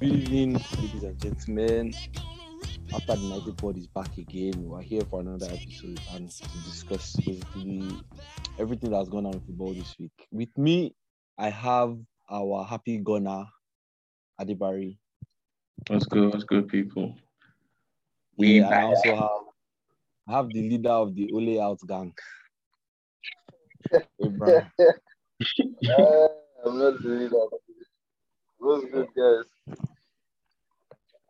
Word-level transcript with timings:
Good 0.00 0.12
evening, 0.12 0.54
ladies 0.78 1.02
and 1.02 1.20
gentlemen. 1.20 1.94
After 2.94 3.16
the 3.16 3.28
90 3.28 3.52
Pod 3.52 3.76
is 3.76 3.86
back 3.86 4.16
again, 4.16 4.54
we're 4.56 4.80
here 4.80 5.02
for 5.02 5.20
another 5.20 5.44
episode 5.44 6.00
and 6.14 6.30
to 6.30 6.48
discuss 6.64 7.16
basically 7.16 8.00
everything 8.58 8.92
that's 8.92 9.10
gone 9.10 9.26
on 9.26 9.34
in 9.34 9.40
football 9.40 9.74
this 9.74 9.94
week. 9.98 10.26
With 10.32 10.56
me, 10.56 10.94
I 11.36 11.50
have 11.50 11.98
our 12.30 12.64
happy 12.64 12.96
gunner, 12.96 13.44
Adibari. 14.40 14.96
What's 15.88 16.06
good? 16.06 16.32
What's 16.32 16.44
good, 16.44 16.68
people? 16.68 17.14
Yeah, 18.38 18.70
I 18.70 18.82
also 18.84 19.14
have 19.14 19.28
I 20.26 20.32
have 20.32 20.48
the 20.48 20.66
leader 20.66 20.88
of 20.88 21.14
the 21.14 21.30
Ole 21.30 21.60
Out 21.60 21.80
gang. 21.86 22.14
Abraham. 24.24 24.70
Uh, 24.78 26.28
I'm 26.64 26.78
not 26.78 27.02
the 27.02 27.08
leader. 27.08 27.36
What's 28.56 28.90
good, 28.90 29.08
guys? 29.14 29.59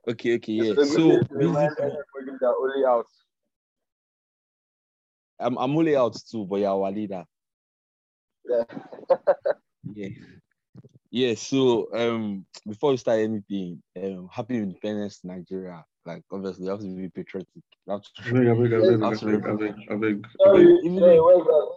Okay, 0.08 0.34
okay, 0.36 0.52
yeah. 0.52 0.72
It's 0.72 0.92
So 0.92 0.98
good 0.98 1.20
day 1.22 1.28
to 1.28 1.34
remind 1.38 1.68
basically, 1.76 1.98
only 2.60 2.84
out. 2.84 3.06
I'm 5.38 5.56
I'm 5.58 5.76
Ole 5.76 5.96
Out 5.96 6.16
too, 6.30 6.44
but 6.46 6.56
you're 6.56 6.68
our 6.70 6.90
leader. 6.90 7.24
Yeah. 8.48 8.64
Yeah. 9.94 10.08
Yeah, 11.10 11.34
so 11.34 11.88
um 11.94 12.44
before 12.68 12.90
we 12.90 12.96
start 12.98 13.20
anything, 13.20 13.82
um 13.96 14.28
happy 14.30 14.56
independence 14.58 15.20
to 15.20 15.26
Nigeria. 15.28 15.84
Like 16.04 16.22
obviously 16.30 16.64
you 16.66 16.70
have 16.70 16.80
to 16.80 16.86
be 16.86 17.08
patriotic. 17.08 17.48
You 17.86 17.92
have 17.92 18.02
to- 18.02 18.10
I 18.18 18.30
beg, 18.30 18.46
I 18.48 18.54
beg, 18.54 18.72
I 18.72 18.80
beg, 18.80 19.02
I 19.02 19.08
beg. 19.08 19.48
I 19.48 19.54
beg, 19.54 19.74
I 19.90 19.94
beg, 19.96 20.26
I 20.26 20.44
Sorry, 20.44 20.64
beg. 20.66 20.84
Even 20.84 21.02
if- 21.02 21.24
where's 21.24 21.44
that? 21.46 21.70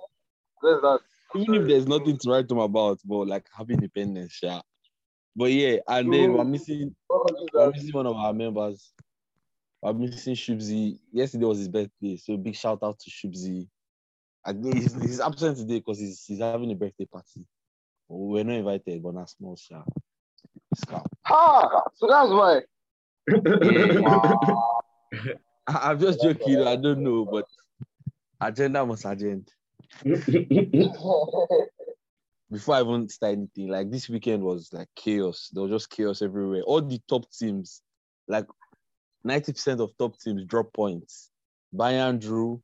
Where's 0.62 0.82
that? 0.82 1.00
even 1.36 1.56
if 1.56 1.68
there's 1.68 1.88
nothing 1.88 2.18
to 2.18 2.30
write 2.30 2.50
home 2.50 2.60
about, 2.60 3.00
but 3.06 3.28
like 3.28 3.48
happy 3.58 3.74
independence, 3.74 4.40
yeah. 4.44 4.62
But 5.36 5.52
yeah, 5.52 5.78
and 5.88 6.14
then 6.14 6.34
we're 6.34 6.44
missing 6.44 6.96
we're 7.54 7.72
missing 7.72 7.92
one 7.92 8.06
of 8.08 8.16
our 8.16 8.34
members. 8.34 8.94
We're 9.82 9.94
missing 9.94 10.36
Shubzi. 10.36 11.00
Yesterday 11.12 11.46
was 11.46 11.58
his 11.58 11.68
birthday, 11.70 12.18
so 12.18 12.38
big 12.38 12.56
shout 12.56 12.80
out 12.84 13.00
to 13.00 13.10
Shubzi. 13.10 13.68
I 14.46 14.54
think 14.54 14.76
he's, 14.76 14.94
he's 15.02 15.20
absent 15.22 15.58
today 15.58 15.80
because 15.80 16.00
he's, 16.00 16.24
he's 16.26 16.40
having 16.40 16.70
a 16.72 16.76
birthday 16.76 17.06
party. 17.06 17.46
We're 18.10 18.44
not 18.44 18.56
invited, 18.56 19.02
but 19.02 19.16
not 19.16 19.30
small 19.30 19.56
shout. 19.56 19.88
Scout. 20.76 21.10
Ha! 21.24 21.82
So 21.96 22.08
that's 22.08 22.30
why. 22.30 22.62
Yeah. 24.02 25.34
I- 25.68 25.92
I'm 25.92 26.00
just 26.00 26.22
joking. 26.22 26.62
I 26.62 26.76
don't 26.76 27.00
know, 27.04 27.26
but 27.26 27.46
agenda 28.42 28.86
must 28.86 29.06
agenda. 29.06 29.50
Before 32.54 32.76
I 32.76 32.82
even 32.82 33.10
start 33.10 33.34
anything, 33.34 33.68
like 33.68 33.90
this 33.90 34.08
weekend 34.08 34.44
was 34.44 34.72
like 34.72 34.88
chaos. 34.96 35.50
There 35.52 35.64
was 35.64 35.72
just 35.72 35.90
chaos 35.90 36.22
everywhere. 36.22 36.62
All 36.62 36.82
the 36.82 37.02
top 37.10 37.26
teams, 37.32 37.82
like 38.28 38.46
90% 39.26 39.80
of 39.80 39.98
top 39.98 40.20
teams 40.20 40.46
drop 40.46 40.72
points. 40.72 41.32
Bayern 41.76 42.20
drew, 42.20 42.62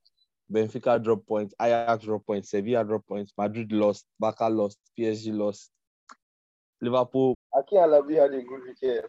Benfica 0.53 1.03
drop 1.03 1.25
points, 1.25 1.55
Ajax 1.59 2.05
drop 2.05 2.23
points, 2.23 2.51
Sevilla 2.51 2.83
drop 2.83 3.07
points, 3.07 3.33
Madrid 3.35 3.71
lost, 3.71 4.05
Barca 4.19 4.47
lost, 4.47 4.77
PSG 4.97 5.35
lost, 5.35 5.71
Liverpool. 6.81 7.35
Aki 7.57 7.75
Alabi 7.77 8.21
had 8.21 8.33
a 8.33 8.43
good 8.43 8.61
weekend. 8.67 9.07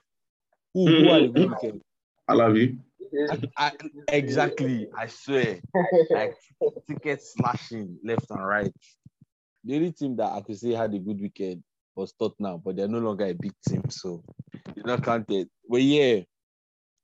Who, 0.72 0.86
who 0.86 1.08
are 1.10 1.20
the 1.20 1.28
good 1.28 1.34
mm-hmm. 1.34 1.52
weekend? 1.52 1.82
I 2.26 2.32
love 2.32 2.56
you. 2.56 2.78
I, 3.58 3.72
exactly, 4.08 4.88
I 4.96 5.08
swear. 5.08 5.60
like 6.10 6.36
ticket 6.88 7.22
slashing 7.22 7.98
left 8.02 8.30
and 8.30 8.46
right. 8.46 8.72
The 9.64 9.76
only 9.76 9.92
team 9.92 10.16
that 10.16 10.32
I 10.32 10.40
could 10.40 10.58
say 10.58 10.72
had 10.72 10.94
a 10.94 10.98
good 10.98 11.20
weekend 11.20 11.62
was 11.94 12.12
Tottenham, 12.12 12.62
but 12.64 12.76
they're 12.76 12.88
no 12.88 12.98
longer 12.98 13.26
a 13.26 13.34
big 13.34 13.52
team, 13.68 13.82
so 13.88 14.22
it's 14.54 14.86
not 14.86 15.04
counted. 15.04 15.48
But 15.68 15.82
yeah, 15.82 16.20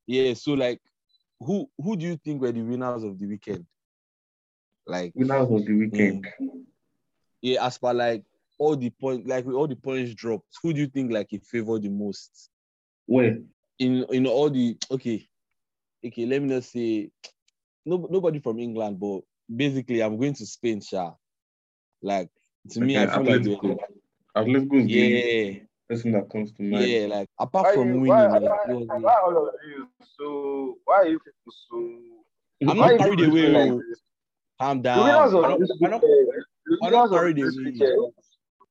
yeah. 0.07 0.33
So 0.33 0.53
like, 0.53 0.81
who 1.39 1.69
who 1.77 1.95
do 1.95 2.05
you 2.05 2.17
think 2.17 2.41
were 2.41 2.51
the 2.51 2.61
winners 2.61 3.03
of 3.03 3.19
the 3.19 3.27
weekend? 3.27 3.65
Like, 4.87 5.11
Winners 5.15 5.51
of 5.51 5.65
the 5.65 5.73
weekend. 5.73 6.25
Mm. 6.41 6.63
yeah, 7.41 7.65
as 7.65 7.77
per 7.77 7.93
like 7.93 8.23
all 8.57 8.75
the 8.75 8.89
point, 8.89 9.27
like 9.27 9.45
with 9.45 9.55
all 9.55 9.67
the 9.67 9.75
points 9.75 10.13
dropped, 10.15 10.47
who 10.63 10.73
do 10.73 10.79
you 10.79 10.87
think 10.87 11.11
like 11.11 11.31
it 11.33 11.43
favored 11.45 11.83
the 11.83 11.89
most? 11.89 12.49
Where? 13.05 13.37
in 13.79 14.05
in 14.09 14.27
all 14.27 14.49
the 14.49 14.77
okay, 14.91 15.27
okay. 16.05 16.25
Let 16.25 16.41
me 16.41 16.49
not 16.49 16.63
say 16.63 17.11
no, 17.85 18.07
nobody 18.09 18.39
from 18.39 18.59
England, 18.59 18.99
but 18.99 19.21
basically, 19.53 20.01
I'm 20.01 20.17
going 20.17 20.33
to 20.33 20.45
Spain, 20.45 20.81
Sha. 20.81 21.11
Like 22.01 22.29
to 22.71 22.81
me, 22.81 22.97
I 22.97 23.03
Okay, 23.03 23.13
feel 23.13 23.23
like 23.23 23.41
Atletico. 23.41 23.61
they- 23.61 24.41
Atletico 24.41 24.73
is 24.79 24.85
the 24.87 24.91
yeah, 24.93 25.59
first 25.89 26.03
thing 26.03 26.11
that 26.13 26.29
comes 26.29 26.51
to 26.53 26.63
mind. 26.63 26.87
yeah. 26.87 27.07
Like 27.07 27.29
apart 27.39 27.65
Why, 27.67 27.73
from 27.73 27.87
you, 27.93 27.99
winning, 28.01 28.07
why, 28.09 28.27
like, 28.27 28.41
why, 28.41 28.73
was, 28.73 28.87
why 28.87 29.15
all 29.25 29.47
of 29.47 29.53
you 29.67 29.87
so? 30.17 30.77
Why 30.85 30.95
are 30.97 31.07
you 31.07 31.19
people 31.19 31.53
so? 31.69 32.69
I'm 32.69 32.77
not 32.77 32.97
carried 32.97 33.21
away. 33.21 33.47
like 33.49 33.71
oh. 33.71 33.81
this? 33.89 34.01
calm 34.59 34.81
down. 34.81 34.99
I'm 34.99 35.07
not. 35.07 35.33
I'm 35.33 35.41
not- 35.51 35.59
weekend, 35.59 36.27
the 36.65 36.77
I'm 36.81 36.91
not 36.91 36.91
winners 36.91 37.11
of 37.11 37.17
carried 37.19 37.39
away. 37.39 37.51
weekend, 37.57 38.13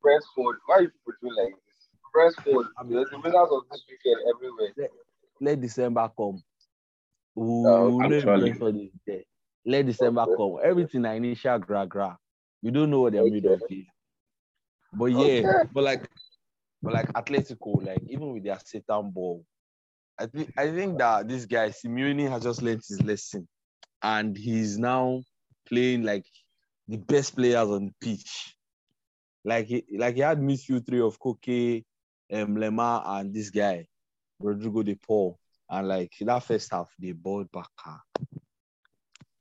Brentford. 0.03 0.57
Why 0.67 0.75
are 0.77 0.83
you 0.83 0.89
people 0.91 1.13
doing 1.23 1.35
like 1.37 1.55
this? 1.55 1.89
Brentford, 2.13 2.67
I'm- 2.79 2.89
the 2.89 3.07
the 3.11 3.19
winners 3.21 3.49
of 3.51 3.63
this 3.71 3.85
weekend 3.89 4.21
everywhere. 4.35 4.91
let 5.41 5.61
December 5.61 6.11
come. 6.17 6.43
Oh, 7.37 7.43
Ooh, 7.43 7.67
Oh, 7.67 7.99
no 7.99 8.17
actually. 8.17 8.41
Brentford 8.53 8.77
is 8.77 8.91
there. 9.07 9.23
Let 9.65 9.87
December 9.87 10.27
come. 10.37 10.59
Everything 10.63 11.05
I 11.05 11.15
initial 11.15 11.59
gra 11.59 11.87
gra. 11.87 12.19
We 12.63 12.71
don't 12.71 12.91
know 12.91 13.01
what 13.03 13.13
they're 13.13 13.25
made 13.29 13.45
of 13.47 13.63
here. 13.69 13.85
But 14.93 15.07
yeah, 15.07 15.19
Okay. 15.49 15.69
but 15.73 15.85
like 15.85 16.09
but 16.83 16.93
like 16.95 17.13
Atletico, 17.13 17.85
like 17.85 18.03
even 18.09 18.33
with 18.33 18.45
their 18.45 18.59
Satan 18.65 19.11
ball, 19.11 19.45
I 20.19 20.27
think 20.27 20.53
I 20.57 20.71
think 20.71 20.99
that 20.99 21.29
this 21.29 21.45
guy 21.45 21.69
Simeone 21.71 22.31
has 22.31 22.43
just 22.43 22.63
learned 22.63 22.83
his 22.89 23.03
lesson 23.03 23.47
and 24.03 24.37
he's 24.37 24.79
now 24.79 25.23
playing 25.69 26.03
like 26.05 26.27
the 26.89 26.97
best 26.97 27.35
players 27.35 27.69
on 27.69 27.87
the 27.87 27.93
pitch. 28.01 28.55
Like 29.45 29.67
he 29.67 29.85
like 29.97 30.15
he 30.15 30.21
had 30.21 30.41
midfield 30.41 30.87
three 30.87 31.01
of 31.01 31.19
Koke, 31.19 31.85
um, 32.33 32.57
Lemar, 32.57 33.03
and 33.07 33.35
this 33.35 33.51
guy, 33.51 33.87
Rodrigo 34.41 34.83
De 34.83 34.95
Paul. 34.95 35.39
And 35.69 35.89
like 35.89 36.13
that 36.21 36.45
first 36.45 36.71
half, 36.73 36.89
they 36.99 37.13
balled 37.13 37.51
back. 37.51 37.69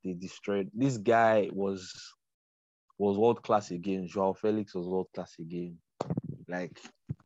They 0.03 0.13
destroyed. 0.13 0.69
This 0.73 0.97
guy 0.97 1.49
was 1.53 1.91
was 2.97 3.17
world 3.17 3.43
class 3.43 3.71
again. 3.71 4.07
Joao 4.07 4.33
Felix 4.33 4.73
was 4.75 4.87
world 4.87 5.07
class 5.13 5.35
again. 5.39 5.77
Like, 6.47 6.79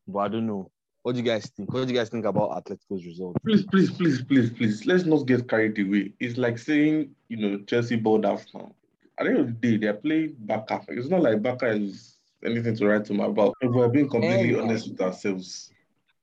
but 0.08 0.20
I 0.20 0.28
don't 0.30 0.48
know. 0.48 0.72
What 1.04 1.14
do 1.14 1.20
you 1.20 1.26
guys 1.26 1.50
think? 1.56 1.72
What 1.74 1.88
do 1.88 1.94
you 1.94 1.98
guys 2.00 2.10
think 2.10 2.26
about 2.26 2.52
Atletico's 2.52 3.06
result? 3.06 3.38
Please, 3.44 3.64
please, 3.66 3.90
please, 3.92 4.22
please, 4.22 4.50
please. 4.52 4.86
Let's 4.86 5.06
not 5.06 5.26
get 5.26 5.48
carried 5.48 5.80
away. 5.80 6.14
It's 6.20 6.38
like 6.38 6.58
saying, 6.58 7.16
you 7.30 7.38
know, 7.38 7.60
Chelsea 7.66 7.96
balled 7.96 8.26
out 8.26 8.46
now. 8.54 8.74
At 9.18 9.26
the 9.26 9.30
end 9.32 9.40
of 9.40 9.48
the 9.48 9.54
day, 9.54 9.78
they're 9.78 9.94
playing 9.94 10.36
Barca. 10.40 10.82
It's 10.90 11.10
not 11.10 11.22
like 11.22 11.42
Barca 11.42 11.68
is 11.68 12.18
anything 12.44 12.76
to 12.78 12.88
write 12.88 13.08
home 13.08 13.20
about. 13.22 13.54
If 13.62 13.72
we're 13.72 13.88
being 13.90 14.10
completely 14.10 14.50
Hey. 14.54 14.60
honest 14.60 14.90
with 14.92 15.02
ourselves. 15.02 15.72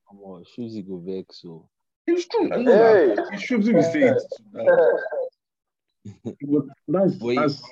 Come 0.08 0.20
on, 0.20 0.44
Shuzi 0.44 0.86
go 0.86 0.98
vex. 0.98 1.42
So 1.42 1.68
It's 2.06 2.26
true. 2.28 2.52
I 2.52 2.56
know 2.58 2.72
Hey. 2.72 3.14
that. 3.14 3.30
It 3.32 3.40
should 3.40 3.64
be 3.64 3.82
say 3.82 4.02
it. 4.02 4.22
But 6.48 6.62
that's, 6.86 7.18
that's 7.18 7.62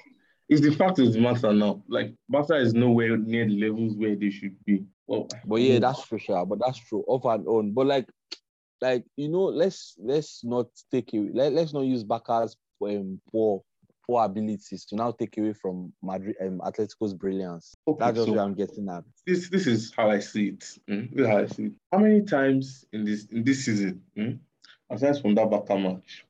it's 0.49 0.60
the 0.60 0.72
fact 0.72 0.99
of 0.99 1.12
the 1.12 1.21
matter 1.21 1.53
now. 1.53 1.82
Like 1.88 2.15
Barca 2.28 2.56
is 2.56 2.75
nowhere 2.75 3.17
near 3.17 3.46
the 3.46 3.58
levels 3.61 3.94
where 3.96 4.14
they 4.17 4.31
should 4.31 4.56
be. 4.64 4.85
Well, 5.06 5.29
But 5.44 5.56
yeah, 5.56 5.79
that's 5.79 6.02
for 6.05 6.19
sure. 6.19 6.44
But 6.46 6.61
that's 6.64 6.79
true, 6.79 7.05
off 7.06 7.25
and 7.25 7.46
on. 7.46 7.73
But 7.73 7.87
like, 7.87 8.08
like 8.81 9.05
you 9.17 9.29
know, 9.29 9.44
let's 9.44 9.94
let's 9.99 10.43
not 10.44 10.67
take 10.91 11.12
away. 11.14 11.31
Let, 11.32 11.52
let's 11.52 11.73
not 11.73 11.82
use 11.82 12.05
Barca's 12.05 12.56
um, 12.82 13.20
poor 13.31 13.62
poor 14.06 14.23
abilities 14.25 14.85
to 14.85 14.96
now 14.96 15.11
take 15.12 15.38
away 15.38 15.55
from 15.55 15.91
Madrid 16.02 16.37
um, 16.43 16.61
Atletico's 16.61 17.14
brilliance. 17.14 17.75
okay, 17.88 17.99
That's 18.05 18.19
so 18.19 18.32
what 18.32 18.40
I'm 18.40 18.55
getting 18.55 18.88
at. 18.90 19.05
this 19.26 19.49
this 19.49 19.67
is 19.67 19.93
how 19.97 20.11
I 20.11 20.19
see 20.19 20.49
it. 20.49 20.61
mm, 20.90 21.11
This 21.14 21.20
is 21.20 21.26
how 21.26 21.38
I 21.38 21.47
see 21.47 21.64
it. 21.64 21.73
How 21.93 21.99
many 21.99 22.23
times 22.23 22.85
in 22.93 23.05
this 23.05 23.26
in 23.26 23.44
this 23.44 23.64
season, 23.64 24.02
mm, 24.17 24.38
aside 24.90 25.20
from 25.20 25.35
that 25.37 25.50
Barca 25.50 25.79
match, 25.79 26.25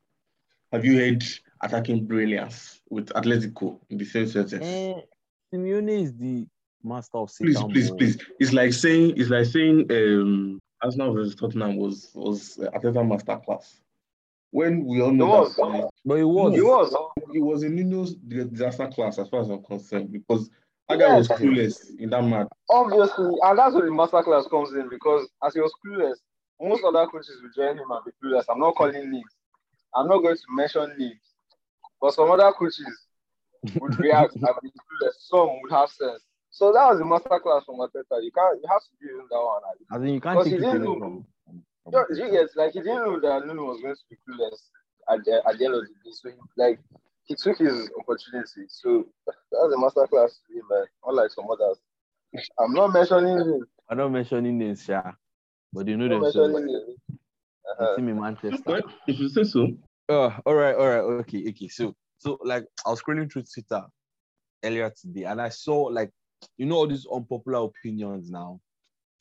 have 0.73 0.85
you 0.85 0.99
heard 0.99 1.25
attacking 1.65 2.05
brilliance 2.07 2.81
with 2.91 3.09
Atletico 3.15 3.81
in 3.91 3.99
the 3.99 4.05
same 4.05 4.27
sentence? 4.29 4.67
Eh, 4.67 5.01
Simeone 5.53 6.03
is 6.03 6.15
the 6.17 6.47
master 6.83 7.19
of 7.19 7.31
please, 7.41 7.63
please, 7.65 7.89
ball. 7.89 7.99
please. 7.99 8.19
It's 8.39 8.53
like 8.53 8.73
saying 8.73 9.15
it's 9.17 9.31
like 9.31 9.47
saying 9.47 9.87
um 9.91 10.61
Arsenal 10.83 11.15
versus 11.15 11.35
Tottenham 11.35 11.77
was 11.77 12.11
was 12.15 12.59
uh, 12.59 12.71
Arteta 12.71 13.03
masterclass. 13.03 13.81
When 14.51 14.85
we 14.85 15.01
all 15.01 15.11
know 15.11 15.27
was. 15.27 15.57
that 15.57 15.65
uh, 15.65 15.89
But 16.05 16.19
it 16.19 16.25
was. 16.25 16.57
It 16.57 16.63
was. 16.63 16.95
it 17.33 17.41
was 17.41 17.63
a 17.63 17.69
Nuno's 17.69 18.15
disaster 18.15 18.87
class 18.89 19.19
as 19.19 19.29
far 19.29 19.41
as 19.41 19.49
I'm 19.49 19.63
concerned 19.65 20.13
because 20.13 20.51
that 20.89 20.99
guy 20.99 21.17
was 21.17 21.29
Yes. 21.29 21.41
clueless 21.41 21.99
in 21.99 22.11
that 22.11 22.23
match. 22.23 22.49
Obviously, 22.71 23.33
and 23.43 23.59
that's 23.59 23.75
where 23.75 23.85
the 23.87 23.91
masterclass 23.91 24.49
comes 24.51 24.73
in 24.73 24.89
because 24.89 25.29
as 25.43 25.55
he 25.55 25.61
was 25.61 25.73
clueless, 25.85 26.17
most 26.61 26.85
other 26.85 27.07
coaches 27.07 27.41
will 27.43 27.51
join 27.55 27.77
him 27.77 27.91
and 27.91 28.05
be 28.05 28.13
clueless. 28.23 28.45
I'm 28.49 28.61
not 28.61 28.75
calling 28.75 29.11
names. 29.11 29.25
I'm 29.95 30.09
not 30.09 30.19
going 30.23 30.37
to 30.37 30.43
mention 30.51 30.95
names. 30.99 31.34
But 32.05 32.13
some 32.13 32.31
other 32.31 32.53
coaches 32.53 33.07
would 33.81 33.99
react 33.99 34.35
and 34.35 34.55
be 34.63 34.69
clueless. 34.69 35.15
Some 35.21 35.49
would 35.63 35.73
have 35.73 35.89
sense. 35.89 36.23
So 36.51 36.71
that 36.71 36.87
was 36.91 36.99
the 36.99 37.05
masterclass 37.05 37.65
from 37.65 37.77
Arteta. 37.77 38.23
You 38.23 38.31
can't 38.31 38.61
you 38.63 38.69
have 38.69 38.83
to 38.83 38.91
give 39.01 39.19
him 39.19 39.27
that 39.31 39.41
one. 39.41 39.63
I 39.91 39.97
think 39.97 40.13
you 40.13 40.21
can't 40.21 40.39
Because 40.39 40.45
take 40.51 40.61
he 40.61 40.67
it 40.67 40.71
didn't 40.71 40.85
know. 40.85 40.99
from. 40.99 41.25
Yo, 41.95 42.05
you 42.11 42.31
get 42.31 42.51
like 42.57 42.75
he 42.75 42.81
didn't 42.81 43.05
know 43.07 43.19
that 43.21 43.47
Nuno 43.47 43.65
was 43.65 43.81
going 43.81 43.95
to 43.95 44.01
be 44.11 44.17
clueless 44.29 44.69
at 45.09 45.25
the, 45.25 45.41
at 45.49 45.57
the 45.59 45.65
end 45.65 45.75
of 45.77 45.81
the 45.81 45.87
day. 45.87 46.11
So 46.13 46.29
he, 46.29 46.35
like 46.59 46.79
he 47.25 47.35
took 47.37 47.57
his 47.57 47.91
opportunity. 47.99 48.67
So 48.69 49.07
that 49.27 49.35
was 49.53 49.73
a 49.73 49.79
masterclass 49.79 50.33
to 50.47 50.59
him, 50.59 50.65
man. 50.69 50.85
Unlike 51.07 51.31
some 51.31 51.47
others. 51.51 51.79
I'm 52.61 52.75
not 52.75 52.89
mentioning 52.93 53.39
him. 53.39 53.67
I'm 53.89 53.97
not 53.97 54.13
mentioning 54.13 54.59
names, 54.59 54.87
yeah, 54.87 55.13
but 55.73 55.89
you 55.89 55.97
know 55.97 56.05
I'm 56.05 56.11
not 56.11 56.25
themselves. 56.25 56.53
mentioning 56.53 56.75
him. 56.75 57.19
The 57.79 57.85
Uh-huh. 57.85 57.97
team 57.97 58.09
in 58.11 58.21
Manchester. 58.21 58.83
If 59.09 59.19
you 59.19 59.29
say 59.31 59.45
so. 59.45 59.69
Oh, 60.09 60.37
all 60.45 60.55
right, 60.55 60.75
all 60.75 60.89
right, 60.89 61.21
okay, 61.21 61.49
okay. 61.49 61.69
So, 61.69 61.95
so 62.19 62.39
like 62.45 62.67
I 62.87 62.91
was 62.91 63.03
scrolling 63.03 63.31
through 63.33 63.45
Twitter 63.53 63.85
earlier 64.63 64.93
today, 65.01 65.25
and 65.25 65.41
I 65.41 65.49
saw 65.49 65.85
like 65.85 66.11
you 66.59 66.67
know 66.67 66.77
all 66.77 66.87
these 66.87 67.07
unpopular 67.11 67.65
opinions 67.65 68.31
now, 68.31 68.61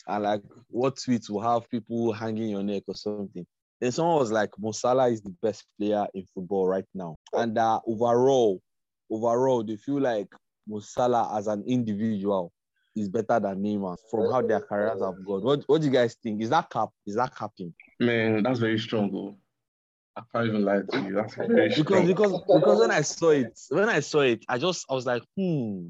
and 0.08 0.24
like 0.24 0.42
what 0.68 0.98
tweets 0.98 1.30
will 1.30 1.42
have 1.42 1.70
people 1.70 2.12
hanging 2.12 2.50
your 2.50 2.64
neck 2.64 2.84
or 2.88 2.96
something. 2.96 3.46
Then 3.80 3.92
someone 3.92 4.18
was 4.18 4.32
like, 4.32 4.50
Mo 4.58 4.72
Salah 4.72 5.10
is 5.10 5.22
the 5.22 5.36
best 5.42 5.66
player 5.78 6.06
in 6.14 6.26
football 6.34 6.68
right 6.68 6.86
now, 6.94 7.16
and 7.34 7.58
uh, 7.58 7.80
overall, 7.88 8.62
overall, 9.10 9.64
they 9.64 9.78
feel 9.78 10.02
like 10.02 10.28
Mo 10.68 10.80
Salah 10.80 11.38
as 11.38 11.48
an 11.48 11.64
individual 11.66 12.52
is 12.96 13.10
better 13.10 13.40
than 13.40 13.64
Neymar 13.64 13.98
from 14.12 14.32
how 14.32 14.42
their 14.42 14.60
careers 14.60 15.02
have 15.02 15.26
gone. 15.26 15.44
What, 15.44 15.64
what 15.66 15.82
do 15.82 15.88
you 15.88 15.94
guys 15.94 16.16
think? 16.22 16.42
Is 16.42 16.50
that 16.52 16.70
cap? 16.70 16.90
Is 17.08 17.16
that 17.16 17.36
capping? 17.36 17.74
Man, 18.00 18.44
that's 18.44 18.60
very 18.60 18.78
strong, 18.78 19.12
though. 19.12 19.36
I 20.16 20.22
can't 20.32 20.48
even 20.48 20.64
lie 20.64 20.82
to 20.82 21.02
you. 21.02 21.14
That's 21.14 21.36
very 21.36 21.70
because 21.70 22.08
because 22.08 22.32
because 22.32 22.80
when 22.80 22.92
I 22.92 23.02
saw 23.02 23.30
it, 23.30 23.60
when 23.70 23.90
I 23.90 24.00
saw 24.00 24.22
it, 24.22 24.44
I 24.48 24.58
just 24.58 24.86
I 24.90 24.94
was 24.94 25.06
like, 25.06 25.24
hmm. 25.36 25.88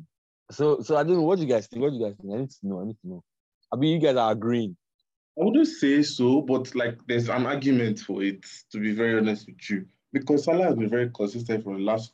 So 0.52 0.81
so 0.81 0.96
I 0.96 1.04
don't 1.04 1.16
know 1.18 1.24
what 1.24 1.40
you 1.40 1.46
guys 1.46 1.68
think. 1.68 1.81
What 1.81 1.92
do 1.92 1.98
you 1.98 2.06
guys 2.06 2.16
think? 2.22 2.34
I 2.34 2.38
need 2.38 2.52
to 2.52 2.58
know. 2.68 2.81
I 2.81 2.86
need 2.86 2.98
to 3.02 3.08
know. 3.08 3.24
I 3.72 3.75
mean, 3.75 3.94
you 3.94 4.00
guys 4.00 4.16
are 4.16 4.31
agreeing. 4.31 4.78
I 5.40 5.44
wouldn't 5.44 5.68
say 5.68 6.04
so, 6.04 6.42
but 6.42 6.74
like 6.75 7.00
there's 7.08 7.28
an 7.28 7.46
argument 7.46 8.00
for 8.00 8.22
it, 8.22 8.46
to 8.72 8.80
be 8.80 8.94
very 8.94 9.18
honest 9.18 9.48
with 9.48 9.70
you. 9.70 9.86
Because 10.12 10.44
Salah 10.44 10.66
has 10.66 10.75
been 10.75 10.90
very 10.90 11.10
consistent 11.10 11.64
for 11.64 11.74
the 11.74 11.81
last 11.81 12.14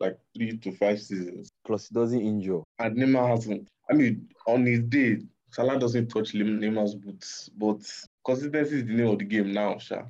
like 0.00 0.18
three 0.36 0.58
to 0.58 0.72
five 0.72 1.00
seasons. 1.00 1.50
Plus, 1.66 1.88
he 1.88 1.94
doesn't 1.94 2.20
injure. 2.20 2.60
And 2.78 2.96
Neymar 2.96 3.30
hasn't. 3.30 3.68
I 3.90 3.94
mean, 3.94 4.28
on 4.46 4.66
his 4.66 4.80
day, 4.80 5.18
Salah 5.50 5.78
doesn't 5.78 6.08
touch 6.08 6.34
Neymar's 6.34 6.94
boots. 6.94 7.48
But 7.56 7.80
consistency 8.24 8.76
is 8.76 8.84
the 8.84 8.92
name 8.92 9.08
of 9.08 9.18
the 9.18 9.24
game 9.24 9.52
now, 9.52 9.78
Sha. 9.78 10.02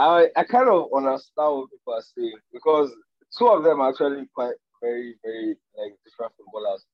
I 0.00 0.28
I 0.34 0.44
kind 0.44 0.68
of 0.70 0.88
understand 0.96 1.50
what 1.56 1.70
people 1.70 1.92
are 1.92 2.02
saying 2.16 2.38
because 2.52 2.90
two 3.36 3.48
of 3.48 3.62
them 3.64 3.80
are 3.82 3.90
actually 3.90 4.24
quite 4.34 4.54
very 4.80 5.14
very 5.22 5.56
like 5.76 5.92
different 6.04 6.32
footballers. 6.36 6.86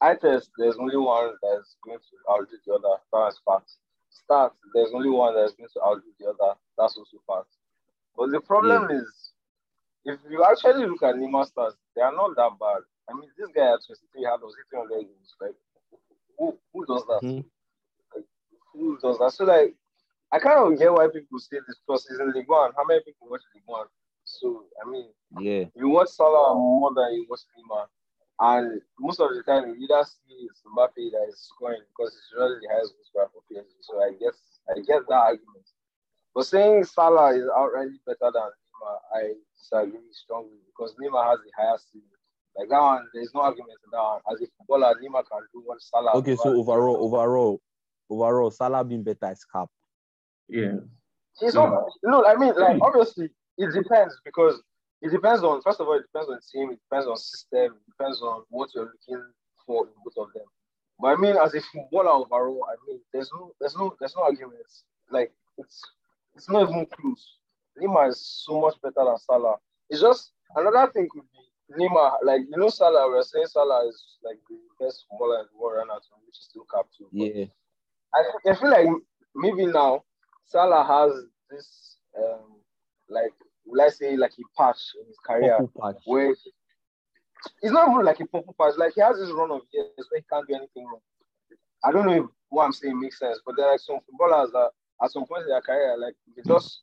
I 0.00 0.14
test 0.14 0.50
there's 0.58 0.76
only 0.76 0.96
one 0.98 1.34
that's 1.42 1.76
going 1.84 1.98
to 1.98 2.30
outdo 2.30 2.56
the 2.66 2.74
other. 2.74 2.96
That's 3.12 3.40
fact. 3.48 3.70
Start 4.10 4.52
there's 4.74 4.92
only 4.92 5.08
one 5.08 5.34
that's 5.34 5.54
going 5.54 5.70
to 5.72 5.80
outdo 5.82 6.10
the 6.18 6.26
other. 6.28 6.54
That's 6.76 6.96
also 6.98 7.16
fact. 7.26 7.48
But 8.16 8.30
the 8.30 8.40
problem 8.40 8.90
is, 8.90 9.32
if 10.04 10.18
you 10.28 10.44
actually 10.44 10.84
look 10.86 11.02
at 11.02 11.14
Neymar 11.14 11.48
stats, 11.50 11.76
they 11.96 12.02
are 12.02 12.12
not 12.12 12.36
that 12.36 12.52
bad. 12.60 12.82
I 13.08 13.14
mean, 13.14 13.30
this 13.38 13.48
guy 13.54 13.72
at 13.72 13.80
23 13.86 14.24
had 14.24 14.40
was 14.42 14.54
300 14.70 15.00
games. 15.00 15.34
Like, 15.40 15.56
who 16.38 16.58
who 16.74 16.84
does 16.84 17.04
that? 17.06 17.20
Mhm. 17.22 17.44
Like, 18.14 18.24
who 18.74 18.98
does 19.00 19.18
that? 19.18 19.32
So 19.32 19.44
like, 19.44 19.74
I 20.32 20.38
kind 20.38 20.72
of 20.72 20.78
get 20.78 20.92
why 20.92 21.08
people 21.08 21.38
say 21.38 21.58
this 21.66 21.78
because 21.86 22.06
it's 22.08 22.20
in 22.20 22.30
League 22.32 22.48
One. 22.48 22.70
How 22.76 22.84
many 22.84 23.00
people 23.02 23.28
watch 23.28 23.42
League 23.54 23.64
One? 23.66 23.86
So 24.24 24.64
I 24.84 24.88
mean, 24.88 25.08
Yeah. 25.40 25.64
you 25.74 25.88
watch 25.88 26.10
Salah 26.10 26.54
more 26.54 26.92
than 26.94 27.14
you 27.14 27.26
watch 27.28 27.40
Neymar, 27.58 27.86
and 28.38 28.80
most 28.98 29.18
of 29.20 29.30
the 29.34 29.42
time 29.42 29.68
you 29.68 29.74
either 29.84 30.04
see 30.04 30.46
it's 30.46 30.62
Mbappe 30.62 30.94
that 30.94 31.26
is 31.28 31.50
scoring 31.50 31.82
because 31.90 32.14
it's 32.14 32.32
really 32.36 32.58
the 32.62 32.68
highest 32.72 32.94
goal 32.94 33.04
scorer 33.04 33.30
for 33.34 33.42
PSG. 33.50 33.74
So 33.80 34.00
I 34.00 34.12
guess 34.20 34.38
I 34.70 34.74
get 34.80 35.08
that 35.08 35.14
argument. 35.14 35.66
But 36.34 36.46
saying 36.46 36.84
Salah 36.84 37.34
is 37.34 37.46
outrightly 37.46 37.98
better 38.06 38.30
than 38.30 38.50
Neymar, 38.54 38.98
I 39.14 39.34
disagree 39.58 40.12
strongly 40.12 40.58
because 40.66 40.94
Neymar 40.94 41.26
has 41.28 41.40
the 41.42 41.50
highest 41.58 41.90
ceiling. 41.90 42.06
Like 42.56 42.68
that 42.68 42.80
one, 42.80 43.08
there's 43.14 43.34
no 43.34 43.40
argument 43.40 43.78
in 43.84 43.90
that 43.90 44.02
one. 44.02 44.20
As 44.30 44.40
a 44.40 44.46
footballer, 44.58 44.94
Neymar 44.94 45.24
can 45.26 45.42
do 45.52 45.62
what 45.64 45.82
Salah. 45.82 46.12
Okay. 46.18 46.36
So 46.36 46.56
overall, 46.56 47.02
overall, 47.04 47.60
overall, 48.08 48.50
Salah 48.52 48.84
being 48.84 49.02
better 49.02 49.32
is 49.32 49.44
cap. 49.44 49.68
Yeah. 50.50 50.78
It's 51.40 51.54
not, 51.54 51.86
no, 52.02 52.26
I 52.26 52.34
mean, 52.34 52.52
like, 52.56 52.78
obviously, 52.82 53.30
it 53.56 53.72
depends 53.72 54.20
because 54.24 54.60
it 55.00 55.10
depends 55.10 55.42
on, 55.42 55.62
first 55.62 55.80
of 55.80 55.86
all, 55.86 55.94
it 55.94 56.02
depends 56.12 56.28
on 56.28 56.38
team, 56.52 56.72
it 56.72 56.80
depends 56.90 57.06
on 57.06 57.16
system, 57.16 57.76
it 57.76 57.90
depends 57.96 58.20
on 58.20 58.42
what 58.50 58.68
you're 58.74 58.84
looking 58.84 59.24
for 59.66 59.86
in 59.86 59.92
both 60.04 60.28
of 60.28 60.32
them. 60.34 60.44
But 61.00 61.08
I 61.08 61.16
mean, 61.16 61.36
as 61.36 61.54
a 61.54 61.60
footballer 61.62 62.10
overall, 62.10 62.66
I 62.68 62.76
mean, 62.86 63.00
there's 63.12 63.30
no, 63.32 63.52
there's 63.60 63.76
no, 63.76 63.96
there's 63.98 64.14
no 64.16 64.24
arguments. 64.24 64.84
Like, 65.10 65.32
it's, 65.56 65.80
it's 66.34 66.50
not 66.50 66.68
even 66.68 66.86
close. 66.86 67.38
Lima 67.76 68.08
is 68.08 68.20
so 68.44 68.60
much 68.60 68.74
better 68.82 69.04
than 69.04 69.18
Salah. 69.18 69.56
It's 69.88 70.02
just 70.02 70.32
another 70.56 70.90
thing 70.92 71.08
could 71.10 71.22
be 71.32 71.78
Lima. 71.82 72.18
like, 72.22 72.42
you 72.50 72.56
know, 72.58 72.68
Salah, 72.68 73.08
we're 73.08 73.22
saying 73.22 73.46
Salah 73.46 73.88
is 73.88 74.18
like 74.22 74.38
the 74.48 74.84
best 74.84 75.06
footballer 75.08 75.40
in 75.40 75.46
the 75.52 75.58
world 75.58 75.78
right 75.78 75.86
now, 75.88 76.00
which 76.26 76.36
is 76.36 76.48
still 76.50 76.66
cap 76.72 76.86
too. 76.96 77.08
Yeah. 77.12 77.46
I, 78.14 78.50
I 78.50 78.54
feel 78.54 78.70
like 78.70 78.88
maybe 79.34 79.66
now 79.66 80.02
Salah 80.50 80.84
has 80.84 81.12
this 81.50 81.96
um 82.18 82.58
like 83.08 83.32
I 83.80 83.88
say 83.88 84.16
like 84.16 84.32
a 84.32 84.46
patch 84.60 84.82
in 85.00 85.06
his 85.06 85.16
career 85.24 85.58
patch. 85.80 86.02
where 86.04 86.30
it's 87.62 87.72
not 87.72 87.88
even 87.88 88.04
like 88.04 88.20
a 88.20 88.26
purple 88.26 88.54
patch, 88.60 88.74
like 88.76 88.92
he 88.94 89.00
has 89.00 89.16
this 89.16 89.30
run 89.30 89.50
of 89.50 89.62
years 89.72 90.06
where 90.10 90.20
he 90.20 90.24
can't 90.30 90.46
do 90.46 90.54
anything 90.54 90.86
wrong. 90.86 91.00
I 91.84 91.92
don't 91.92 92.06
know 92.06 92.24
if 92.24 92.30
what 92.48 92.64
I'm 92.64 92.72
saying 92.72 92.98
makes 93.00 93.18
sense, 93.18 93.40
but 93.46 93.56
there 93.56 93.66
are 93.66 93.72
like 93.72 93.80
some 93.80 93.98
footballers 94.04 94.50
that 94.52 94.70
at 95.02 95.10
some 95.12 95.24
point 95.24 95.42
in 95.44 95.48
their 95.48 95.62
career, 95.62 95.96
like 95.96 96.14
they 96.36 96.42
just 96.46 96.82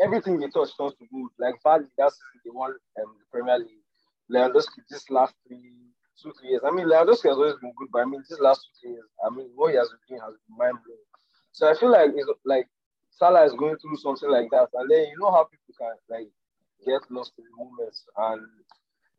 everything 0.00 0.40
they 0.40 0.48
touch 0.48 0.70
turns 0.76 0.94
to 0.94 1.06
good. 1.12 1.28
Like 1.38 1.54
Vardy, 1.64 1.86
that 1.98 2.10
season 2.12 2.40
they 2.44 2.50
won 2.50 2.70
um, 2.72 3.14
the 3.20 3.26
Premier 3.30 3.58
League. 3.58 3.84
Lewandowski 4.32 4.82
this 4.90 5.08
last 5.10 5.34
three, 5.46 5.72
two, 6.20 6.32
three 6.40 6.50
years. 6.50 6.62
I 6.66 6.70
mean, 6.70 6.86
Lewandowski 6.86 7.28
has 7.28 7.38
always 7.38 7.54
been 7.60 7.72
good, 7.76 7.88
but 7.92 8.00
I 8.00 8.04
mean, 8.06 8.24
this 8.28 8.40
last 8.40 8.64
two, 8.64 8.72
three 8.80 8.92
years, 8.96 9.06
I 9.24 9.30
mean, 9.30 9.50
what 9.54 9.70
he 9.70 9.76
has 9.76 9.88
been 9.88 10.16
doing 10.16 10.20
has 10.24 10.34
been 10.34 10.56
mind 10.56 10.78
blowing. 10.84 11.06
So 11.52 11.70
I 11.70 11.74
feel 11.74 11.92
like 11.92 12.10
it's 12.14 12.28
like 12.44 12.66
Salah 13.16 13.44
is 13.44 13.54
going 13.54 13.76
through 13.78 13.96
something 13.96 14.30
like 14.30 14.50
that, 14.50 14.68
and 14.74 14.90
then 14.90 15.06
you 15.08 15.18
know 15.18 15.30
how 15.30 15.44
people 15.44 15.74
can 15.78 15.94
like 16.10 16.28
get 16.86 17.00
lost 17.10 17.32
in 17.38 17.44
the 17.44 17.64
moments, 17.64 18.04
and 18.16 18.42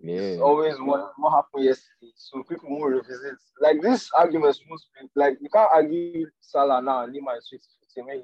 it's 0.05 0.37
Yeah. 0.37 0.43
always 0.43 0.75
what, 0.79 1.11
what 1.17 1.31
happened 1.31 1.65
yesterday. 1.65 2.13
So 2.15 2.43
people 2.43 2.69
won't 2.69 2.93
revisit. 2.93 3.37
Like 3.59 3.81
this 3.81 4.09
argument 4.17 4.57
must 4.69 4.87
be 4.99 5.07
like 5.15 5.37
you 5.41 5.49
can't 5.49 5.69
argue 5.73 6.27
Salah 6.41 6.81
now 6.81 7.03
and 7.03 7.13
Neymar 7.13 7.35
in 7.35 7.41
2015 7.49 8.05
when 8.05 8.17
he 8.17 8.23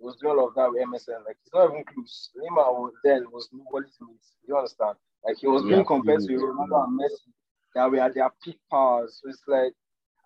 was 0.00 0.16
doing 0.16 0.36
all 0.38 0.48
of 0.48 0.54
that 0.54 0.70
with 0.70 0.82
MSN. 0.82 1.24
Like 1.26 1.36
it's 1.42 1.54
not 1.54 1.70
even 1.70 1.84
close. 1.84 2.30
Neymar 2.36 2.74
was 2.74 2.92
then 3.04 3.26
was 3.32 3.48
nobody's 3.52 3.96
mate. 4.00 4.18
You 4.46 4.56
understand? 4.56 4.96
Like 5.24 5.36
he 5.38 5.46
was 5.46 5.62
Yeah, 5.64 5.76
being 5.76 5.84
compared 5.86 6.20
to. 6.22 6.32
Ronaldo 6.32 6.84
and 6.88 7.00
Messi 7.00 7.30
that 7.74 7.90
were 7.90 8.00
at 8.00 8.14
their 8.14 8.30
peak 8.42 8.58
powers. 8.70 9.20
So 9.22 9.30
it's 9.30 9.42
like 9.46 9.72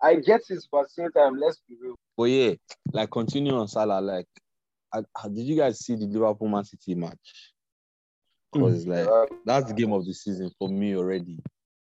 I 0.01 0.15
get 0.15 0.41
it, 0.49 0.65
but 0.71 0.79
at 0.81 0.83
the 0.87 0.93
same 0.93 1.11
time, 1.11 1.37
let's 1.39 1.61
be 1.69 1.75
real. 1.81 1.95
But 2.17 2.25
yeah, 2.25 2.53
like 2.91 3.09
continue 3.11 3.55
on 3.55 3.67
Salah. 3.67 4.01
Like, 4.01 4.27
I, 4.93 5.27
did 5.27 5.45
you 5.45 5.55
guys 5.55 5.79
see 5.79 5.95
the 5.95 6.05
Liverpool 6.05 6.47
Man 6.47 6.63
City 6.63 6.95
match? 6.95 7.53
Because 8.51 8.85
like 8.85 9.07
Uh, 9.07 9.25
that's 9.45 9.67
the 9.67 9.73
game 9.73 9.91
of 9.91 10.05
the 10.05 10.13
season 10.13 10.51
for 10.59 10.69
me 10.69 10.95
already. 10.95 11.39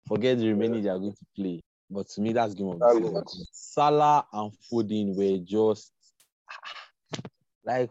Forget 0.07 0.37
the 0.37 0.49
remaining 0.49 0.83
they 0.83 0.89
are 0.89 0.99
going 0.99 1.13
to 1.13 1.25
play, 1.35 1.61
but 1.89 2.07
to 2.09 2.21
me 2.21 2.33
that's 2.33 2.53
game 2.53 2.67
of 2.67 2.79
the 2.79 2.93
season. 2.93 3.23
Salah 3.51 4.25
and 4.31 4.51
Foden 4.71 5.15
were 5.15 5.43
just 5.43 5.91
like, 7.65 7.89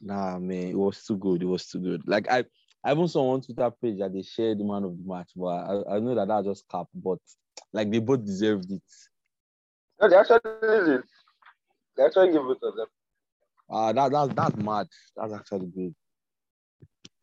nah, 0.00 0.38
man, 0.38 0.68
it 0.68 0.76
was 0.76 1.04
too 1.04 1.16
good. 1.16 1.42
It 1.42 1.46
was 1.46 1.66
too 1.66 1.80
good. 1.80 2.02
Like 2.06 2.30
I, 2.30 2.44
I 2.84 2.92
even 2.92 3.08
saw 3.08 3.32
on 3.32 3.40
Twitter 3.40 3.70
page 3.82 3.98
that 3.98 4.12
they 4.12 4.22
shared 4.22 4.58
the 4.58 4.64
man 4.64 4.84
of 4.84 4.96
the 4.96 5.04
match, 5.04 5.30
but 5.34 5.46
I, 5.46 5.96
I 5.96 5.98
know 5.98 6.14
that 6.14 6.28
that 6.28 6.44
just 6.44 6.68
cap. 6.68 6.86
But 6.94 7.18
like 7.72 7.90
they 7.90 7.98
both 7.98 8.24
deserved 8.24 8.70
it. 8.70 8.82
no, 10.00 10.08
they 10.08 10.16
actually 10.16 10.40
did. 10.62 11.02
They 11.96 12.04
actually 12.04 12.32
give 12.32 12.42
it 12.46 12.60
to 12.60 12.70
them. 12.76 12.86
Uh 13.70 13.92
that 13.92 14.10
that's 14.10 14.34
that's 14.34 14.56
mad. 14.56 14.88
That's 15.16 15.32
actually 15.32 15.66
good. 15.66 15.94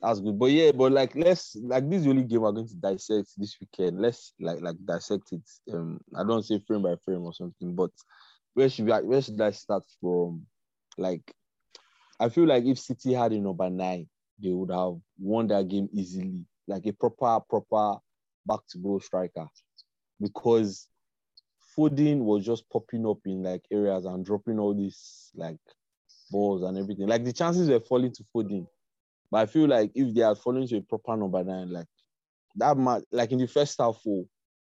That's 0.01 0.19
good. 0.19 0.37
But 0.37 0.51
yeah, 0.51 0.71
but 0.71 0.91
like 0.91 1.15
let's 1.15 1.55
like 1.55 1.89
this 1.89 1.99
is 1.99 2.03
the 2.05 2.09
only 2.11 2.23
game 2.23 2.41
we're 2.41 2.51
going 2.51 2.67
to 2.67 2.75
dissect 2.75 3.29
this 3.37 3.57
weekend. 3.59 3.99
Let's 3.99 4.33
like 4.39 4.61
like 4.61 4.77
dissect 4.85 5.31
it. 5.31 5.49
Um 5.73 5.99
I 6.15 6.23
don't 6.23 6.43
say 6.43 6.59
frame 6.59 6.83
by 6.83 6.95
frame 7.03 7.23
or 7.23 7.33
something, 7.33 7.75
but 7.75 7.91
where 8.53 8.69
should 8.69 8.85
we 8.85 8.91
where 8.91 9.21
should 9.21 9.41
I 9.41 9.51
start 9.51 9.83
from? 9.99 10.45
Like 10.97 11.33
I 12.19 12.29
feel 12.29 12.45
like 12.45 12.65
if 12.65 12.79
City 12.79 13.13
had 13.13 13.31
a 13.33 13.39
number 13.39 13.69
nine, 13.69 14.07
they 14.41 14.51
would 14.51 14.71
have 14.71 14.95
won 15.19 15.47
that 15.47 15.67
game 15.67 15.89
easily. 15.93 16.45
Like 16.67 16.85
a 16.85 16.91
proper, 16.91 17.39
proper 17.47 17.99
back 18.45 18.59
to 18.69 18.77
goal 18.79 18.99
striker. 18.99 19.47
Because 20.19 20.87
Foden 21.77 22.19
was 22.19 22.43
just 22.45 22.67
popping 22.71 23.05
up 23.05 23.19
in 23.25 23.43
like 23.43 23.63
areas 23.71 24.05
and 24.05 24.25
dropping 24.25 24.59
all 24.59 24.73
these 24.73 25.31
like 25.35 25.59
balls 26.31 26.63
and 26.63 26.77
everything. 26.77 27.07
Like 27.07 27.23
the 27.23 27.33
chances 27.33 27.69
were 27.69 27.79
falling 27.79 28.11
to 28.13 28.23
Foden. 28.35 28.67
But 29.29 29.37
I 29.41 29.45
feel 29.45 29.67
like 29.67 29.91
if 29.93 30.13
they 30.13 30.21
had 30.21 30.37
fallen 30.37 30.67
to 30.67 30.77
a 30.77 30.81
proper 30.81 31.17
number 31.17 31.43
nine, 31.43 31.71
like 31.71 31.87
that 32.55 32.77
match, 32.77 33.03
like 33.11 33.31
in 33.31 33.39
the 33.39 33.47
first 33.47 33.77
half, 33.79 33.97
four, 34.01 34.25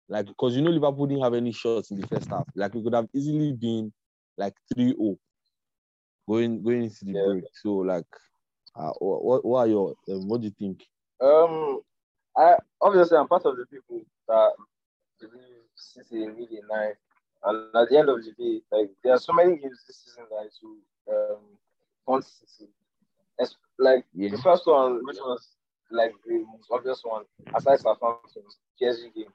like 0.09 0.26
because 0.26 0.57
you 0.57 0.62
know 0.62 0.71
Liverpool 0.71 1.07
didn't 1.07 1.23
have 1.23 1.35
any 1.35 1.52
shots 1.52 1.90
in 1.90 2.00
the 2.00 2.07
first 2.07 2.28
half. 2.31 2.47
Like 2.55 2.75
it 2.75 2.83
could 2.83 2.95
have 2.95 3.09
easily 3.14 3.52
been 3.52 3.93
like 4.37 4.55
3-0. 4.76 5.19
going 6.28 6.62
going 6.62 6.85
into 6.85 7.05
the 7.05 7.12
Yeah. 7.12 7.25
break. 7.26 7.45
So 7.62 7.75
like, 7.76 8.07
uh, 8.75 8.93
what 9.00 9.45
what 9.45 9.59
are 9.61 9.67
your 9.67 9.95
um, 10.11 10.28
what 10.28 10.40
do 10.40 10.47
you 10.47 10.55
think? 10.59 10.85
Um, 11.21 11.81
I 12.37 12.57
obviously 12.81 13.19
I'm 13.19 13.28
part 13.28 13.45
of 13.45 13.57
the 13.57 13.67
people 13.67 14.00
that 14.28 14.52
believe 15.21 15.43
City 15.75 16.23
in 16.25 16.35
really 16.35 16.61
nine, 16.71 16.95
and 17.45 17.76
at 17.76 17.88
the 17.90 17.99
end 17.99 18.09
of 18.09 18.23
the 18.25 18.33
day, 18.33 18.61
like 18.71 18.90
there 19.02 19.14
are 19.14 19.19
so 19.19 19.33
many 19.33 19.57
games 19.57 19.85
this 19.87 20.05
season 20.05 20.25
that 20.31 20.50
to 20.61 20.76
um 21.10 22.22
City. 22.22 22.70
It's 23.38 23.56
like 23.78 24.04
Yeah. 24.14 24.30
the 24.30 24.38
first 24.38 24.66
one, 24.66 25.04
which 25.06 25.18
was 25.20 25.56
like 25.90 26.12
the 26.26 26.44
most 26.52 26.68
obvious 26.72 27.02
one, 27.04 27.24
aside 27.56 27.80
Southampton, 27.80 28.42
PSG 28.80 29.10
game. 29.14 29.32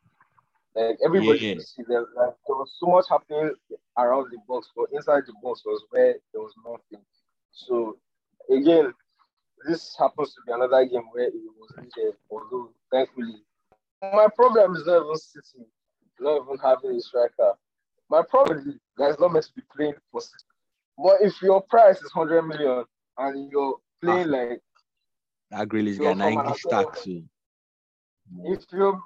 Like 0.76 0.92
everybody 0.98 1.40
Yeah. 1.40 1.56
see 1.56 1.76
there, 1.88 2.02
like 2.16 2.36
there 2.48 2.56
was 2.56 2.72
so 2.80 2.88
much 2.88 3.06
happening 3.10 3.52
around 3.98 4.28
the 4.32 4.38
box, 4.48 4.70
but 4.76 4.88
inside 4.92 5.24
the 5.26 5.34
box 5.42 5.64
was 5.66 5.84
where 5.90 6.16
there 6.34 6.42
was 6.42 6.54
nothing. 6.66 7.04
So 7.52 7.98
again, 8.50 8.94
this 9.68 9.96
happens 10.00 10.34
to 10.36 10.42
be 10.46 10.54
another 10.54 10.86
game 10.86 11.08
where 11.14 11.28
it 11.28 11.34
was 11.58 11.74
needed, 11.80 12.16
although 12.30 12.70
thankfully. 12.92 13.44
My 14.02 14.28
problem 14.36 14.76
is 14.76 14.86
not 14.86 15.04
even 15.04 15.16
City, 15.18 15.66
not 16.20 16.42
even 16.44 16.58
having 16.58 16.92
a 16.98 17.02
striker. 17.02 17.54
My 18.10 18.22
problem 18.30 18.60
is 18.60 18.76
that 18.98 19.10
it's 19.12 19.20
not 19.20 19.32
meant 19.34 19.46
to 19.46 19.54
be 19.56 19.62
playing 19.76 19.96
for. 20.12 20.22
But 20.98 21.22
if 21.22 21.42
your 21.42 21.62
price 21.62 21.98
is 22.02 22.14
100 22.14 22.42
million 22.44 22.86
and 23.18 23.52
you're 23.52 23.78
playing 24.02 24.28
ah. 24.34 24.38
like, 24.38 24.62
That 25.52 25.68
Grealish 25.68 26.00
You're 26.00 26.14
guy, 26.14 26.14
na 26.14 26.24
from 26.26 26.38
an 26.38 26.46
English 26.46 26.66
academy. 26.66 26.86
tax. 26.86 27.04
So. 27.04 27.22
if 28.46 28.64
you 28.72 29.02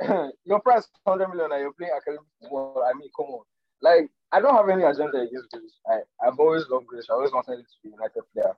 your 0.44 0.60
price 0.60 0.84
is 0.84 1.00
100 1.04 1.28
million 1.28 1.52
and 1.52 1.60
you're 1.60 1.72
playing 1.72 1.92
academic 1.96 2.26
football, 2.40 2.84
I 2.88 2.96
mean, 2.96 3.08
come 3.16 3.26
on. 3.26 3.44
Like, 3.82 4.10
I 4.32 4.40
don't 4.40 4.54
have 4.54 4.68
any 4.68 4.84
agenda 4.84 5.18
against 5.18 5.52
Grealish. 5.52 5.76
I, 5.88 6.26
I've 6.26 6.38
always 6.38 6.64
loved 6.70 6.86
Grealish. 6.86 7.10
I 7.10 7.14
always 7.14 7.32
wanted 7.32 7.58
him 7.58 7.64
to 7.64 7.76
be 7.82 7.88
a 7.90 7.92
United 7.92 8.22
player. 8.32 8.56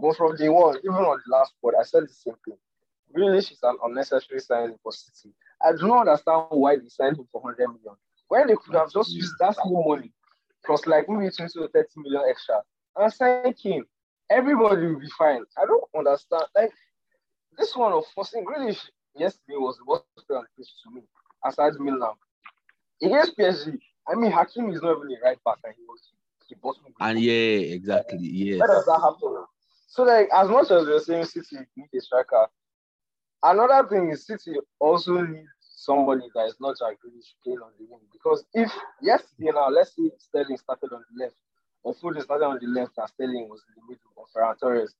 But 0.00 0.16
from 0.16 0.36
day 0.36 0.48
one, 0.48 0.78
even 0.78 0.96
on 0.96 1.20
the 1.24 1.32
last 1.32 1.52
pod, 1.62 1.74
I 1.78 1.84
said 1.84 2.04
the 2.04 2.08
same 2.08 2.34
thing. 2.44 2.56
Grealish 3.16 3.52
is 3.52 3.58
an 3.62 3.76
unnecessary 3.84 4.40
signing 4.40 4.78
for 4.82 4.92
City. 4.92 5.34
I 5.62 5.72
do 5.72 5.86
not 5.86 6.08
understand 6.08 6.46
why 6.50 6.76
they 6.76 6.88
signed 6.88 7.18
him 7.18 7.28
for 7.30 7.40
100 7.40 7.68
million. 7.68 7.96
When 8.28 8.46
they 8.46 8.56
could 8.56 8.74
have 8.74 8.90
just 8.90 9.10
mm. 9.10 9.16
used 9.16 9.34
that 9.38 9.56
same 9.56 9.72
money 9.86 10.12
plus 10.64 10.86
like 10.86 11.08
maybe 11.08 11.30
20 11.30 11.52
to 11.52 11.68
30 11.68 11.88
million 11.96 12.22
extra 12.28 12.62
and 12.96 13.12
sign 13.12 13.52
Kane. 13.54 13.84
Everybody 14.30 14.86
will 14.86 15.00
be 15.00 15.08
fine. 15.18 15.42
I 15.56 15.66
don't 15.66 15.84
understand. 15.96 16.44
Like, 16.56 16.72
this 17.58 17.76
one 17.76 17.92
of 17.92 18.04
forcing 18.14 18.44
Grealish 18.44 18.80
yesterday 19.14 19.56
was 19.56 19.76
the 19.76 19.84
worst 19.84 20.04
player 20.26 20.38
on 20.38 20.44
the 20.44 20.62
pitch 20.62 20.72
to 20.84 20.94
me, 20.94 21.02
aside 21.44 21.74
Milner. 21.78 22.12
Against 23.02 23.36
PSG, 23.36 23.78
I 24.08 24.14
mean, 24.14 24.30
Hakim 24.30 24.70
is 24.70 24.80
not 24.80 24.96
even 24.98 25.16
a 25.16 25.24
right 25.24 25.38
back, 25.44 25.58
and 25.64 25.74
he 25.76 25.82
was 25.86 26.00
he 26.48 26.54
bottom. 26.54 26.82
And 27.00 27.20
yeah, 27.20 27.74
exactly. 27.74 28.18
Yes. 28.20 28.60
Where 28.60 28.68
does 28.68 28.86
that 28.86 29.00
happen? 29.00 29.44
So, 29.88 30.04
like, 30.04 30.28
as 30.32 30.48
much 30.48 30.70
as 30.70 30.86
we're 30.86 31.00
saying 31.00 31.26
City 31.26 31.58
need 31.76 31.88
a 31.94 32.00
striker, 32.00 32.46
another 33.42 33.86
thing 33.88 34.10
is 34.10 34.26
City 34.26 34.54
also 34.78 35.20
need 35.20 35.46
somebody 35.82 36.22
that 36.34 36.46
is 36.46 36.56
not 36.60 36.76
Jack 36.78 36.98
Grealish 37.02 37.34
playing 37.42 37.58
on 37.58 37.72
the 37.78 37.86
wing. 37.90 38.06
Because 38.12 38.44
if 38.54 38.70
yesterday 39.02 39.50
now, 39.52 39.68
let's 39.68 39.96
say 39.96 40.10
Sterling 40.18 40.56
started 40.56 40.92
on 40.92 41.02
the 41.10 41.24
left, 41.24 41.34
or 41.82 41.94
Foden 41.94 42.22
started 42.22 42.46
on 42.46 42.58
the 42.62 42.68
left, 42.68 42.92
and 42.98 43.08
Sterling 43.08 43.48
was 43.50 43.62
in 43.66 43.82
the 43.82 43.84
middle, 43.90 44.12
of 44.16 44.30
Ferran 44.30 44.58
Torres, 44.58 44.94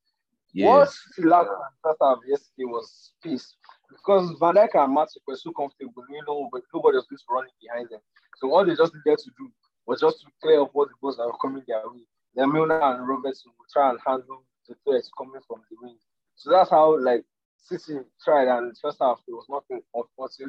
Yeah. 0.53 0.67
what 0.67 0.91
in 1.19 1.29
the 1.29 1.71
first 1.83 2.03
yesterday 2.27 2.67
was 2.67 3.13
space. 3.19 3.55
Because 3.91 4.35
Van 4.41 4.55
Dijk 4.55 4.75
and 4.75 4.97
Matip 4.97 5.23
were 5.27 5.37
so 5.37 5.53
comfortable, 5.53 6.03
you 6.11 6.23
know, 6.27 6.49
but 6.51 6.63
nobody 6.75 6.97
was 6.97 7.07
just 7.11 7.25
running 7.31 7.55
behind 7.63 7.89
them. 7.91 8.01
So 8.39 8.51
all 8.53 8.65
they 8.67 8.75
just 8.75 8.95
needed 8.95 9.19
to 9.19 9.31
do 9.39 9.51
was 9.87 10.01
just 10.01 10.21
to 10.21 10.27
clear 10.43 10.63
up 10.63 10.75
all 10.75 10.87
the 10.87 10.99
balls 11.01 11.17
that 11.19 11.27
were 11.27 11.39
coming 11.41 11.63
their 11.69 11.87
way. 11.89 12.03
Then 12.35 12.53
Milner 12.53 12.81
and 12.81 13.07
Robertson 13.07 13.53
would 13.59 13.69
try 13.71 13.91
and 13.91 13.99
handle 14.05 14.43
the 14.69 14.75
threats 14.85 15.11
coming 15.17 15.41
from 15.47 15.61
the 15.71 15.77
wing. 15.81 15.97
So 16.37 16.51
that's 16.51 16.71
how 16.71 16.99
like 16.99 17.25
City 17.63 18.01
tried 18.23 18.49
and 18.49 18.77
first 18.79 18.99
half 19.01 19.21
there 19.27 19.37
was 19.37 19.47
nothing 19.49 19.81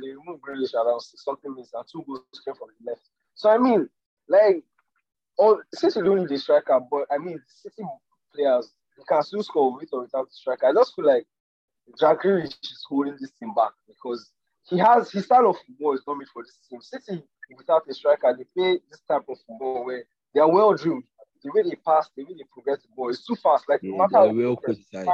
they 0.02 0.10
removed 0.10 0.42
Grealish 0.42 0.74
around 0.74 1.00
something 1.02 1.54
minutes 1.54 1.72
and 1.74 1.86
two 1.92 2.04
goals 2.08 2.24
came 2.44 2.56
from 2.56 2.70
the 2.80 2.92
left. 2.92 3.04
So 3.36 3.50
I 3.50 3.58
mean, 3.58 3.88
like 4.28 4.64
all 5.38 5.62
City 5.74 6.02
don't 6.02 6.22
need 6.22 6.32
a 6.32 6.40
striker, 6.40 6.80
but 6.92 7.06
I 7.12 7.18
mean 7.18 7.40
City 7.48 7.84
players 8.34 8.74
they 8.98 9.04
can 9.08 9.24
still 9.24 9.44
score 9.44 9.76
with 9.76 9.90
or 9.94 10.02
without 10.02 10.26
the 10.26 10.34
striker. 10.34 10.68
I 10.68 10.74
just 10.74 10.96
feel 10.96 11.06
like 11.06 11.26
Jack 12.00 12.24
Grealish 12.24 12.58
is 12.64 12.86
holding 12.90 13.18
this 13.20 13.32
team 13.40 13.54
back 13.54 13.72
because 13.88 14.32
he 14.70 14.78
has 14.80 15.12
his 15.12 15.26
style 15.26 15.50
of 15.50 15.58
football 15.68 15.94
is 15.94 16.04
not 16.08 16.18
made 16.18 16.28
for 16.34 16.44
this 16.44 16.58
team. 16.70 16.82
City 16.82 17.24
without 17.58 17.84
a 17.88 17.94
striker, 17.94 18.36
they 18.36 18.46
play 18.56 18.80
this 18.90 19.02
type 19.08 19.24
of 19.30 19.38
football 19.48 19.86
where 19.86 20.04
they 20.34 20.42
are 20.42 20.50
well 20.52 20.74
drilled. 20.74 21.04
The 21.44 21.52
way 21.54 21.64
they 21.64 21.76
pass, 21.86 22.10
the 22.16 22.24
way 22.24 22.34
they 22.38 22.46
progress 22.52 22.82
the 22.82 22.88
ball 22.96 23.10
is 23.10 23.24
too 23.26 23.36
fast. 23.36 23.66
Like 23.68 23.82
no 23.84 23.96
mm, 23.96 23.98
matter 23.98 24.12
they're 24.12 24.20
how 24.20 24.34
well 24.34 24.56
progress, 24.56 24.78
coached 24.78 24.92
side. 24.92 25.08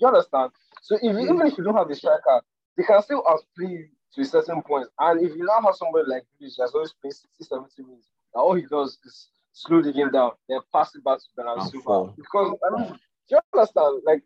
You 0.00 0.08
understand? 0.08 0.50
So 0.82 0.96
if 0.96 1.02
you, 1.02 1.12
hmm. 1.12 1.34
even 1.34 1.46
if 1.46 1.58
you 1.58 1.64
don't 1.64 1.76
have 1.76 1.88
the 1.88 1.94
striker, 1.94 2.40
they 2.76 2.84
can 2.84 3.02
still 3.02 3.24
outplay 3.28 3.70
you 3.70 3.88
to 4.14 4.20
a 4.22 4.24
certain 4.24 4.62
point. 4.62 4.88
And 4.98 5.22
if 5.24 5.36
you 5.36 5.44
now 5.44 5.60
have 5.64 5.74
somebody 5.76 6.08
like 6.08 6.24
Grealish 6.40 6.54
that's 6.58 6.72
always 6.74 6.94
playing 7.00 7.12
60, 7.12 7.28
70 7.44 7.82
minutes, 7.82 8.08
and 8.34 8.42
all 8.42 8.54
he 8.54 8.62
does 8.62 8.98
is 9.04 9.28
slow 9.52 9.82
the 9.82 9.92
game 9.92 10.10
down, 10.10 10.32
then 10.48 10.60
pass 10.72 10.94
it 10.94 11.04
back 11.04 11.18
to 11.18 11.26
Bernardo 11.36 11.64
Silva. 11.64 12.12
Because 12.16 12.56
I 12.64 12.80
mean, 12.80 12.88
do 12.92 13.36
you 13.36 13.38
understand? 13.54 14.02
Like 14.04 14.22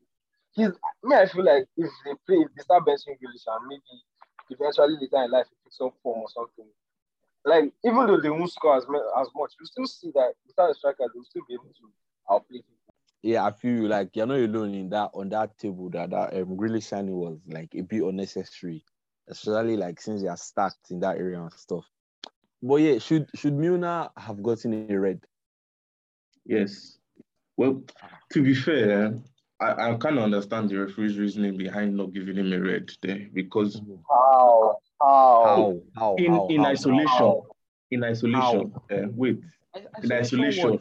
he's 0.52 0.70
me, 1.02 1.16
I 1.16 1.26
feel 1.26 1.44
like 1.44 1.66
if 1.76 1.90
they 2.04 2.14
play, 2.26 2.44
if 2.44 2.48
they 2.56 2.62
start 2.62 2.86
benching 2.86 3.18
Grealish 3.18 3.44
and 3.46 3.66
maybe 3.68 3.82
eventually 4.50 4.96
later 5.00 5.24
in 5.24 5.30
life 5.30 5.46
he 5.50 5.56
picks 5.64 5.80
up 5.80 5.94
form 6.02 6.20
or 6.20 6.28
something. 6.28 6.70
Like 7.44 7.72
even 7.84 8.06
though 8.06 8.20
they 8.20 8.30
won't 8.30 8.50
score 8.50 8.76
as, 8.76 8.84
as 8.84 9.28
much, 9.36 9.52
you 9.60 9.66
still 9.66 9.86
see 9.86 10.10
that 10.14 10.32
without 10.46 10.70
a 10.70 10.74
striker, 10.74 11.04
they'll 11.12 11.24
still 11.24 11.42
be 11.46 11.54
able 11.54 11.64
to 11.64 11.86
outplay 12.30 12.58
people. 12.58 12.73
Yeah, 13.24 13.46
I 13.46 13.52
feel 13.52 13.70
you 13.70 13.88
like 13.88 14.10
you're 14.12 14.26
not 14.26 14.38
alone 14.38 14.74
in 14.74 14.90
that 14.90 15.12
on 15.14 15.30
that 15.30 15.56
table 15.56 15.88
that 15.92 16.10
that 16.10 16.34
um 16.34 16.58
Grealish 16.58 16.82
signing 16.82 17.14
was 17.14 17.38
like 17.48 17.74
a 17.74 17.80
bit 17.80 18.02
unnecessary, 18.02 18.84
especially 19.30 19.78
like 19.78 19.98
since 19.98 20.20
they 20.20 20.28
are 20.28 20.36
stacked 20.36 20.90
in 20.90 21.00
that 21.00 21.16
area 21.16 21.40
and 21.40 21.50
stuff. 21.54 21.86
But 22.62 22.82
yeah, 22.82 22.98
should 22.98 23.30
should 23.34 23.54
Milner 23.54 24.10
have 24.18 24.42
gotten 24.42 24.90
a 24.90 25.00
red? 25.00 25.20
Yes. 26.44 26.98
Well, 27.56 27.84
to 28.34 28.42
be 28.42 28.54
fair, 28.54 29.14
I, 29.58 29.72
I 29.72 29.94
kind 29.94 30.18
of 30.18 30.24
understand 30.24 30.68
the 30.68 30.76
referee's 30.76 31.16
reasoning 31.16 31.56
behind 31.56 31.96
not 31.96 32.12
giving 32.12 32.36
him 32.36 32.52
a 32.52 32.60
red 32.60 32.90
there 33.00 33.26
because 33.32 33.80
How? 34.06 34.76
How? 35.00 35.44
How? 35.44 35.80
How? 35.96 36.16
in, 36.16 36.30
how, 36.30 36.46
in 36.48 36.60
how, 36.60 36.66
isolation, 36.66 37.08
how? 37.08 37.46
in 37.90 38.04
isolation, 38.04 38.74
uh, 38.92 38.96
wait, 39.14 39.40
in 40.02 40.12
isolation, 40.12 40.78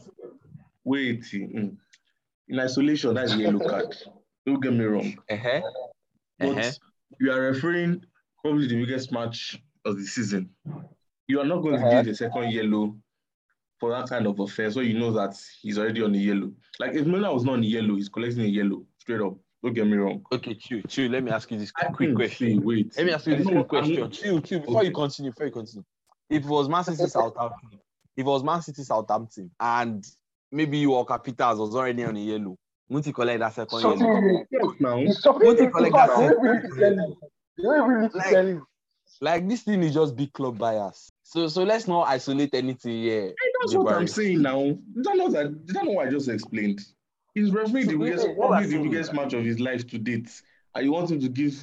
wait, 0.84 1.22
mm, 1.22 1.78
in 2.50 2.60
isolation, 2.60 3.14
that's 3.14 3.36
yellow 3.36 3.60
card. 3.60 3.96
Don't 4.46 4.62
get 4.62 4.74
me 4.74 4.86
wrong. 4.86 5.16
Uh-huh. 5.30 5.62
But 6.40 6.50
Uh-huh. 6.58 6.72
you 7.20 7.32
are 7.32 7.42
referring 7.42 8.04
probably 8.42 8.68
the 8.68 8.76
biggest 8.76 9.12
match 9.12 9.62
of 9.86 9.98
the 9.98 10.06
season. 10.06 10.50
You 11.28 11.40
are 11.40 11.46
not 11.46 11.62
going 11.62 11.76
to 11.76 11.82
Uh-huh. 11.82 11.98
give 12.02 12.06
the 12.08 12.16
second 12.16 12.52
yellow 12.52 12.98
for 13.80 13.92
that 13.92 14.08
kind 14.10 14.28
of 14.28 14.40
offense 14.40 14.76
where 14.76 14.86
you 14.86 14.98
know 15.00 15.12
that 15.12 15.36
he's 15.62 15.78
already 15.78 16.02
on 16.04 16.12
the 16.12 16.20
yellow. 16.20 16.52
Like 16.80 16.94
if 16.96 17.06
Milner 17.06 17.34
was 17.34 17.44
not 17.46 17.54
on 17.54 17.62
the 17.62 17.68
yellow, 17.68 17.96
he's 17.96 18.10
collecting 18.10 18.42
a 18.44 18.48
yellow 18.48 18.86
straight 18.98 19.22
up. 19.22 19.36
Don't 19.64 19.74
get 19.74 19.88
me 19.88 19.96
wrong. 19.96 20.26
Okay, 20.34 20.56
chill, 20.56 20.82
chill. 20.90 21.10
Let 21.10 21.24
me 21.24 21.32
ask 21.32 21.50
you 21.50 21.58
this 21.58 21.72
quick 21.72 22.14
question. 22.16 22.48
see, 22.48 22.60
wait. 22.60 22.94
Let 22.98 23.06
me 23.06 23.14
ask 23.14 23.26
you 23.28 23.38
this 23.38 23.48
quick 23.48 23.68
question. 23.70 24.12
Chill, 24.12 24.42
chill. 24.42 24.60
Before 24.60 24.78
Okay. 24.80 24.88
you 24.88 24.94
continue, 24.94 25.32
before 25.32 25.46
you 25.46 25.52
continue. 25.54 25.84
If 26.30 26.44
it 26.44 26.50
was 26.50 26.68
Man 26.68 26.84
City 26.84 27.08
Southampton, 27.08 27.70
if 28.18 28.26
it 28.26 28.26
was 28.26 28.44
Man 28.44 28.62
City 28.62 28.84
Southampton, 28.84 29.52
and 29.60 30.06
maybe 30.54 30.78
you 30.78 30.92
Walker 30.92 31.18
Peters 31.20 31.58
was 31.58 31.76
already 31.76 32.04
on 32.04 32.14
the 32.14 32.22
yellow, 32.22 32.56
won't 32.88 33.06
you 33.08 33.14
collect 33.14 33.40
that 33.40 33.54
second 33.54 33.82
yellow? 33.82 33.98
Shocking. 33.98 34.46
Yes, 34.52 34.66
now. 34.80 34.98
It's 35.00 35.22
shocking. 35.22 35.48
What 35.48 35.58
do 35.58 35.64
you 35.64 35.68
In 35.68 35.74
collect 35.74 35.94
that 35.96 36.08
they 36.18 36.28
don't 36.28 36.36
for? 36.36 36.46
even 36.46 36.62
need 36.62 36.70
to 36.70 36.80
tell 36.80 36.94
you. 36.96 37.18
They 37.58 37.64
don't 37.64 37.92
even 37.92 38.02
need 38.02 38.12
to 38.12 38.18
Like- 38.54 38.64
Like 39.22 39.48
this 39.50 39.62
thing 39.64 39.84
is 39.84 39.94
just 39.94 40.16
big 40.16 40.32
club 40.34 40.58
bias. 40.58 41.10
So 41.24 41.48
so 41.48 41.64
let's 41.64 41.88
not 41.88 42.08
isolate 42.08 42.54
anything 42.54 43.02
here. 43.04 43.34
That's 43.62 43.76
what 43.76 43.94
I'm 43.96 44.08
saying 44.08 44.42
now. 44.42 44.62
Did 44.96 45.08
I 45.08 45.14
know 45.14 45.30
that? 45.30 45.66
Did 45.66 45.78
I 45.78 45.82
know 45.84 45.92
what 45.92 46.08
I 46.08 46.12
just 46.12 46.28
explained? 46.30 46.82
He's 47.34 47.52
refereeing 47.52 47.88
the 47.88 47.94
So, 47.94 47.98
biggest, 48.00 48.28
what 48.36 48.50
probably 48.50 48.66
the 48.66 48.72
saying- 48.74 48.84
biggest 48.90 49.14
match 49.14 49.34
of 49.34 49.44
his 49.44 49.60
life 49.60 49.88
to 49.88 49.98
date, 49.98 50.30
and 50.76 50.86
you 50.86 50.92
want 50.92 51.10
him 51.12 51.20
to 51.20 51.30
give 51.30 51.56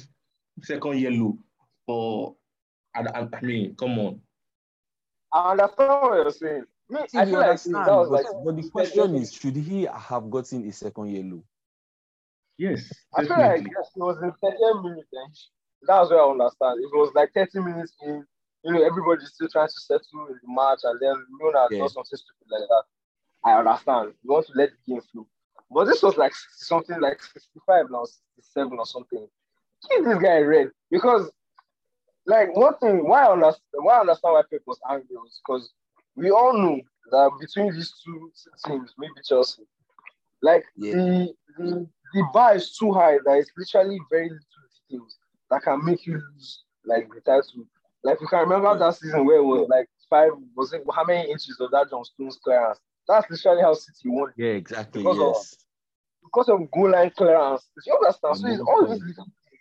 second 0.63 0.99
yellow 0.99 1.37
for? 1.85 2.35
I, 2.95 3.01
I, 3.01 3.27
I 3.33 3.41
mean, 3.41 3.75
come 3.75 3.97
on. 3.99 4.21
I 5.33 5.51
understand 5.51 5.89
what 6.01 6.13
you're 6.15 6.31
saying. 6.31 6.63
Me, 6.91 7.01
I 7.15 7.25
feel 7.25 7.39
like 7.39 7.61
understand, 7.63 7.85
that 7.85 7.95
was 7.95 8.09
but, 8.09 8.21
like. 8.25 8.27
but 8.43 8.55
the 8.57 8.63
question 8.69 9.15
is, 9.15 9.33
should 9.33 9.55
he 9.57 9.83
have 9.83 10.29
gotten 10.29 10.67
a 10.67 10.71
second 10.73 11.09
yellow? 11.09 11.43
Yes, 12.57 13.05
I 13.15 13.23
feel 13.23 13.39
like 13.39 13.63
yes, 13.65 13.91
it 13.95 13.99
was 14.01 14.17
in 14.21 14.31
30 14.33 14.57
minutes. 14.83 15.51
That's 15.83 16.11
what 16.11 16.19
I 16.19 16.29
understand. 16.31 16.79
It 16.83 16.91
was 16.93 17.11
like 17.15 17.31
30 17.33 17.59
minutes 17.59 17.95
in. 18.03 18.25
You 18.63 18.73
know, 18.73 18.83
everybody's 18.85 19.29
still 19.33 19.49
trying 19.49 19.67
to 19.69 19.79
settle 19.79 20.27
in 20.29 20.39
the 20.41 20.47
match, 20.47 20.79
and 20.83 20.99
then 21.01 21.15
Luna 21.41 21.69
Yeah. 21.69 21.79
does 21.79 21.93
something 21.93 22.17
stupid 22.17 22.47
like 22.51 22.67
that. 22.69 22.83
I 23.43 23.57
understand. 23.59 24.13
You 24.23 24.31
want 24.33 24.47
to 24.47 24.53
let 24.55 24.69
the 24.71 24.93
game 24.93 25.01
flow. 25.11 25.27
But 25.71 25.85
this 25.85 26.03
was 26.03 26.17
like 26.17 26.33
something 26.57 26.99
like 27.01 27.21
65 27.23 27.85
now, 27.89 28.05
67 28.05 28.77
or 28.77 28.85
something. 28.85 29.27
Give 29.89 30.05
this 30.05 30.19
guy 30.19 30.39
red 30.41 30.69
because, 30.91 31.31
like, 32.27 32.55
one 32.55 32.77
thing 32.79 33.07
why 33.07 33.25
I 33.25 33.31
understand 33.31 33.63
why 33.73 33.97
I 33.97 34.01
understand 34.01 34.33
why 34.33 34.41
people 34.43 34.65
was 34.67 34.79
angry 34.89 35.15
was 35.15 35.41
because 35.45 35.73
we 36.15 36.29
all 36.31 36.53
know 36.53 36.79
that 37.11 37.31
between 37.39 37.73
these 37.73 37.93
two 38.03 38.31
teams, 38.65 38.93
maybe 38.97 39.13
Chelsea, 39.27 39.63
Like 40.41 40.65
Yeah. 40.75 40.93
the, 40.95 41.33
the 41.57 41.89
the 42.13 42.23
bar 42.33 42.55
is 42.55 42.75
too 42.77 42.91
high 42.91 43.17
that 43.25 43.37
it's 43.37 43.51
literally 43.57 43.99
very 44.09 44.29
little 44.29 44.45
details 44.89 45.17
that 45.49 45.61
can 45.63 45.83
make 45.85 46.05
you 46.05 46.15
lose 46.15 46.63
like 46.85 47.07
the 47.13 47.21
title. 47.21 47.65
Like 48.03 48.19
you 48.19 48.27
can 48.27 48.39
remember 48.39 48.77
that 48.77 48.95
season 48.95 49.25
where 49.25 49.37
it 49.37 49.43
was 49.43 49.67
like 49.69 49.87
five 50.09 50.31
was 50.55 50.73
it 50.73 50.83
how 50.93 51.05
many 51.05 51.29
inches 51.29 51.57
of 51.59 51.71
that 51.71 51.89
John 51.89 52.03
Stones 52.03 52.39
clearance? 52.43 52.79
That's 53.07 53.29
literally 53.29 53.61
how 53.61 53.73
City 53.73 54.09
won 54.09 54.33
Yeah, 54.37 54.49
exactly. 54.49 55.01
Because 55.03 55.19
of- 55.19 55.35
yes. 55.35 55.55
because 56.23 56.49
of 56.49 56.71
goal 56.71 56.91
line 56.91 57.11
clearance. 57.15 57.69
You 57.85 57.93
understand? 57.95 58.37
So 58.37 58.47
it's 58.47 58.59
all 58.61 58.87
these 58.87 58.99
mm-hmm. 58.99 59.07
little 59.07 59.25
things. 59.25 59.59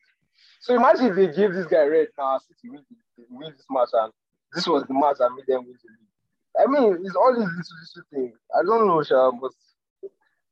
So 0.60 0.74
imagine 0.76 1.06
if 1.06 1.16
they 1.16 1.26
gave 1.28 1.52
this 1.54 1.66
guy 1.66 1.84
red 1.84 2.08
now, 2.18 2.38
City 2.38 2.68
win, 2.70 2.84
win 3.28 3.52
this 3.52 3.66
match, 3.70 3.88
and 3.92 4.12
this 4.54 4.66
was 4.66 4.84
the 4.86 4.94
match 4.94 5.16
that 5.18 5.30
made 5.34 5.46
them 5.46 5.64
win 5.64 5.76
the 5.82 5.88
league. 5.88 6.09
I 6.58 6.66
mean, 6.66 6.98
it's 7.04 7.16
all 7.16 7.34
these 7.34 7.44
little 7.44 7.78
little 7.96 8.08
things. 8.12 8.38
I 8.54 8.62
don't 8.64 8.86
know, 8.86 9.02
Sha, 9.02 9.30
but 9.40 9.52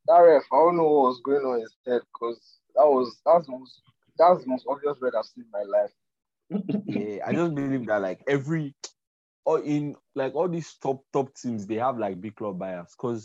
that 0.07 0.19
ref, 0.19 0.45
I 0.53 0.57
don't 0.57 0.77
know 0.77 0.85
what 0.85 1.09
was 1.09 1.21
going 1.25 1.45
on 1.45 1.57
in 1.57 1.63
his 1.63 1.77
head 1.87 2.03
because 2.13 2.61
that 2.75 2.85
was 2.87 3.21
that's 3.25 3.47
the 3.47 3.53
most 3.53 3.83
that's 4.19 4.43
the 4.45 4.49
most 4.51 4.67
obvious 4.69 4.97
red 5.01 5.15
I've 5.17 5.27
seen 5.27 5.45
in 5.45 5.51
my 5.51 5.65
life. 5.65 5.93
yeah, 6.85 7.19
I 7.27 7.33
just 7.35 7.55
believe 7.55 7.87
that 7.87 8.03
like 8.03 8.23
every 8.27 8.75
or 9.45 9.61
in 9.63 9.97
like 10.15 10.35
all 10.35 10.49
these 10.49 10.75
top 10.77 11.05
top 11.13 11.35
teams, 11.35 11.67
they 11.67 11.77
have 11.77 11.99
like 11.99 12.21
big 12.21 12.37
club 12.37 12.59
bias 12.59 12.95
because 12.97 13.25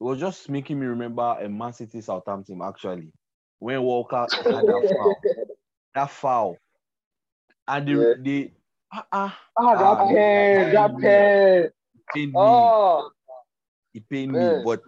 it 0.00 0.04
was 0.04 0.18
just 0.20 0.48
making 0.50 0.80
me 0.80 0.86
remember 0.86 1.36
a 1.40 1.48
Man 1.48 1.72
City 1.72 2.00
Southampton 2.00 2.60
actually 2.62 3.12
when 3.58 3.82
Walker 3.82 4.28
had 4.50 4.66
that 4.66 4.84
foul, 4.92 5.24
that 5.94 6.10
foul, 6.10 6.58
and 7.68 7.88
they 7.88 7.94
Yeah. 7.94 8.14
they 8.14 8.54
ah 8.92 9.06
ah 9.12 9.40
Ah, 9.56 9.76
that 9.76 9.98
Ah, 10.00 10.04
pen, 10.06 10.26
that 10.72 10.90
yeah. 11.00 11.68
Pen. 12.14 12.32
pained 12.32 12.32
me, 12.32 12.38
Oh, 12.38 13.10
it 13.94 14.08
pained 14.08 14.32
man. 14.32 14.58
me, 14.58 14.64
but 14.64 14.82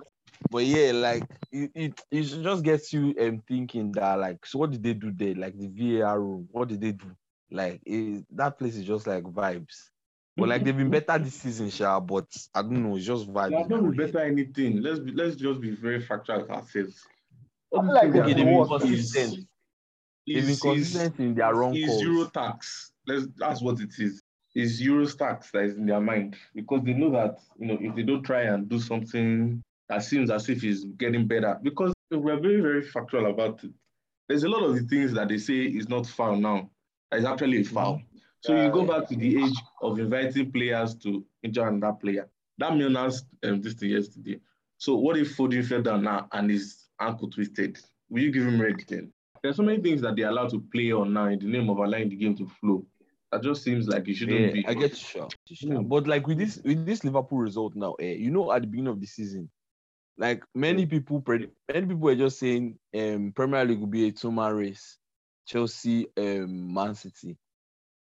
but 0.51 0.65
yeah, 0.65 0.93
like 0.93 1.25
it, 1.53 1.71
it 1.75 2.01
it 2.11 2.23
just 2.23 2.63
gets 2.65 2.93
you 2.93 3.15
um 3.21 3.43
thinking 3.47 3.93
that 3.93 4.19
like 4.19 4.45
so 4.47 4.59
what 4.59 4.71
did 4.71 4.83
they 4.83 4.95
do 4.95 5.11
there? 5.13 5.35
Like 5.35 5.59
the 5.59 5.69
VAR 5.69 6.21
room, 6.21 6.49
what 6.51 6.69
did 6.69 6.81
they 6.81 6.93
do? 6.93 7.07
Like 7.51 7.81
it, 7.85 8.25
that 8.31 8.59
place 8.59 8.77
is 8.77 8.85
just 8.85 9.07
like 9.07 9.25
vibes. 9.25 9.91
But 10.37 10.49
like 10.49 10.65
they've 10.65 10.77
been 10.77 10.91
better 10.91 11.17
this 11.19 11.35
season, 11.35 11.71
Sha, 11.71 12.01
but 12.01 12.27
I 12.55 12.63
don't 12.63 12.83
know, 12.83 12.97
it's 12.97 13.07
just 13.07 13.33
vibes. 13.33 13.51
They've 13.51 13.69
not 13.69 13.83
been 13.83 13.97
better 13.97 14.19
anything. 14.21 14.83
Let's 14.83 14.99
be, 14.99 15.13
let's 15.13 15.37
just 15.37 15.61
be 15.61 15.71
very 15.71 16.01
factual 16.01 16.41
with 16.41 16.51
ourselves. 16.51 17.07
I 17.73 17.77
feel 17.83 17.89
All 17.89 17.95
like 17.95 18.13
these 18.13 18.21
Okay, 18.23 18.35
things 18.35 18.37
they've 18.37 18.47
they 18.47 18.53
been 18.53 18.59
are 18.59 18.79
consistent. 18.81 19.39
is- 19.39 19.47
They've 20.27 20.43
been 20.43 20.51
is- 20.51 20.95
is- 20.97 21.21
in 21.21 21.35
their 21.37 21.55
wrong 21.55 21.77
is 21.77 21.87
calls. 21.87 22.03
Euro 22.03 22.25
tax. 22.31 22.93
Let's, 23.07 23.27
that's 23.37 23.63
what 23.63 23.81
it 23.81 23.91
is. 23.99 24.23
It's 24.55 24.81
Euro 24.81 25.05
that 25.07 25.45
is 25.55 25.77
in 25.77 25.87
their 25.87 26.01
mind 26.01 26.37
because 26.55 26.83
they 26.85 26.93
know 26.93 27.11
that 27.11 27.41
you 27.59 27.67
know 27.67 27.79
if 27.81 27.95
they 27.97 28.03
don't 28.03 28.23
try 28.23 28.43
and 28.43 28.69
do 28.69 28.79
something 28.79 29.63
that 29.89 30.03
seems 30.03 30.31
as 30.31 30.49
if 30.49 30.63
it's 30.63 30.85
getting 30.97 31.27
better. 31.27 31.59
Because 31.63 31.93
we're 32.11 32.41
very 32.41 32.61
very 32.61 32.83
factual 32.83 33.27
about 33.31 33.65
it. 33.65 33.73
There's 34.29 34.45
a 34.45 34.49
lot 34.49 34.63
of 34.63 34.75
the 34.75 34.83
things 34.83 35.13
that 35.15 35.29
they 35.29 35.39
say 35.39 35.63
is 35.65 35.89
not 35.89 36.07
foul 36.07 36.37
now. 36.37 36.71
That 37.11 37.21
is 37.21 37.27
actually 37.27 37.61
a 37.61 37.65
foul. 37.65 38.01
So 38.41 38.63
you 38.63 38.71
go 38.71 38.85
back 38.85 39.09
to 39.09 39.17
the 39.17 39.43
age 39.43 39.57
of 39.81 39.99
inviting 39.99 40.53
players 40.53 40.95
to 40.97 41.25
injure 41.43 41.67
another 41.67 41.95
player. 41.95 42.29
That 42.59 42.73
Milner's 42.73 43.25
um, 43.43 43.61
this 43.61 43.75
thing 43.75 43.91
yesterday. 43.91 44.39
So 44.77 44.97
what 44.97 45.17
if 45.17 45.37
Foden 45.37 45.65
fell 45.67 45.83
down 45.83 46.05
now 46.05 46.29
and 46.33 46.51
his 46.51 46.89
ankle 47.01 47.31
twisted? 47.31 47.79
Will 48.11 48.23
you 48.23 48.31
give 48.31 48.47
him 48.47 48.61
red 48.61 48.85
then? 48.87 49.13
There's 49.43 49.57
so 49.57 49.63
many 49.63 49.83
things 49.83 50.03
that 50.03 50.17
they 50.17 50.23
allow 50.23 50.47
to 50.49 50.61
play 50.73 50.93
on 50.93 51.13
now 51.13 51.27
in 51.27 51.39
the 51.39 51.47
name 51.47 51.71
of 51.71 51.79
allowing 51.79 52.11
the 52.11 52.17
game 52.17 52.37
to 52.37 52.47
flow. 52.47 52.85
That 53.35 53.43
just 53.43 53.65
seems 53.65 53.89
like 53.89 54.07
it 54.07 54.15
shouldn't 54.15 54.41
Yeah, 54.41 54.53
be. 54.53 54.65
I 54.69 54.75
get 54.75 54.91
you, 54.93 54.97
Sha. 54.97 55.29
Sha. 55.53 55.67
Mm. 55.67 55.89
But 55.89 56.07
like 56.07 56.25
with 56.29 56.39
this 56.39 56.61
with 56.65 56.87
this 56.87 57.03
Liverpool 57.03 57.39
result 57.39 57.75
now, 57.75 57.95
eh, 57.95 58.13
you 58.15 58.31
know, 58.31 58.53
at 58.53 58.63
the 58.63 58.69
beginning 58.69 58.93
of 58.93 59.01
the 59.01 59.07
season, 59.07 59.51
like 60.17 60.45
many 60.55 60.87
people 60.87 61.21
predict, 61.21 61.53
many 61.69 61.81
people 61.87 62.03
were 62.03 62.15
just 62.15 62.39
saying 62.39 62.79
um 62.97 63.33
Premier 63.35 63.65
League 63.65 63.81
will 63.81 63.89
be 63.89 64.07
a 64.07 64.13
two-man 64.13 64.55
race, 64.55 64.99
Chelsea, 65.47 66.07
um, 66.17 66.73
Man 66.73 66.95
City. 66.95 67.37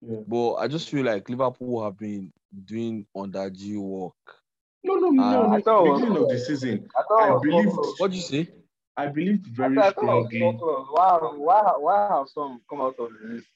Yeah. 0.02 0.20
But 0.28 0.56
I 0.58 0.68
just 0.68 0.90
feel 0.90 1.04
like 1.04 1.28
Liverpool 1.30 1.84
have 1.84 1.98
been 1.98 2.32
doing 2.66 3.08
under 3.16 3.50
G 3.50 3.76
work. 3.76 4.14
No, 4.84 4.96
no, 4.96 5.10
no, 5.10 5.24
Uh, 5.24 5.32
no. 5.32 5.52
I 5.52 5.56
At 5.58 5.66
the 5.66 5.94
beginning 5.96 6.24
of 6.24 6.30
the 6.30 6.38
season, 6.38 6.88
I 6.96 7.02
I 7.24 7.28
it 7.28 7.32
was 7.32 7.42
believed- 7.42 8.00
What 8.00 8.12
do 8.12 8.18
you 8.18 8.22
say? 8.22 8.50
I 8.96 9.08
believed 9.08 9.48
I 9.48 9.56
very 9.56 9.76
thought 9.76 9.88
it 9.88 9.96
was 9.96 10.28
strongly. 10.30 10.40
Tottenham. 10.40 10.86
Why, 10.92 11.18
why, 11.38 11.74
why 11.80 12.08
have 12.20 12.30
some 12.30 12.62
come 12.70 12.82
out 12.82 13.00
of 13.00 13.10
the 13.20 13.34
list? 13.34 13.48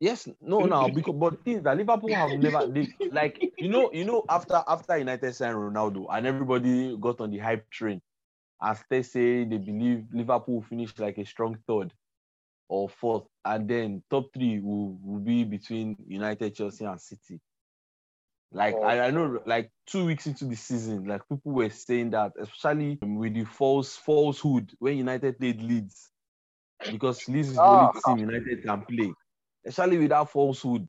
Yes, 0.00 0.28
no, 0.40 0.64
now 0.64 0.88
because 0.88 1.14
but 1.14 1.44
things 1.44 1.62
that 1.64 1.76
Liverpool 1.76 2.14
have 2.16 2.32
never 2.38 2.66
they, 2.66 2.88
like 3.10 3.42
you 3.58 3.68
know, 3.68 3.90
you 3.92 4.04
know, 4.06 4.24
after 4.28 4.62
after 4.66 4.96
United 4.98 5.34
signed 5.34 5.56
Ronaldo 5.56 6.06
and 6.10 6.26
everybody 6.26 6.96
got 6.96 7.20
on 7.20 7.30
the 7.30 7.38
hype 7.38 7.68
train, 7.70 8.00
as 8.62 8.82
they 8.90 9.02
say 9.02 9.44
they 9.44 9.58
believe 9.58 10.06
Liverpool 10.12 10.56
will 10.56 10.62
finish 10.62 10.98
like 10.98 11.18
a 11.18 11.26
strong 11.26 11.58
third 11.68 11.92
or 12.68 12.88
fourth, 12.88 13.26
and 13.44 13.68
then 13.68 14.02
top 14.10 14.32
three 14.34 14.60
will, 14.60 14.98
will 15.02 15.20
be 15.20 15.44
between 15.44 15.96
United, 16.06 16.54
Chelsea, 16.54 16.84
and 16.86 17.00
City. 17.00 17.40
Like 18.52 18.78
I, 18.82 19.00
I 19.00 19.10
know, 19.10 19.40
like 19.46 19.70
two 19.86 20.06
weeks 20.06 20.26
into 20.26 20.44
the 20.46 20.56
season, 20.56 21.04
like 21.04 21.22
people 21.28 21.52
were 21.52 21.70
saying 21.70 22.10
that, 22.10 22.32
especially 22.40 22.98
with 23.02 23.34
the 23.34 23.44
false 23.44 23.96
falsehood 23.96 24.72
when 24.78 24.96
United 24.98 25.38
played 25.38 25.62
Leeds, 25.62 26.10
because 26.90 27.28
Leeds 27.28 27.50
is 27.50 27.62
the 27.62 27.70
only 27.72 27.88
Ah. 27.94 28.00
team 28.04 28.18
United 28.20 28.62
can 28.64 28.84
play 28.86 29.16
especially 29.66 29.98
without 29.98 30.30
falsehood. 30.30 30.88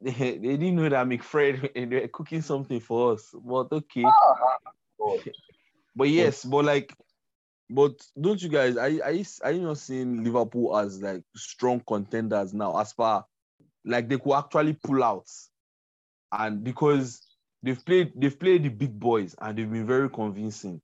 They, 0.00 0.10
they 0.12 0.56
didn't 0.56 0.76
know 0.76 0.88
that 0.88 1.06
McFred 1.06 1.74
they 1.90 2.00
were 2.00 2.08
cooking 2.08 2.42
something 2.42 2.80
for 2.80 3.12
us. 3.14 3.34
But 3.34 3.72
okay. 3.72 4.04
Ah, 4.04 4.12
ah, 4.22 4.56
ah, 5.00 5.16
but 5.96 6.08
yes, 6.08 6.44
but 6.44 6.64
like, 6.64 6.94
but 7.68 7.92
don't 8.20 8.42
you 8.42 8.48
guys? 8.48 8.76
I 8.76 9.00
I 9.04 9.24
are 9.42 9.52
you 9.52 9.62
not 9.62 9.78
seeing 9.78 10.24
Liverpool 10.24 10.76
as 10.76 11.00
like 11.00 11.22
strong 11.36 11.82
contenders 11.86 12.54
now? 12.54 12.78
As 12.78 12.92
far 12.92 13.24
like 13.84 14.08
they 14.08 14.18
could 14.18 14.34
actually 14.34 14.74
pull 14.74 15.02
out, 15.02 15.28
and 16.32 16.62
because 16.62 17.22
they've 17.62 17.84
played 17.84 18.12
they've 18.16 18.38
played 18.38 18.64
the 18.64 18.68
big 18.68 18.98
boys 18.98 19.34
and 19.40 19.56
they've 19.56 19.70
been 19.70 19.86
very 19.86 20.08
convincing. 20.10 20.80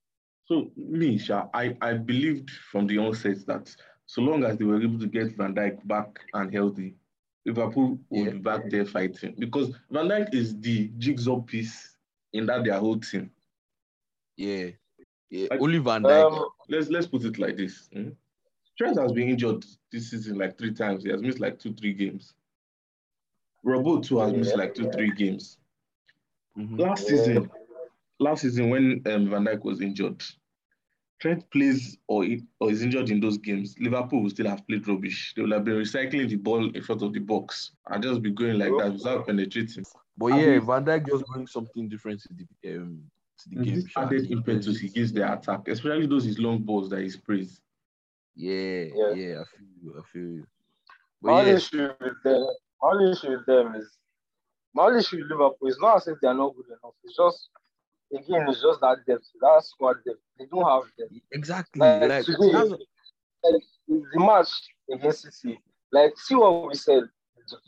So 0.46 0.70
me, 0.76 1.18
Sha, 1.18 1.46
I, 1.52 1.76
I 1.80 1.94
believed 1.94 2.50
from 2.50 2.86
the 2.86 2.98
onset 2.98 3.38
that 3.46 3.74
so 4.06 4.22
long 4.22 4.44
as 4.44 4.56
they 4.56 4.64
were 4.64 4.80
able 4.80 4.98
to 4.98 5.06
get 5.06 5.36
Van 5.36 5.54
Dijk 5.54 5.86
back 5.86 6.20
and 6.34 6.52
healthy, 6.52 6.94
Liverpool 7.44 7.98
would 8.10 8.24
Yeah. 8.26 8.30
be 8.32 8.38
back 8.38 8.70
there 8.70 8.84
fighting. 8.86 9.34
Because 9.38 9.74
Van 9.90 10.06
Dijk 10.08 10.34
is 10.34 10.58
the 10.60 10.88
jigsaw 10.98 11.40
piece 11.40 11.96
in 12.32 12.46
that 12.46 12.64
their 12.64 12.78
whole 12.78 12.98
team. 12.98 13.30
Yeah, 14.36 14.70
yeah. 15.30 15.48
Like- 15.50 15.60
Only 15.60 15.78
Van 15.78 16.02
Dijk. 16.02 16.32
Um, 16.32 16.48
Let's 16.68 16.88
let's 16.88 17.06
put 17.06 17.24
it 17.24 17.38
like 17.38 17.56
this. 17.56 17.88
hmm? 17.92 18.10
Trent 18.76 18.98
has 18.98 19.12
been 19.12 19.28
injured 19.30 19.64
this 19.90 20.10
season 20.10 20.36
like 20.38 20.58
three 20.58 20.72
times. 20.74 21.02
He 21.04 21.10
has 21.10 21.22
missed 21.22 21.40
like 21.40 21.58
two, 21.58 21.72
three 21.72 21.92
games. 21.94 22.34
Robbo 23.64 24.02
too 24.02 24.18
has 24.18 24.32
missed 24.32 24.56
like 24.56 24.74
two, 24.74 24.90
three 24.90 25.12
games. 25.12 25.58
Mhm. 26.58 26.78
Last 26.78 27.08
Yeah. 27.10 27.16
season, 27.16 27.50
last 28.18 28.42
season 28.42 28.70
when 28.70 29.02
um, 29.06 29.30
Van 29.30 29.44
Dijk 29.44 29.62
was 29.64 29.80
injured, 29.80 30.22
Trent 31.18 31.48
plays 31.50 31.96
or 32.08 32.24
he, 32.24 32.42
or 32.60 32.70
is 32.70 32.82
injured 32.82 33.10
in 33.10 33.20
those 33.20 33.38
games, 33.38 33.74
Liverpool 33.80 34.22
will 34.22 34.30
still 34.30 34.48
have 34.48 34.66
played 34.66 34.86
rubbish. 34.86 35.32
They 35.34 35.42
will 35.42 35.52
have 35.52 35.64
been 35.64 35.76
recycling 35.76 36.28
the 36.28 36.36
ball 36.36 36.68
in 36.74 36.82
front 36.82 37.02
of 37.02 37.12
the 37.12 37.20
box 37.20 37.72
and 37.88 38.02
just 38.02 38.22
be 38.22 38.30
going 38.30 38.58
like 38.58 38.76
that 38.78 38.92
without 38.92 39.26
penetrating. 39.26 39.84
But 40.16 40.26
And 40.26 40.40
yeah, 40.40 40.52
we- 40.52 40.66
Van 40.66 40.84
Dijk 40.84 41.06
just 41.06 41.26
brings 41.26 41.52
something 41.52 41.88
different 41.88 42.20
to 42.22 42.28
the 42.34 42.76
um 42.76 43.10
to 43.38 43.48
the 43.50 43.56
game. 43.64 43.84
Added 43.96 44.30
impetus 44.30 44.66
plays 44.66 44.80
he 44.80 44.88
gives 44.88 45.12
their 45.12 45.32
attack, 45.32 45.68
especially 45.68 46.06
those 46.06 46.24
his 46.24 46.38
long 46.38 46.58
balls 46.62 46.88
that 46.90 47.00
he 47.00 47.08
sprays. 47.10 47.60
Yeah, 48.34 48.84
Yeah. 48.94 49.12
yeah, 49.14 49.40
I 49.40 49.44
feel 49.44 49.68
you. 49.82 49.98
I 49.98 50.02
feel 50.12 50.22
you. 50.22 50.46
my 51.22 51.32
But 51.32 51.38
only 51.38 51.50
yeah, 51.50 51.56
issue 51.56 51.88
with 52.00 52.22
them, 52.24 52.46
my 52.82 53.10
issue 53.10 53.30
with 53.30 53.46
them 53.46 53.74
is 53.76 53.98
my 54.74 54.94
issue 54.96 55.16
with 55.18 55.30
Liverpool 55.30 55.68
is 55.68 55.78
not 55.80 55.96
as 55.96 56.08
if 56.08 56.18
they 56.20 56.28
are 56.28 56.34
not 56.34 56.54
good 56.54 56.66
enough. 56.66 56.94
It's 57.04 57.16
just 57.16 57.48
again, 58.12 58.46
it's 58.48 58.62
just 58.62 58.80
that 58.80 58.98
depth, 59.06 59.26
that 59.40 59.62
squad 59.64 59.96
depth. 60.06 60.20
They 60.38 60.46
don't 60.46 60.64
have 60.64 60.90
depth. 60.98 61.12
exactly. 61.32 61.80
Like, 61.80 62.08
Like 62.08 62.24
today- 62.24 62.76
Like 63.44 63.62
the 63.88 64.18
match 64.18 64.50
against 64.92 65.32
City, 65.32 65.60
like 65.92 66.12
see 66.16 66.34
what 66.34 66.68
we 66.68 66.74
said. 66.74 67.04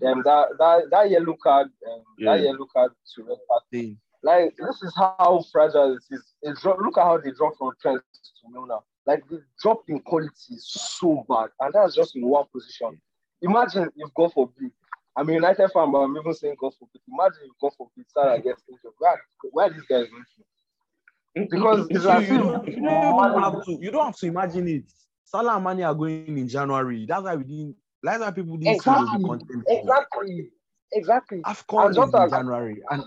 Um, 0.05 0.23
that 0.25 0.49
that 0.59 0.91
that 0.91 1.09
yellow 1.11 1.37
card, 1.41 1.69
um, 1.89 2.03
Yeah. 2.19 2.33
that 2.37 2.43
yellow 2.43 2.67
card 2.73 2.91
to 3.15 3.23
red 3.23 3.39
card. 3.49 3.63
thing. 3.71 4.01
Like 4.25 4.57
this 4.57 4.83
is 4.83 4.93
how 4.97 5.45
fragile 5.53 5.93
it 5.95 6.03
is. 6.11 6.35
It 6.43 6.57
drop, 6.59 6.79
look 6.81 6.99
at 6.99 7.05
how 7.05 7.19
they 7.19 7.31
drop 7.31 7.57
from 7.57 7.71
Trent 7.81 8.03
to 8.03 8.51
Milner. 8.53 8.79
Like 9.07 9.29
the 9.29 9.41
drop 9.63 9.85
in 9.89 10.01
quality 10.01 10.35
is 10.51 10.67
so 10.69 11.25
bad, 11.29 11.51
and 11.61 11.73
that's 11.73 11.95
just 11.95 12.17
in 12.17 12.27
one 12.27 12.47
position. 12.53 13.01
Imagine 13.41 13.89
if 13.95 14.13
God 14.15 14.33
forbid, 14.33 14.73
I'm 15.19 15.29
a 15.29 15.33
United 15.33 15.69
fan, 15.73 15.91
but 15.91 15.99
I'm 15.99 16.17
even 16.17 16.33
saying 16.33 16.55
God 16.61 16.73
forbid. 16.79 17.03
Imagine 17.13 17.51
if 17.51 17.61
God 17.61 17.73
forbid 17.77 18.07
Salah 18.09 18.39
gets 18.41 18.63
injured. 18.69 18.93
Where 18.99 19.21
where 19.51 19.67
are 19.67 19.71
these 19.71 19.83
guys 19.83 20.07
going 20.09 20.25
to? 20.37 21.49
Because 21.51 21.87
it's 21.91 22.05
You, 22.05 22.11
as 22.11 22.31
you 22.31 22.39
don't, 22.39 22.69
you 22.69 22.81
don't 22.81 23.43
have 23.43 23.65
to. 23.65 23.79
You 23.81 23.91
don't 23.91 24.07
have 24.07 24.17
to 24.17 24.27
imagine 24.27 24.69
it. 24.69 24.85
Salah 25.25 25.57
and 25.57 25.65
Mane 25.65 25.83
are 25.83 25.95
going 25.95 26.39
in 26.39 26.49
January. 26.49 27.05
That's 27.07 27.25
why 27.25 27.35
we 27.35 27.45
didn't. 27.45 27.77
That's 28.03 28.21
why 28.21 28.31
people 28.31 28.57
didn't 28.57 28.75
see 28.75 28.79
exactly, 28.79 29.19
the 29.19 29.25
content. 29.25 29.65
exactly, 29.67 30.51
exactly. 30.93 31.41
Afcon 31.45 31.81
And 31.87 31.91
is 31.91 31.97
just 31.97 32.15
in 32.15 32.31
January, 32.31 32.83
and 32.91 33.05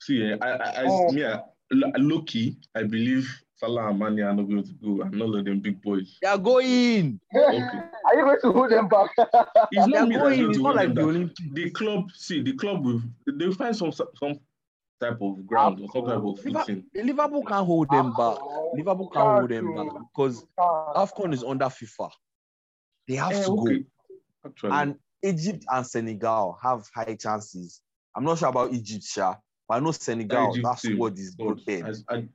See, 0.00 0.22
eh, 0.22 0.36
I, 0.40 0.48
I, 0.48 0.82
I, 0.82 0.84
Oh. 0.86 1.12
yeah, 1.12 1.40
low 1.72 2.22
key, 2.22 2.56
I 2.74 2.84
believe 2.84 3.28
Salah 3.60 3.90
and 3.90 3.98
Mane 3.98 4.20
are 4.22 4.32
not 4.32 4.48
going 4.48 4.64
to 4.64 4.72
go, 4.72 5.02
and 5.02 5.20
all 5.20 5.36
of 5.36 5.44
them 5.44 5.60
big 5.60 5.82
boys. 5.82 6.16
They 6.22 6.28
are 6.28 6.38
going. 6.38 7.20
Okay. 7.36 7.58
Are 7.58 8.14
you 8.16 8.24
going 8.24 8.38
to 8.40 8.52
hold 8.52 8.70
them 8.70 8.88
back? 8.88 9.10
It's 9.18 9.26
They 9.70 9.78
are 9.78 9.86
not 9.88 10.08
me 10.08 10.14
that's 10.16 10.24
going. 10.24 10.38
going 10.38 10.48
It's 10.50 10.56
to 10.58 10.62
not 10.62 10.76
like 10.76 10.86
them 10.88 10.94
the. 10.94 11.02
Olympics. 11.02 11.40
The 11.52 11.70
club, 11.70 12.10
see, 12.14 12.42
the 12.42 12.54
club 12.54 12.84
will 12.86 13.02
they'll 13.26 13.52
find 13.52 13.76
some 13.76 13.92
some 13.92 14.40
type 14.98 15.18
of 15.20 15.46
ground 15.46 15.80
or 15.82 15.88
some 15.92 16.06
type 16.06 16.16
of 16.16 16.24
Liverpool, 16.24 16.36
footing. 16.36 16.84
Liverpool 16.94 17.44
can't 17.44 17.66
hold 17.66 17.90
them 17.90 18.14
back. 18.14 18.38
Liverpool 18.72 19.10
can't 19.10 19.38
hold 19.38 19.50
them 19.50 19.74
back 19.76 20.02
because 20.14 20.46
AFCON 20.58 21.34
is 21.34 21.44
under 21.44 21.66
FIFA. 21.66 22.10
They 23.08 23.16
have 23.16 23.32
Eh, 23.32 23.44
to 23.44 23.56
go. 23.56 23.66
Actually, 24.46 24.70
And 24.72 24.94
Egypt 25.22 25.66
and 25.70 25.86
Senegal 25.86 26.58
have 26.62 26.88
high 26.94 27.14
chances. 27.14 27.82
I'm 28.16 28.24
not 28.24 28.38
sure 28.38 28.48
about 28.48 28.72
Egypt, 28.72 29.04
Sha, 29.04 29.34
but 29.68 29.74
I 29.74 29.80
know 29.80 29.92
Senegal, 29.92 30.48
Egypt 30.50 30.64
that 30.64 30.78
team, 30.80 30.94
squad 30.96 31.18
is 31.18 32.04
I, 32.08 32.14
I, 32.16 32.28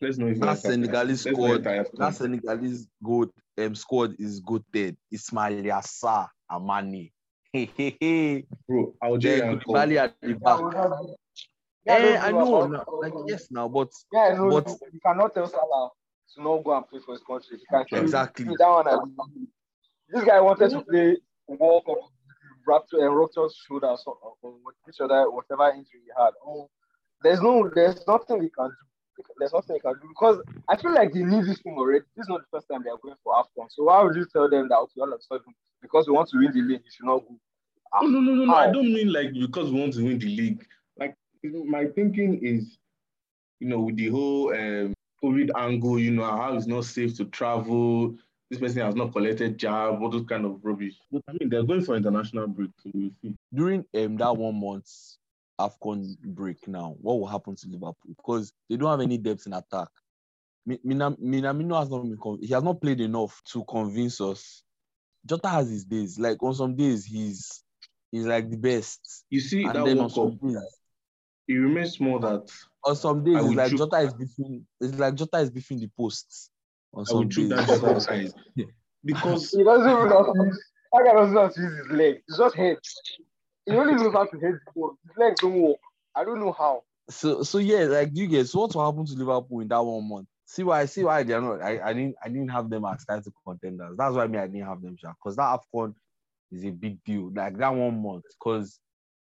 let's 0.00 0.18
not 0.18 0.28
even 0.28 0.40
That 0.40 0.58
attack 0.58 0.70
Senegalese 0.72 1.26
Let's 1.26 1.38
not 1.38 1.44
squad, 1.46 1.66
enter 1.66 1.84
that 1.98 2.12
AFCON. 2.12 2.14
Senegalese 2.14 2.88
goat 3.02 3.32
um, 3.58 3.74
squad 3.74 4.16
is 4.18 4.40
goated. 4.42 4.96
Ismail 5.12 5.62
Yassar 5.64 6.28
Amani. 6.50 7.12
Hey, 7.52 7.70
hey, 7.76 7.96
hey. 8.00 8.44
Bro, 8.68 8.94
Then 9.00 9.10
Algeria 9.10 9.56
Koulibaly 9.56 9.96
at 9.96 10.14
the 10.20 10.34
back. 10.34 10.60
Yeah, 11.86 11.94
Eh, 11.94 12.18
I 12.20 12.30
know. 12.32 12.62
about- 12.62 12.86
Like, 13.00 13.12
yes, 13.26 13.48
now, 13.50 13.68
but 13.68 13.90
Yeah, 14.12 14.34
no, 14.36 14.50
But- 14.50 14.66
no, 14.66 14.78
you 14.92 15.00
cannot 15.00 15.34
tell 15.34 15.46
Salah 15.46 15.90
to 16.34 16.42
not 16.42 16.64
go 16.64 16.76
and 16.76 16.86
play 16.88 17.00
for 17.00 17.12
his 17.12 17.22
country. 17.22 17.58
He 17.58 17.64
can 17.66 17.86
still- 17.86 18.02
Exactly. 18.02 18.44
That 18.58 18.68
one, 18.68 18.88
I, 18.88 18.98
this 20.08 20.24
guy 20.24 20.40
wanted 20.40 20.70
to 20.70 20.82
play 20.82 21.16
World 21.46 21.84
Cup, 21.86 21.96
wrapped 22.66 22.92
and 22.92 23.16
ruptured 23.16 23.52
shoulder 23.52 23.86
or, 23.86 23.98
so- 23.98 24.18
or 24.42 24.52
which 24.84 25.00
other 25.00 25.30
whatever 25.30 25.70
injury 25.70 26.00
he 26.04 26.10
had. 26.16 26.30
Oh, 26.44 26.68
there's 27.22 27.40
no, 27.40 27.70
there's 27.74 28.04
nothing 28.06 28.42
he 28.42 28.50
can 28.50 28.68
do. 28.68 28.74
There's 29.38 29.52
nothing 29.52 29.76
he 29.76 29.80
can 29.80 29.94
do 29.94 30.08
because 30.08 30.40
I 30.68 30.76
feel 30.76 30.92
like 30.92 31.12
they 31.12 31.22
need 31.22 31.44
this 31.44 31.60
thing 31.60 31.76
already. 31.76 32.04
This 32.16 32.24
is 32.24 32.28
not 32.28 32.40
the 32.40 32.46
first 32.56 32.68
time 32.70 32.82
they 32.84 32.90
are 32.90 32.98
going 33.02 33.16
for 33.22 33.34
AFCON. 33.34 33.68
So 33.70 33.84
why 33.84 34.02
would 34.02 34.16
you 34.16 34.26
tell 34.32 34.48
them 34.48 34.68
that 34.68 34.76
okay, 34.76 35.00
all 35.00 35.12
of 35.12 35.20
a 35.20 35.22
sudden 35.22 35.54
because 35.82 36.06
we 36.06 36.12
want 36.12 36.28
to 36.30 36.38
win 36.38 36.52
the 36.52 36.62
league, 36.62 36.82
you 36.84 36.90
should 36.90 37.06
not 37.06 37.20
go? 37.20 37.36
No, 38.02 38.08
no, 38.08 38.20
no, 38.20 38.44
no. 38.44 38.54
I 38.54 38.70
don't 38.70 38.92
mean 38.92 39.12
like 39.12 39.32
because 39.32 39.70
we 39.70 39.80
want 39.80 39.94
to 39.94 40.04
win 40.04 40.18
the 40.18 40.26
league. 40.26 40.66
Like 40.98 41.16
my 41.44 41.86
thinking 41.86 42.40
is, 42.42 42.78
you 43.60 43.68
know, 43.68 43.80
with 43.80 43.96
the 43.96 44.08
whole 44.08 44.52
um, 44.52 44.94
COVID 45.22 45.50
angle, 45.56 45.98
you 45.98 46.10
know, 46.10 46.24
how 46.24 46.54
it's 46.54 46.66
not 46.66 46.84
safe 46.84 47.16
to 47.16 47.24
travel. 47.26 48.14
This 48.50 48.60
person 48.60 48.82
has 48.82 48.94
not 48.94 49.12
collected 49.12 49.58
jab, 49.58 50.00
all 50.00 50.10
those 50.10 50.26
kind 50.26 50.44
of 50.44 50.64
rubbish. 50.64 50.94
But 51.10 51.22
I 51.28 51.32
mean, 51.32 51.48
they're 51.48 51.64
going 51.64 51.84
for 51.84 51.96
international 51.96 52.46
break, 52.46 52.70
so 52.82 52.90
we'll 52.94 53.10
see. 53.22 53.34
during 53.52 53.84
um 53.94 54.16
that 54.18 54.36
one 54.36 54.60
month 54.60 54.88
AFCON 55.58 56.16
break 56.24 56.66
now, 56.68 56.94
what 57.00 57.18
will 57.18 57.26
happen 57.26 57.54
to 57.56 57.66
Liverpool? 57.68 57.94
Because 58.16 58.52
they 58.68 58.76
don't 58.76 58.90
have 58.90 59.00
any 59.00 59.18
depth 59.18 59.46
in 59.46 59.52
attack. 59.52 59.88
Mi- 60.66 60.80
Mina- 60.84 61.16
Minamino 61.16 61.78
has 61.78 61.88
not 61.88 62.02
been 62.02 62.16
con- 62.22 62.38
he 62.40 62.52
has 62.52 62.62
not 62.62 62.80
played 62.80 63.00
enough 63.00 63.40
to 63.52 63.64
convince 63.64 64.20
us. 64.20 64.62
Jota 65.24 65.48
has 65.48 65.68
his 65.70 65.84
days. 65.84 66.18
Like 66.18 66.42
on 66.42 66.54
some 66.54 66.74
days 66.76 67.04
he's 67.04 67.62
he's 68.12 68.26
like 68.26 68.50
the 68.50 68.56
best. 68.56 69.24
You 69.30 69.40
see 69.40 69.64
And 69.64 69.74
that 69.76 69.84
then 69.84 69.98
on 69.98 70.08
World 70.08 70.12
some 70.12 70.30
Cup, 70.32 70.40
days, 70.42 70.78
it 71.48 71.54
remains 71.54 72.00
more 72.00 72.20
that 72.20 72.50
on 72.84 72.96
some 72.96 73.24
days 73.24 73.44
it's 73.44 73.54
like 73.54 73.70
choose- 73.70 73.78
Jota 73.80 73.96
is 73.98 74.14
between 74.14 74.66
it's 74.80 74.98
like 74.98 75.14
Jota 75.14 75.38
is 75.38 75.50
beefing 75.50 75.78
the 75.80 75.88
posts. 75.96 76.50
On 76.92 77.02
I 77.02 77.04
some 77.04 77.18
would 77.18 77.30
choose 77.30 77.48
days. 77.50 77.80
that 77.80 78.02
size 78.02 78.34
because 79.04 79.50
He 79.50 79.62
doesn't 79.64 79.90
even 79.90 80.08
know. 80.08 80.50
That 80.92 81.04
guy 81.04 81.12
doesn't 81.14 81.34
know 81.34 81.40
how 81.42 81.46
use 81.46 81.56
his 81.78 81.88
leg. 81.96 82.22
It's 82.28 82.38
just 82.38 82.54
head. 82.56 82.78
He 83.66 83.72
only 83.72 83.94
knows 83.94 84.12
how 84.12 84.24
to 84.24 84.38
hit 84.38 84.54
the 84.64 84.72
ball. 84.74 84.96
His 85.06 85.16
legs 85.16 85.40
don't 85.40 85.60
work. 85.60 85.76
I 86.14 86.24
don't 86.24 86.40
know 86.40 86.52
how. 86.52 86.82
So 87.10 87.42
so 87.42 87.58
yeah, 87.58 87.84
like 87.84 88.10
you 88.14 88.26
guys, 88.26 88.54
what 88.54 88.74
will 88.74 88.84
happen 88.84 89.06
to 89.06 89.12
Liverpool 89.12 89.60
in 89.60 89.68
that 89.68 89.82
one 89.82 90.08
month? 90.08 90.28
See 90.46 90.62
why 90.62 90.86
see 90.86 91.04
why 91.04 91.22
they're 91.24 91.40
not. 91.40 91.60
I, 91.62 91.80
I 91.80 91.92
didn't 91.92 92.16
I 92.24 92.28
didn't 92.28 92.48
have 92.48 92.70
them 92.70 92.84
as 92.84 93.04
title 93.04 93.32
contenders. 93.44 93.96
That's 93.96 94.14
why 94.14 94.26
me 94.26 94.38
I 94.38 94.46
didn't 94.46 94.66
have 94.66 94.80
them, 94.80 94.96
because 94.96 95.36
that 95.36 95.58
Afcon 95.58 95.94
is 96.52 96.64
a 96.64 96.70
big 96.70 97.02
deal. 97.04 97.32
Like 97.34 97.58
that 97.58 97.74
one 97.74 98.00
month, 98.02 98.24
because 98.38 98.78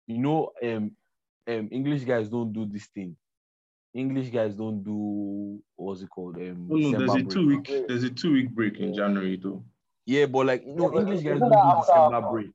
you 0.06 0.18
know, 0.18 0.52
um, 0.62 0.92
um, 1.48 1.68
English 1.70 2.04
guys 2.04 2.28
don't 2.28 2.52
do 2.52 2.64
this 2.66 2.86
thing. 2.86 3.16
English 3.94 4.30
guys 4.30 4.54
don't 4.54 4.82
do 4.82 5.60
what's 5.76 6.02
it 6.02 6.10
called? 6.10 6.36
Um, 6.36 6.66
no, 6.68 6.76
no, 6.76 6.98
there's 6.98 7.14
a 7.14 7.24
break. 7.24 7.30
two 7.30 7.46
week 7.46 7.88
there's 7.88 8.04
a 8.04 8.10
two 8.10 8.32
week 8.32 8.50
break 8.50 8.78
in 8.78 8.94
January 8.94 9.36
though. 9.36 9.64
Yeah, 10.06 10.26
but 10.26 10.46
like 10.46 10.64
you 10.64 10.74
know, 10.74 10.96
English 10.96 11.22
guys 11.22 11.40
don't 11.40 11.48
do 11.48 11.54
that 11.54 11.76
after 11.78 11.92
December 11.92 12.30
break. 12.30 12.50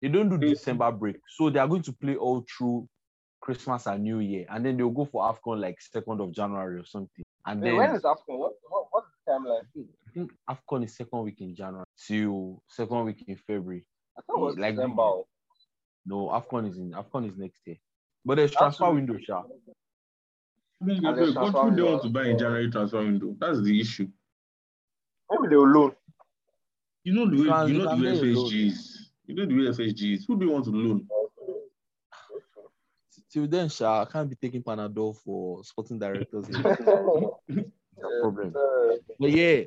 They 0.00 0.08
don't 0.08 0.28
do 0.28 0.38
They- 0.38 0.50
December 0.50 0.90
break, 0.92 1.16
so 1.28 1.50
they 1.50 1.58
are 1.58 1.68
going 1.68 1.82
to 1.82 1.92
play 1.92 2.16
all 2.16 2.44
through 2.48 2.88
Christmas 3.40 3.86
and 3.86 4.02
New 4.02 4.18
Year, 4.20 4.46
and 4.50 4.64
then 4.64 4.76
they'll 4.76 4.90
go 4.90 5.04
for 5.04 5.22
Afcon 5.22 5.60
like 5.60 5.80
second 5.80 6.20
of 6.20 6.32
January 6.32 6.78
or 6.80 6.84
something. 6.84 7.24
And 7.46 7.60
Wait, 7.62 7.70
then 7.70 7.76
when 7.78 7.94
is 7.96 8.02
AFCON? 8.02 8.38
What, 8.38 8.52
what, 8.68 8.86
what's 8.90 9.06
the 9.26 9.32
timeline? 9.32 9.62
I 10.06 10.10
think 10.12 10.32
Afcon 10.50 10.84
is 10.84 10.96
second 10.96 11.22
week 11.22 11.40
in 11.40 11.54
January 11.54 11.84
till 12.06 12.62
second 12.68 13.04
week 13.06 13.24
in 13.26 13.36
February. 13.36 13.84
I 14.16 14.22
thought 14.26 14.36
it 14.38 14.40
was 14.44 14.56
Like- 14.58 14.74
December. 14.74 15.22
No, 16.06 16.28
Afcon 16.28 16.68
is 16.68 16.78
in 16.78 16.90
Afcon 16.92 17.28
is 17.30 17.36
next 17.36 17.60
year. 17.66 17.76
But 18.24 18.36
there's 18.36 18.50
That's 18.50 18.58
transfer 18.76 18.86
true. 18.86 18.94
window, 18.94 19.18
sha. 19.18 19.42
I 20.80 20.84
mean, 20.84 21.04
And 21.04 21.16
the 21.16 21.20
there's 21.22 21.32
transfer 21.34 21.60
country 21.60 21.76
they 21.82 21.90
want 21.90 22.02
to 22.02 22.08
buy 22.10 22.24
in 22.28 22.38
January 22.38 22.70
transfer 22.70 22.98
window. 22.98 23.36
That's 23.38 23.60
the 23.62 23.80
issue. 23.80 24.08
Maybe 25.30 25.48
they 25.50 25.56
will 25.56 25.68
loan. 25.68 25.92
You 27.04 27.14
know 27.14 27.30
the 27.30 27.36
way 27.36 27.68
you 27.68 27.72
you 27.74 27.78
know 27.78 27.84
the 27.84 27.90
can 27.90 28.00
way 28.02 28.14
get 28.14 28.22
a 28.22 28.26
loan. 28.26 28.50
FSG 28.50 28.66
is. 28.68 28.97
You 29.28 29.34
know 29.34 29.44
the 29.44 29.54
way 29.54 29.68
FSG 29.70 30.14
is. 30.14 30.24
Who 30.26 30.38
do 30.38 30.46
you 30.46 30.52
want 30.52 30.64
to 30.64 30.70
loan? 30.70 31.06
Till 33.30 33.46
then, 33.46 33.68
sha, 33.68 34.02
I 34.02 34.04
can't 34.06 34.30
be 34.30 34.36
taking 34.36 34.62
Panadol 34.62 35.14
for 35.18 35.62
sporting 35.62 35.98
directors. 35.98 36.46
here. 36.46 36.62
That's 36.62 36.80
a 36.80 38.20
problem. 38.22 38.54
But 39.20 39.30
yeah, 39.30 39.64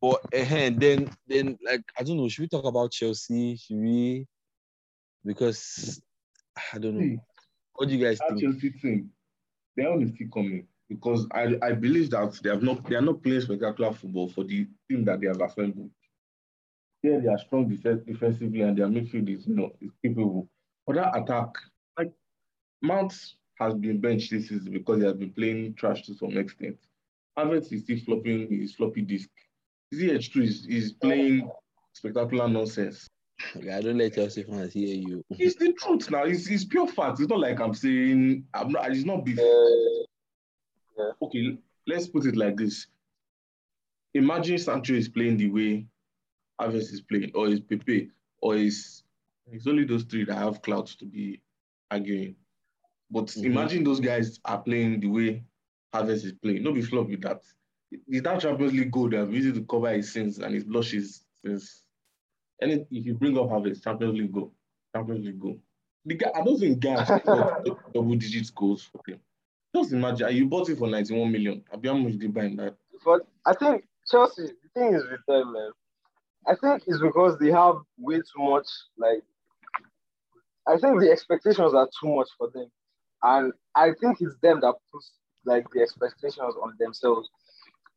but 0.00 0.20
uh, 0.32 0.70
then 0.76 1.10
then 1.26 1.58
like 1.64 1.82
I 1.98 2.04
don't 2.04 2.18
know. 2.18 2.28
Should 2.28 2.42
we 2.42 2.48
talk 2.48 2.64
about 2.64 2.92
Chelsea? 2.92 3.56
Should 3.56 3.78
we? 3.78 4.28
Because 5.24 6.00
I 6.72 6.78
don't 6.78 7.00
know. 7.00 7.18
What 7.74 7.88
do 7.88 7.96
you 7.96 8.04
guys 8.04 8.18
that 8.18 8.28
think? 8.28 8.42
Chelsea 8.42 8.70
team, 8.70 9.10
their 9.76 9.88
own 9.88 10.04
is 10.04 10.10
still 10.14 10.28
coming 10.32 10.68
because 10.88 11.26
I, 11.32 11.56
I 11.62 11.72
believe 11.72 12.10
that 12.10 12.38
they 12.44 12.50
have 12.50 12.62
not 12.62 12.88
they 12.88 12.94
are 12.94 13.02
not 13.02 13.24
playing 13.24 13.40
spectacular 13.40 13.92
football 13.92 14.28
for 14.28 14.44
the 14.44 14.68
team 14.88 15.04
that 15.04 15.20
they 15.20 15.26
have 15.26 15.40
assembled. 15.40 15.90
Yeah, 17.02 17.18
they 17.22 17.28
are 17.28 17.38
strong 17.38 17.68
def- 17.68 18.04
defensively 18.06 18.62
and 18.62 18.76
their 18.76 18.86
midfield 18.86 19.28
is 19.28 19.46
you 19.46 19.54
know 19.54 19.70
is 19.80 19.90
capable. 20.04 20.48
But 20.86 20.96
that 20.96 21.16
attack, 21.16 21.48
like 21.98 22.12
Mount 22.82 23.12
has 23.60 23.74
been 23.74 24.00
benched 24.00 24.30
this 24.30 24.48
season 24.48 24.72
because 24.72 24.98
he 25.00 25.04
has 25.04 25.14
been 25.14 25.32
playing 25.32 25.74
trash 25.74 26.02
to 26.02 26.14
some 26.14 26.36
extent. 26.36 26.76
Havertz 27.38 27.72
is 27.72 27.82
still 27.82 27.98
flopping 28.04 28.48
his 28.50 28.74
floppy 28.74 29.02
disk. 29.02 29.28
ZH2 29.94 30.42
is, 30.42 30.66
is 30.66 30.92
playing 30.92 31.48
spectacular 31.92 32.48
nonsense. 32.48 33.08
Okay, 33.56 33.70
I 33.70 33.80
don't 33.80 33.96
let 33.96 34.14
Chelsea 34.14 34.42
fans 34.42 34.72
hear 34.72 34.94
you. 34.94 35.24
It's 35.30 35.54
the 35.54 35.72
truth 35.74 36.10
now. 36.10 36.24
It's, 36.24 36.48
it's 36.50 36.64
pure 36.64 36.88
fact. 36.88 37.20
It's 37.20 37.28
not 37.28 37.38
like 37.38 37.60
I'm 37.60 37.74
saying 37.74 38.44
I'm 38.52 38.72
not. 38.72 38.90
It's 38.90 39.04
not 39.04 39.24
beef. 39.24 39.38
uh, 39.38 41.12
Okay, 41.22 41.58
let's 41.86 42.08
put 42.08 42.26
it 42.26 42.36
like 42.36 42.56
this. 42.56 42.86
Imagine 44.14 44.58
Sancho 44.58 44.94
is 44.94 45.08
playing 45.08 45.36
the 45.36 45.48
way 45.50 45.86
Havertz 46.60 46.92
is 46.92 47.00
playing, 47.00 47.30
or 47.34 47.48
is 47.48 47.60
Pepe, 47.60 48.10
or 48.42 48.56
is 48.56 49.02
it's 49.50 49.66
only 49.66 49.84
those 49.84 50.04
three 50.04 50.24
that 50.24 50.36
have 50.36 50.60
clouds 50.62 50.94
to 50.96 51.04
be 51.06 51.40
arguing. 51.90 52.36
But 53.10 53.26
Mhm. 53.26 53.44
imagine 53.44 53.84
those 53.84 54.00
guys 54.00 54.38
are 54.44 54.62
playing 54.62 55.00
the 55.00 55.06
way 55.08 55.44
Havertz 55.94 56.24
is 56.24 56.32
playing. 56.32 56.62
No 56.62 56.72
be 56.72 56.82
flop 56.82 57.08
with 57.08 57.22
that. 57.22 57.42
Is 58.06 58.22
that 58.22 58.40
Champions 58.42 58.74
League 58.74 58.90
goal 58.92 59.08
that 59.10 59.30
easy 59.32 59.52
to 59.52 59.64
cover 59.64 59.90
his 59.92 60.12
sins 60.12 60.38
and 60.38 60.54
his 60.54 60.64
blushes 60.64 61.24
since 61.44 61.84
any 62.60 62.86
if 62.90 63.06
you 63.06 63.14
bring 63.14 63.38
up 63.38 63.46
Havertz, 63.48 63.82
Champions 63.82 64.18
League 64.18 64.32
goal, 64.32 64.52
Champions 64.94 65.24
League 65.24 65.40
goal. 65.40 65.58
The 66.04 66.14
guy, 66.14 66.30
I 66.34 66.42
don't 66.42 66.58
think 66.58 66.80
guys 66.80 67.08
double 67.94 68.14
digit 68.16 68.54
goals 68.54 68.82
for 68.82 69.00
him. 69.06 69.20
Just 69.74 69.92
imagine, 69.92 70.34
you 70.34 70.46
bought 70.46 70.68
it 70.68 70.78
for 70.78 70.88
91 70.88 71.30
million. 71.32 71.64
I'll 71.72 71.78
be 71.78 71.88
how 71.88 71.96
much 71.96 72.12
did 72.12 72.22
you 72.22 72.28
buy 72.30 72.44
in 72.44 72.56
that? 72.56 72.76
but 73.04 73.26
I 73.46 73.54
think 73.54 73.86
Chelsea, 74.10 74.46
the 74.62 74.68
thing 74.74 74.94
is 74.94 75.04
with 75.10 75.20
them, 75.26 75.52
man. 75.52 75.70
I 76.48 76.54
think 76.54 76.84
it's 76.86 77.00
because 77.00 77.38
they 77.38 77.50
have 77.50 77.76
way 77.98 78.16
too 78.16 78.42
much. 78.42 78.66
Like, 78.96 79.22
I 80.66 80.78
think 80.78 81.00
the 81.00 81.10
expectations 81.10 81.74
are 81.74 81.88
too 82.00 82.14
much 82.14 82.28
for 82.38 82.50
them, 82.52 82.70
and 83.22 83.52
I 83.74 83.92
think 84.00 84.18
it's 84.20 84.36
them 84.42 84.60
that 84.60 84.74
puts 84.92 85.12
like 85.44 85.66
the 85.72 85.80
expectations 85.82 86.54
on 86.62 86.74
themselves. 86.78 87.28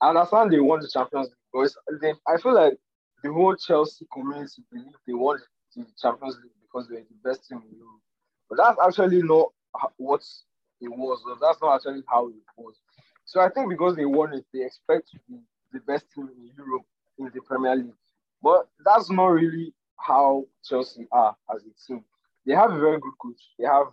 I 0.02 0.10
understand 0.10 0.52
they 0.52 0.60
won 0.60 0.82
the 0.82 0.90
Champions 0.90 1.28
League, 1.28 1.36
but 1.54 2.00
they, 2.02 2.14
I 2.28 2.38
feel 2.42 2.54
like 2.56 2.74
the 3.24 3.32
whole 3.32 3.56
Chelsea 3.56 4.08
community 4.14 4.64
believe 4.72 4.94
they 5.08 5.14
won 5.14 5.40
the 5.76 5.86
Champions 6.02 6.38
League 6.42 6.54
because 6.62 6.88
they're 6.90 7.02
the 7.02 7.30
best 7.30 7.48
team 7.48 7.62
in 7.70 7.78
Europe. 7.78 8.02
But 8.50 8.58
that's 8.58 8.78
actually 8.86 9.22
not 9.22 9.50
what 9.98 10.22
it 10.82 10.90
was. 10.90 11.22
Or 11.28 11.38
that's 11.40 11.62
not 11.62 11.76
actually 11.76 12.04
how 12.10 12.28
it 12.30 12.36
was. 12.58 12.76
So 13.26 13.40
I 13.42 13.50
think 13.50 13.70
because 13.70 13.96
they 13.96 14.06
won 14.06 14.34
it, 14.34 14.46
they 14.54 14.66
expect 14.66 15.10
to 15.12 15.20
be 15.30 15.40
the 15.72 15.80
best 15.82 16.06
team 16.14 16.30
in 16.36 16.52
Europe 16.58 16.84
in 17.20 17.32
the 17.34 17.42
Premier 17.42 17.76
League. 17.76 17.94
But 18.42 18.68
that's 18.84 19.10
not 19.12 19.28
really 19.28 19.74
how 19.98 20.46
Chelsea 20.64 21.08
are 21.12 21.36
as 21.54 21.62
a 21.64 21.88
team. 21.88 22.04
They 22.46 22.54
have 22.54 22.72
a 22.72 22.80
very 22.80 23.00
good 23.00 23.14
coach. 23.22 23.42
They 23.60 23.66
have 23.66 23.88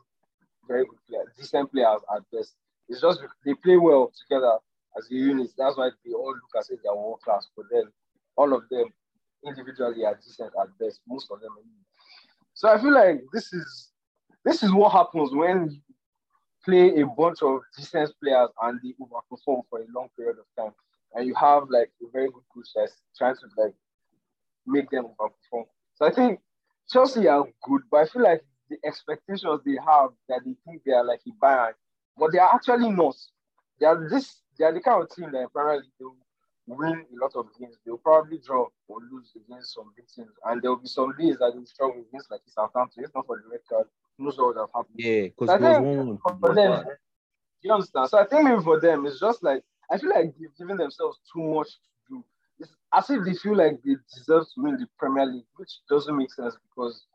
very 0.67 0.85
good 0.85 0.99
players, 1.09 1.29
decent 1.37 1.71
players 1.73 2.01
at 2.15 2.23
best. 2.33 2.55
It's 2.89 3.01
just 3.01 3.21
they 3.45 3.55
play 3.55 3.77
well 3.77 4.11
together. 4.27 4.59
as 4.97 5.11
a 5.11 5.15
unit. 5.15 5.51
That's 5.57 5.77
why 5.77 5.91
they 6.05 6.13
all 6.13 6.29
look 6.35 6.55
as 6.59 6.71
if 6.71 6.81
they're 6.83 6.95
world 6.95 7.21
class. 7.25 7.49
But 7.57 7.67
then 7.71 7.85
all 8.37 8.53
of 8.55 8.63
them 8.71 8.87
individually 9.47 10.05
are 10.05 10.15
decent 10.17 10.53
at 10.61 10.79
best. 10.79 11.01
Most 11.07 11.31
of 11.31 11.41
them. 11.41 11.51
So 12.55 12.69
I 12.69 12.81
feel 12.81 12.93
like 12.93 13.23
this 13.33 13.53
is 13.53 13.91
this 14.45 14.63
is 14.63 14.73
what 14.73 14.93
happens 14.93 15.35
when 15.35 15.71
you 15.71 15.81
play 16.65 17.01
a 17.01 17.07
bunch 17.07 17.43
of 17.43 17.61
decent 17.77 18.13
players 18.23 18.51
and 18.63 18.81
they 18.83 18.95
overperform 19.01 19.63
for 19.71 19.81
a 19.81 19.87
long 19.95 20.09
period 20.17 20.37
of 20.39 20.47
time, 20.65 20.73
and 21.15 21.27
you 21.27 21.35
have 21.35 21.65
like 21.71 21.91
a 22.03 22.11
very 22.13 22.27
good 22.27 22.43
coach 22.55 22.69
that's 22.75 23.01
trying 23.17 23.35
to 23.37 23.63
like 23.63 23.75
make 24.69 24.91
them 24.91 25.07
overperform. 25.07 25.65
So 25.95 26.07
I 26.07 26.11
think 26.11 26.41
Chelsea 26.89 27.27
are 27.29 27.45
good, 27.63 27.83
but 27.91 27.99
I 27.99 28.07
feel 28.07 28.23
like 28.23 28.45
the 28.71 28.77
expectations 28.85 29.61
they 29.65 29.79
have 29.85 30.11
that 30.29 30.41
they 30.45 30.55
think 30.65 30.83
they 30.85 30.93
are 30.93 31.05
like 31.05 31.21
a 31.27 31.45
Bayern, 31.45 31.73
but 32.17 32.33
they 32.33 32.39
are 32.39 32.55
actually 32.55 32.91
not. 32.91 33.17
They 33.81 33.87
are 33.87 34.09
this. 34.09 34.43
They 34.59 34.65
are 34.65 34.73
the 34.73 34.81
kind 34.81 35.03
of 35.03 35.11
team 35.15 35.31
that 35.33 35.53
Premier 35.53 35.83
they 35.99 36.07
win 36.67 37.05
a 37.13 37.17
lot 37.21 37.33
of 37.35 37.47
games. 37.59 37.77
They 37.85 37.91
will 37.91 37.99
probably 37.99 38.39
draw 38.39 38.67
or 38.89 38.99
lose 39.11 39.33
against 39.37 39.75
some 39.75 39.93
big 39.97 40.07
teams, 40.09 40.33
and 40.45 40.61
there 40.63 40.71
will 40.71 40.79
be 40.79 40.89
some 40.89 41.15
days 41.19 41.39
that 41.39 41.53
they 41.53 41.59
will 41.59 41.67
struggle 41.67 42.05
against 42.09 42.31
like 42.31 42.41
Southampton. 42.47 43.05
It's 43.05 43.15
not 43.15 43.27
for 43.27 43.37
the 43.43 43.49
red 43.51 43.61
card. 43.69 43.87
Who 44.19 44.25
knows 44.25 44.37
what 44.39 44.49
would 44.49 44.61
have 44.61 44.71
happened? 44.75 44.97
Yeah, 44.99 45.23
because 45.25 45.49
So 45.49 45.59
was 45.59 46.19
one 46.23 46.39
for 46.41 46.55
them, 46.55 46.85
you 47.63 47.73
understand? 47.73 48.09
So 48.11 48.19
I 48.19 48.27
think 48.27 48.45
maybe 48.45 48.63
for 48.63 48.81
them, 48.81 49.07
it's 49.07 49.21
just 49.21 49.43
like 49.43 49.63
I 49.91 49.99
feel 49.99 50.11
like 50.11 50.35
they've 50.39 50.57
given 50.59 50.77
themselves 50.77 51.19
too 51.33 51.43
much. 51.43 51.69
It's 52.59 52.71
as 52.95 53.11
if 53.11 53.25
they 53.25 53.35
feel 53.35 53.57
like 53.57 53.81
they 53.85 53.97
deserve 54.15 54.45
to 54.55 54.63
win 54.63 54.77
the 54.77 54.87
Premier 54.99 55.27
League, 55.27 55.47
which 55.57 55.71
doesn't 55.89 56.17
make 56.17 56.33
sense 56.33 56.57
because 56.69 57.07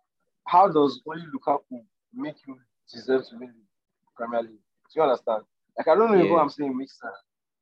how 0.48 0.68
does 0.70 1.02
only 1.08 1.26
Lukaku 1.34 1.84
make 2.14 2.36
you 2.48 2.58
deserve 2.92 3.28
to 3.30 3.38
win 3.38 3.50
the 3.50 4.12
Premier 4.16 4.42
League? 4.42 4.52
Do 4.94 4.94
you 4.96 5.04
understand? 5.04 5.44
Like 5.78 5.88
I 5.88 5.96
don't 5.96 6.12
know 6.12 6.18
if 6.20 6.26
Yeah. 6.26 6.32
what 6.32 6.42
I'm 6.42 6.50
saying 6.50 6.78
makes 6.78 7.00
sense. 7.00 7.16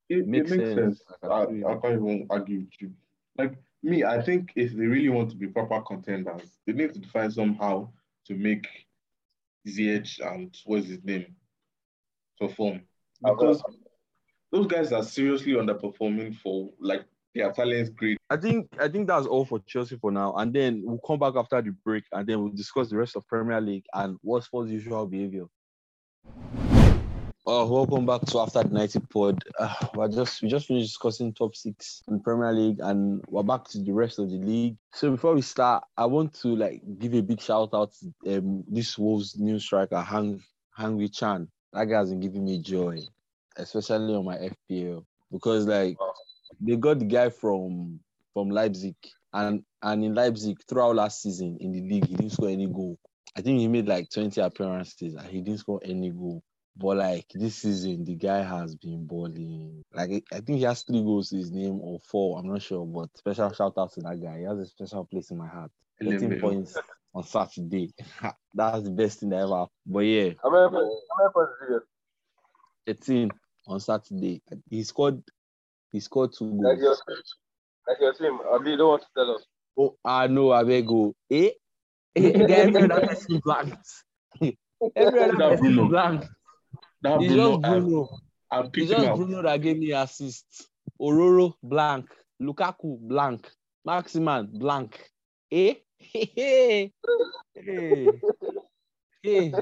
It, 0.10 0.28
Makes 0.28 0.52
it 0.52 0.58
makes 0.58 0.70
sense. 0.74 0.98
sense. 0.98 1.04
I 1.24 1.28
I, 1.28 1.46
can 1.46 1.56
see 1.60 1.65
I 1.65 1.72
it. 1.74 1.82
can't 1.82 1.94
even 1.96 2.28
argue 2.30 2.60
with 2.60 2.82
you. 2.82 2.91
Like 3.38 3.56
me, 3.82 4.04
I 4.04 4.22
think 4.22 4.52
if 4.56 4.74
they 4.74 4.86
really 4.86 5.10
want 5.10 5.30
to 5.32 5.38
be 5.38 5.48
proper 5.48 5.82
contenders, 5.82 6.60
they 6.67 6.74
need 6.74 6.94
to 6.94 7.08
find 7.10 7.32
somehow 7.34 7.89
to 8.26 8.36
make 8.36 8.67
Ziyech 9.67 10.20
and 10.20 10.56
what's 10.65 10.88
his 10.88 11.04
name 11.04 11.36
perform. 12.39 12.82
Because 13.24 13.63
those 14.52 14.67
guys 14.67 14.91
are 14.91 15.04
seriously 15.04 15.54
underperforming 15.54 16.36
for 16.36 16.72
like 16.80 17.06
their 17.34 17.52
talent's 17.52 17.89
great. 17.89 18.17
I 18.30 18.38
think 18.38 18.70
I 18.80 18.88
think 18.88 19.08
that's 19.08 19.28
all 19.28 19.46
for 19.46 19.60
Chelsea 19.60 19.98
for 19.98 20.12
now, 20.12 20.34
and 20.36 20.54
then 20.54 20.82
we'll 20.84 21.00
come 21.00 21.20
back 21.20 21.36
after 21.36 21.62
the 21.62 21.72
break, 21.84 22.04
and 22.12 22.28
then 22.28 22.39
we'll 22.41 22.54
discuss 22.54 22.89
the 22.89 22.98
rest 22.98 23.15
of 23.15 23.28
Premier 23.28 23.62
League 23.62 23.86
and 23.94 24.17
what's 24.22 24.52
Watford's 24.52 24.72
usual 24.72 25.08
behavior. 25.08 25.46
Uh, 27.48 27.65
welcome 27.65 28.06
back 28.06 28.22
to 28.22 28.39
After 28.39 28.62
the 28.62 28.70
90 28.70 29.00
Pod. 29.12 29.44
Uh, 29.60 29.74
we're 29.96 30.08
just 30.08 30.44
we 30.44 30.48
just 30.48 30.67
finished 30.67 30.89
discussing 30.89 31.34
top 31.34 31.56
six 31.56 32.04
in 32.08 32.20
Premier 32.20 32.54
League, 32.54 32.80
and 32.82 33.24
we're 33.28 33.44
back 33.44 33.67
to 33.70 33.80
the 33.80 33.91
rest 33.91 34.20
of 34.20 34.30
the 34.30 34.38
league. 34.38 34.78
So 34.94 35.10
before 35.10 35.34
we 35.34 35.41
start, 35.41 35.84
I 35.98 36.06
want 36.06 36.34
to 36.41 36.56
like 36.56 36.82
give 37.00 37.15
a 37.15 37.22
big 37.22 37.41
shout 37.41 37.70
out 37.74 37.94
to 38.24 38.38
um, 38.38 38.63
this 38.67 38.98
Wolves 38.98 39.39
new 39.39 39.58
striker 39.58 40.02
Hang 40.02 40.41
Hwang 40.78 41.00
Hee-chan. 41.00 41.48
That 41.74 41.86
guy 41.86 41.98
has 41.98 42.12
been 42.12 42.20
giving 42.20 42.46
me 42.46 42.60
joy, 42.60 43.00
especially 43.56 44.13
on 44.13 44.26
my 44.26 44.38
FPL 44.70 45.04
because 45.32 45.65
like 45.65 45.98
they 46.62 46.76
got 46.76 47.00
the 47.00 47.06
guy 47.06 47.30
from 47.30 48.00
from 48.34 48.50
Leipzig, 48.50 48.95
and 49.34 49.63
and 49.82 50.04
in 50.04 50.13
Leipzig 50.13 50.58
throughout 50.67 50.95
last 50.95 51.21
season 51.21 51.58
in 51.60 51.71
the 51.71 51.82
league, 51.82 52.06
he 52.06 52.15
didn't 52.15 52.32
score 52.32 52.50
any 52.50 52.67
goal. 52.67 52.97
I 53.36 53.41
think 53.41 53.60
he 53.60 53.67
made 53.67 53.88
like 53.88 54.10
20 54.10 54.41
appearances 54.41 55.15
and 55.15 55.28
he 55.28 55.41
didn't 55.41 55.60
score 55.60 55.80
any 55.84 56.10
goal. 56.10 56.43
But 56.76 56.97
like 56.97 57.26
this 57.34 57.56
season, 57.56 58.06
the 58.06 58.15
guy 58.15 58.43
has 58.43 58.76
been 58.76 59.06
balling. 59.06 59.84
Like 59.93 60.24
I 60.32 60.39
think 60.39 60.60
he 60.60 60.63
has 60.63 60.84
three 60.84 61.02
goals 61.02 61.30
to 61.30 61.38
his 61.38 61.52
name 61.52 61.80
or 61.82 62.00
four. 62.10 62.39
I'm 62.39 62.47
not 62.47 62.62
sure, 62.62 62.86
but 62.86 63.10
special 63.17 63.52
shout 63.54 63.74
out 63.78 63.93
to 63.93 64.02
that 64.02 64.21
guy. 64.21 64.39
He 64.39 64.43
has 64.43 64.60
a 64.60 64.65
special 64.65 65.06
place 65.06 65.32
in 65.32 65.38
my 65.38 65.47
heart. 65.47 65.71
18 66.02 66.39
points 66.39 66.78
on 67.13 67.24
Saturday. 67.24 67.93
That's 68.54 68.84
the 68.84 68.91
best 68.91 69.19
thing 69.19 69.34
ever. 69.34 69.67
But 69.86 70.00
yeah, 70.00 70.32
How 70.43 70.50
many 70.50 70.69
points? 70.69 70.95
How 71.10 71.24
many 71.24 71.34
points 71.34 71.52
did 71.60 71.74
you 71.74 71.82
get? 72.88 73.00
13 73.00 73.32
on 73.67 73.80
Saturday. 73.80 74.41
He 74.69 74.84
scored. 74.84 75.21
He 75.91 75.99
scored 75.99 76.32
two 76.38 76.45
Like 76.45 76.77
your 76.80 76.95
goals. 77.08 77.36
like 77.88 77.97
your 77.99 78.13
team. 78.13 78.39
Abi, 78.54 78.71
you 78.71 78.77
don't 78.77 78.88
want 78.89 79.01
to 79.04 79.08
tell 79.15 79.36
us. 79.36 79.45
Oh, 79.77 79.95
ah, 80.06 80.21
I 80.21 80.27
know. 80.27 80.51
I 80.51 80.63
beg 80.63 80.88
go. 80.88 81.13
Eh? 81.30 81.51
Every 82.15 82.84
other 82.84 83.08
person 83.08 83.41
blanked. 83.43 83.88
Every 84.95 85.19
other 85.23 85.38
That 85.38 85.49
person 85.51 85.58
Bruno. 85.75 85.88
blanked. 85.89 86.27
That 87.01 87.21
It's 87.21 87.34
Bruno, 87.34 87.51
just 87.62 87.65
I, 87.65 87.80
Bruno. 87.80 88.10
I 88.51 88.60
It's 88.73 88.89
just 88.89 89.08
out. 89.08 89.17
Bruno 89.17 89.41
that 89.43 89.62
gave 89.62 89.77
me 89.77 89.91
assist. 89.91 90.67
Ororo 91.01 91.54
blank. 91.63 92.06
Lukaku 92.41 92.97
blank. 93.01 93.49
Maximan 93.88 94.47
blank. 94.51 95.10
Eh? 95.51 95.75
Hey, 96.04 96.91
hey, 97.56 98.12
hey. 99.23 99.54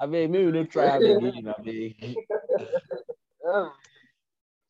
I 0.00 0.06
mean, 0.06 0.30
maybe 0.30 0.50
not 0.52 0.70
try 0.70 0.96
again. 0.96 1.52
I 1.58 1.62
mean. 1.62 2.16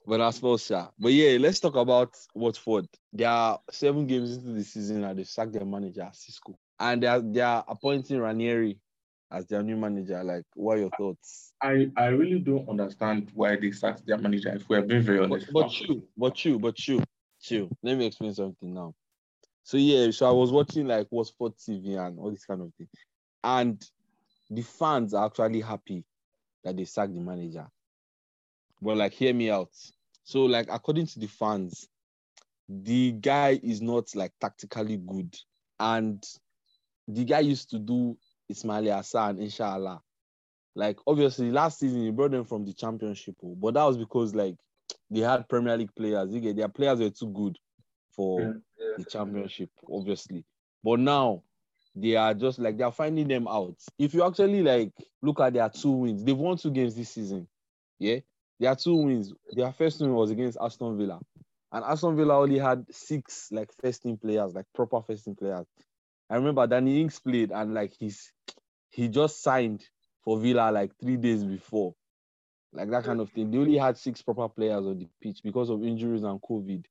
Um, 0.07 0.21
I 0.21 0.31
suppose, 0.31 0.63
Solskjaer. 0.63 0.91
But 0.99 1.13
yeah, 1.13 1.37
let's 1.41 1.61
talk 1.61 1.77
about 1.77 2.15
Watford. 2.35 2.87
They 3.13 3.25
are 3.25 3.61
seven 3.71 4.07
games 4.07 4.37
into 4.37 4.53
the 4.53 4.65
season 4.65 5.05
and 5.05 5.19
they 5.19 5.25
sacked 5.25 5.53
their 5.53 5.65
manager, 5.65 6.09
Xisco. 6.13 6.55
And 6.79 7.03
they 7.03 7.07
are, 7.07 7.21
they 7.21 7.41
are 7.41 7.65
appointing 7.67 8.21
Ranieri 8.21 8.79
as 9.31 9.47
their 9.47 9.63
new 9.63 9.77
manager. 9.77 10.23
Like, 10.23 10.45
what 10.55 10.77
are 10.77 10.81
your 10.81 10.91
thoughts? 10.97 11.53
I, 11.63 11.91
I 11.97 12.07
really 12.07 12.39
don't 12.39 12.69
understand 12.69 13.31
why 13.35 13.57
they 13.57 13.73
sacked 13.73 14.07
their 14.07 14.19
manager, 14.19 14.55
if 14.55 14.69
we're 14.69 14.83
being 14.83 15.03
very 15.03 15.21
honest. 15.21 15.53
but 15.53 15.71
chill, 15.71 16.03
but 16.17 16.35
chill, 16.35 16.59
but 16.59 16.77
chill, 16.77 17.03
chill. 17.41 17.69
Let 17.83 17.99
me 17.99 18.07
explain 18.07 18.35
something 18.35 18.73
now. 18.73 18.95
So 19.65 19.79
yeah, 19.79 20.11
so 20.13 20.29
I 20.29 20.33
was 20.33 20.53
watching 20.53 20.87
like 20.87 21.09
Watford 21.11 21.57
TV 21.57 21.99
and 21.99 22.21
all 22.21 22.31
this 22.31 22.45
kind 22.45 22.63
of 22.63 22.73
thing. 22.75 22.89
And 23.43 23.85
the 24.49 24.63
fans 24.63 25.13
are 25.13 25.27
actually 25.27 25.61
happy 25.61 26.05
that 26.63 26.77
they 26.77 26.85
sacked 26.85 27.15
the 27.15 27.21
manager. 27.21 27.67
But 28.81 28.99
like, 28.99 29.13
hear 29.13 29.35
me 29.35 29.51
out. 29.51 29.71
So 30.27 30.45
like, 30.45 30.67
according 30.73 31.07
to 31.07 31.21
the 31.21 31.29
fans, 31.29 31.89
the 32.69 33.13
guy 33.13 33.61
is 33.63 33.81
not 33.81 34.13
like 34.17 34.33
tactically 34.41 34.97
good, 34.97 35.33
and 35.79 36.21
the 37.07 37.25
guy 37.25 37.39
used 37.41 37.71
to 37.71 37.79
do 37.79 38.19
Ismail 38.49 38.93
Hassan, 38.97 39.39
inshallah. 39.39 40.03
Like 40.75 40.99
obviously, 41.07 41.53
last 41.53 41.79
season 41.79 42.03
he 42.03 42.11
brought 42.11 42.33
them 42.33 42.45
from 42.45 42.65
the 42.65 42.73
championship, 42.73 43.37
oh, 43.45 43.55
but 43.55 43.75
that 43.75 43.85
was 43.85 43.97
because 43.97 44.35
like 44.35 44.57
they 45.09 45.21
had 45.21 45.49
Premier 45.49 45.77
League 45.77 45.95
players. 45.95 46.29
Their 46.33 46.69
players 46.69 46.99
were 46.99 47.11
too 47.11 47.29
good 47.29 47.57
for 48.11 48.41
Yeah. 48.41 48.95
the 48.99 49.05
championship, 49.05 49.71
obviously. 49.89 50.45
But 50.83 50.99
now 50.99 51.45
they 51.95 52.17
are 52.17 52.35
just 52.35 52.59
like 52.59 52.77
they're 52.77 52.91
finding 52.91 53.29
them 53.29 53.47
out. 53.47 53.77
If 53.97 54.13
you 54.13 54.27
actually 54.27 54.65
like 54.65 54.91
look 55.23 55.39
at 55.39 55.53
their 55.53 55.69
two 55.69 55.93
wins, 55.93 56.25
they've 56.25 56.37
won 56.37 56.57
two 56.57 56.73
games 56.73 56.97
this 56.97 57.11
season. 57.11 57.47
Yeah, 58.01 58.19
their 58.59 58.75
two 58.75 58.95
wins. 58.97 59.33
Their 59.53 59.73
first 59.73 60.01
win 60.01 60.15
was 60.15 60.31
against 60.31 60.59
Aston 60.61 60.97
Villa, 60.97 61.21
and 61.73 61.85
Aston 61.85 62.17
Villa 62.17 62.39
only 62.39 62.59
had 62.59 62.85
six 62.91 63.49
like 63.53 63.71
first 63.83 64.03
team 64.03 64.17
players, 64.17 64.55
like 64.55 64.67
proper 64.75 65.03
first 65.03 65.25
team 65.25 65.35
players. 65.37 65.67
I 66.31 66.37
remember 66.37 66.67
Danny 66.67 67.01
Ings 67.01 67.19
played, 67.19 67.53
and 67.53 67.75
like 67.75 67.93
he's 67.99 68.33
he 68.91 69.09
just 69.09 69.43
signed 69.43 69.85
for 70.25 70.39
Villa 70.39 70.71
like 70.71 70.93
three 71.01 71.17
days 71.17 71.45
before, 71.45 71.95
like 72.73 72.91
that 72.91 73.05
kind 73.05 73.21
of 73.21 73.31
thing. 73.31 73.51
They 73.51 73.59
only 73.59 73.79
had 73.79 73.97
six 73.97 74.23
proper 74.23 74.49
players 74.49 74.87
on 74.87 74.99
the 74.99 75.09
pitch 75.21 75.41
because 75.45 75.71
of 75.71 75.85
injuries 75.85 76.23
and 76.23 76.41
COVID, 76.41 76.85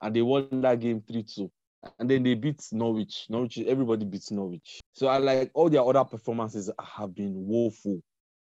and 0.00 0.16
they 0.16 0.22
won 0.22 0.60
that 0.62 0.80
game 0.80 1.02
three 1.06 1.22
two. 1.22 1.50
And 1.98 2.08
then 2.08 2.22
they 2.22 2.34
beat 2.34 2.62
Norwich. 2.70 3.26
Norwich, 3.28 3.58
everybody 3.58 4.04
beats 4.04 4.30
Norwich. 4.30 4.80
So 4.92 5.08
I 5.08 5.18
like 5.18 5.50
all 5.52 5.68
their 5.68 5.82
other 5.82 6.04
performances 6.04 6.70
have 6.80 7.12
been 7.12 7.32
woeful. 7.34 8.00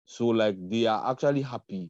So 0.06 0.28
like 0.28 0.56
they 0.70 0.86
are 0.86 1.10
actually 1.10 1.42
happy 1.42 1.90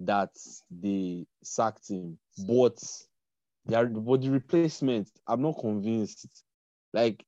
that 0.00 0.30
they 0.70 1.26
sacked 1.42 1.88
him, 1.88 2.18
but 2.46 2.78
they 3.66 3.76
are 3.76 3.86
but 3.86 4.20
the 4.20 4.30
replacement. 4.30 5.10
I'm 5.26 5.42
not 5.42 5.58
convinced. 5.58 6.26
Like 6.92 7.24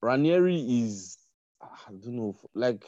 Ranieri 0.00 0.60
is, 0.60 1.18
I 1.60 1.90
don't 1.90 2.16
know, 2.16 2.36
like 2.54 2.84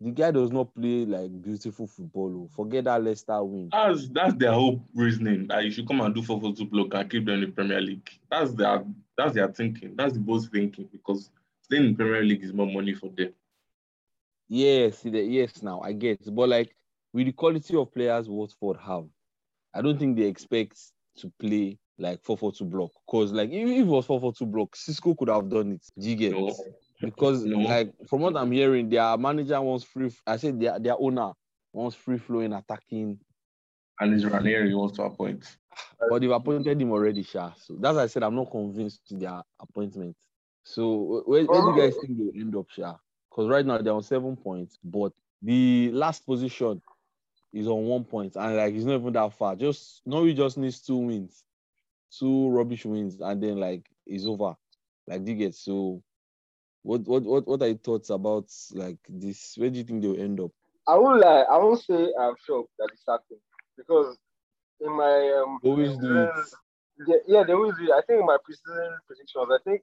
the 0.00 0.10
guy 0.10 0.30
does 0.30 0.50
not 0.50 0.74
play 0.74 1.04
like 1.04 1.30
beautiful 1.42 1.86
football. 1.86 2.44
oh. 2.44 2.48
Forget 2.56 2.84
that 2.84 3.02
Leicester 3.04 3.42
win. 3.44 3.68
That's 3.70 4.08
that's 4.08 4.34
their 4.34 4.52
whole 4.52 4.82
reasoning 4.94 5.46
that 5.48 5.64
you 5.64 5.70
should 5.70 5.86
come 5.86 6.00
and 6.00 6.14
do 6.14 6.22
4 6.22 6.40
4 6.40 6.54
2 6.54 6.64
block 6.66 6.94
and 6.94 7.10
keep 7.10 7.26
them 7.26 7.34
in 7.34 7.40
the 7.42 7.46
Premier 7.48 7.80
League. 7.80 8.08
That's 8.30 8.52
their 8.52 8.84
that's 9.16 9.34
their 9.34 9.48
thinking. 9.48 9.94
That's 9.96 10.14
the 10.14 10.20
boss 10.20 10.48
thinking 10.48 10.88
because 10.90 11.30
staying 11.62 11.84
in 11.84 11.96
Premier 11.96 12.22
League 12.24 12.42
is 12.42 12.52
more 12.52 12.66
money 12.66 12.94
for 12.94 13.10
them. 13.10 13.32
Yes, 14.48 15.04
yes. 15.04 15.62
Now 15.62 15.80
I 15.82 15.92
get, 15.92 16.34
but 16.34 16.48
like 16.48 16.74
with 17.12 17.26
the 17.26 17.32
quality 17.32 17.76
of 17.76 17.92
players 17.92 18.28
Watford 18.28 18.78
have, 18.78 19.06
I 19.74 19.82
don't 19.82 19.98
think 19.98 20.16
they 20.16 20.24
expect 20.24 20.78
to 21.18 21.32
play 21.40 21.78
like 21.98 22.22
four 22.22 22.36
four 22.38 22.52
two 22.52 22.64
block. 22.64 22.90
Cause 23.08 23.32
like 23.32 23.50
if, 23.50 23.68
if 23.68 23.78
it 23.80 23.86
was 23.86 24.06
four 24.06 24.20
four 24.20 24.32
two 24.32 24.46
block, 24.46 24.76
Xisco 24.76 25.16
could 25.16 25.28
have 25.28 25.48
done 25.50 25.72
it. 25.72 25.86
Do? 25.98 26.30
No. 26.30 26.56
Because 27.00 27.44
No. 27.44 27.58
like 27.60 27.92
from 28.08 28.20
what 28.22 28.36
I'm 28.36 28.52
hearing, 28.52 28.88
their 28.88 29.16
manager 29.18 29.60
wants 29.60 29.84
free. 29.84 30.12
I 30.26 30.36
said 30.38 30.60
their 30.60 30.78
their 30.78 30.96
owner 31.00 31.32
wants 31.72 31.96
free 31.96 32.18
flowing 32.18 32.52
attacking 32.52 33.18
And 34.00 34.14
it's 34.14 34.24
Ranieri 34.24 34.70
to 34.70 35.02
appoint. 35.04 35.46
But 36.08 36.20
they've 36.22 36.30
appointed 36.30 36.80
him 36.80 36.92
already, 36.92 37.22
Sha. 37.22 37.52
So 37.56 37.76
that's 37.80 37.96
why 37.96 38.04
I 38.04 38.06
said 38.08 38.22
I'm 38.22 38.36
not 38.36 38.50
convinced 38.50 39.06
to 39.08 39.16
their 39.16 39.42
appointment. 39.60 40.16
So 40.64 41.24
where, 41.26 41.44
where 41.44 41.62
do 41.62 41.68
you 41.68 41.74
guys 41.74 41.96
think 41.96 42.18
they'll 42.18 42.40
end 42.42 42.56
up, 42.56 42.66
Sha? 42.70 42.96
Because 43.30 43.48
right 43.48 43.66
now 43.66 43.78
they're 43.78 43.94
on 43.94 44.02
seven 44.02 44.36
points, 44.36 44.78
but 44.84 45.12
the 45.42 45.90
last 45.92 46.26
position 46.26 46.82
is 47.52 47.66
on 47.66 47.84
one 47.84 48.04
point, 48.04 48.36
and 48.36 48.56
like 48.56 48.74
it's 48.74 48.84
not 48.84 49.00
even 49.00 49.12
that 49.14 49.32
far. 49.32 49.56
Just 49.56 50.02
Norwich 50.06 50.36
just 50.36 50.58
needs 50.58 50.80
two 50.80 50.96
wins, 50.96 51.44
two 52.16 52.50
rubbish 52.50 52.84
wins, 52.84 53.20
and 53.20 53.42
then 53.42 53.58
like 53.58 53.88
it's 54.06 54.26
over. 54.26 54.54
Like 55.06 55.26
you 55.26 55.34
get 55.34 55.54
so 55.54 56.02
what 56.82 57.02
what 57.02 57.22
what 57.24 57.46
what 57.46 57.62
are 57.62 57.68
your 57.68 57.78
thoughts 57.78 58.10
about 58.10 58.46
like 58.72 58.98
this? 59.08 59.54
Where 59.56 59.70
do 59.70 59.78
you 59.78 59.84
think 59.84 60.02
they'll 60.02 60.20
end 60.20 60.40
up? 60.40 60.50
I 60.86 60.96
won't 60.96 61.20
lie. 61.20 61.44
I 61.50 61.58
won't 61.58 61.80
say 61.82 62.08
I'm 62.18 62.34
shocked 62.46 62.70
that 62.78 62.88
it's 62.92 63.04
happening 63.06 63.40
because 63.76 64.16
in 64.80 64.92
my 64.96 65.42
um, 65.42 65.58
Always 65.62 65.96
do 65.98 66.16
it. 66.16 66.30
yeah, 67.06 67.16
yeah, 67.26 67.44
they 67.44 67.52
always 67.52 67.74
do. 67.76 67.92
I 67.92 68.00
think 68.06 68.20
in 68.20 68.26
my 68.26 68.38
preseason 68.38 68.96
predictions, 69.06 69.48
I 69.52 69.58
think 69.64 69.82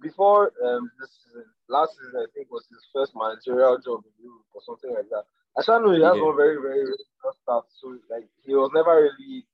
before 0.00 0.52
um 0.64 0.90
this 1.00 1.10
season, 1.24 1.44
last 1.68 1.92
season, 1.98 2.20
I 2.20 2.26
think 2.34 2.50
was 2.50 2.64
his 2.70 2.84
first 2.94 3.12
managerial 3.14 3.78
job 3.78 4.02
in 4.06 4.24
Europe 4.24 4.46
or 4.54 4.62
something 4.64 4.94
like 4.94 5.08
that. 5.10 5.24
I 5.58 5.62
still 5.62 5.80
know 5.82 5.92
he 5.92 6.02
has 6.02 6.16
Yeah. 6.16 6.22
one 6.22 6.36
very 6.36 6.56
very 6.62 6.84
good 6.86 7.34
start, 7.42 7.66
so 7.80 7.98
like 8.10 8.28
he 8.44 8.54
was 8.54 8.70
never 8.74 8.94
really 9.02 9.44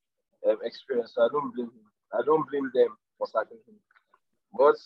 um, 0.48 0.58
experienced. 0.62 1.14
So 1.14 1.22
I 1.22 1.28
don't 1.32 1.54
blame 1.54 1.66
him. 1.72 1.86
I 2.12 2.20
don't 2.26 2.48
blame 2.50 2.70
them 2.74 2.96
for 3.18 3.26
sacking 3.26 3.58
him. 3.66 3.76
But 4.52 4.76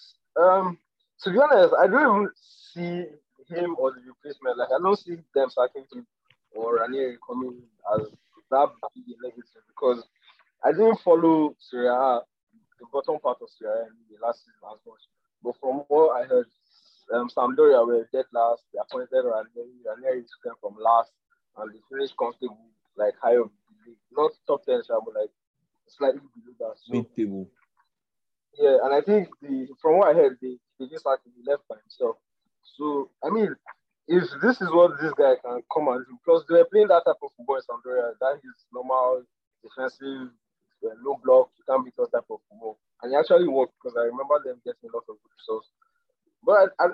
um, 0.41 0.79
to 1.23 1.31
be 1.31 1.39
honest, 1.39 1.75
I 1.79 1.87
don't 1.89 2.03
even 2.07 2.31
see 2.73 3.05
him 3.49 3.77
or 3.79 3.93
the 3.93 4.01
replacement. 4.07 4.59
Like 4.59 4.71
I 4.71 4.79
don't 4.81 4.99
see 4.99 5.17
them 5.35 5.51
sacking 5.51 5.87
him 5.93 6.07
or 6.55 6.77
Ranieri 6.77 7.19
coming 7.27 7.63
as 7.95 8.07
that 8.51 8.69
big 8.95 9.05
negative 9.23 9.63
because 9.69 10.05
I 10.65 10.73
didn't 10.73 11.01
follow 11.01 11.55
Serie 11.59 11.89
A, 11.89 12.21
the 12.79 12.87
bottom 12.93 13.19
part 13.21 13.39
of 13.43 13.49
Serie 13.51 13.73
A 13.75 13.83
in 13.87 13.97
the 14.11 14.25
last 14.25 14.41
season 14.41 14.63
as 14.73 14.79
much. 14.87 15.01
But 15.43 15.55
from 15.61 15.83
what 15.89 16.15
I 16.21 16.25
heard, 16.27 16.47
um, 17.15 17.29
Sampdoria 17.29 17.87
were 17.87 18.09
dead 18.13 18.27
last. 18.33 18.63
They 18.73 18.81
appointed 18.81 19.25
Ranieri. 19.25 19.79
Ranieri 19.85 20.25
them 20.45 20.55
from 20.61 20.77
last, 20.81 21.11
and 21.57 21.73
they 21.73 21.81
finished 21.91 22.17
comfortable, 22.19 22.71
like 22.97 23.15
high 23.23 23.37
up 23.37 23.51
the 23.51 23.91
league. 23.91 24.03
Not 24.13 24.33
top 24.47 24.65
ten, 24.65 24.81
but 24.89 25.15
like 25.15 25.31
slightly 25.89 26.21
below 26.21 26.55
that. 26.71 26.77
So 26.85 26.93
Mid 26.93 27.15
table. 27.17 27.49
yeah, 28.59 28.79
and 28.85 28.95
I 28.95 29.01
think 29.01 29.29
the 29.41 29.69
from 29.81 29.99
what 29.99 30.09
I 30.09 30.15
heard, 30.15 30.39
they 30.43 30.57
they 30.79 30.87
just 30.87 31.07
had 31.07 31.17
to 31.25 31.31
be 31.31 31.43
left 31.49 31.63
by 31.69 31.77
himself. 31.83 32.17
So 32.77 33.11
I 33.25 33.31
mean, 33.31 33.55
if 34.09 34.25
this 34.43 34.61
is 34.61 34.69
what 34.71 35.01
this 35.01 35.13
guy 35.17 35.35
can 35.45 35.63
come 35.73 35.89
and 35.89 36.05
do, 36.07 36.19
plus 36.25 36.45
they 36.49 36.57
were 36.57 36.69
playing 36.71 36.89
that 36.89 37.05
type 37.07 37.21
of 37.23 37.31
football 37.37 37.57
in 37.57 37.65
Sampdoria, 37.65 38.13
that 38.21 38.37
is 38.45 38.57
normal 38.73 39.23
defensive, 39.65 40.29
low 41.05 41.19
block, 41.25 41.51
you 41.59 41.65
can't 41.67 41.85
beat 41.85 41.97
that 41.97 42.13
type 42.13 42.29
of 42.31 42.41
football, 42.49 42.79
and 43.03 43.13
it 43.13 43.17
actually 43.17 43.49
worked 43.49 43.75
because 43.81 43.97
I 43.97 44.05
remember 44.07 44.39
them 44.45 44.61
getting 44.65 44.91
a 44.91 44.95
lot 44.95 45.09
of 45.09 45.17
good 45.17 45.35
results. 45.41 45.69
But 46.45 46.71
I, 46.79 46.87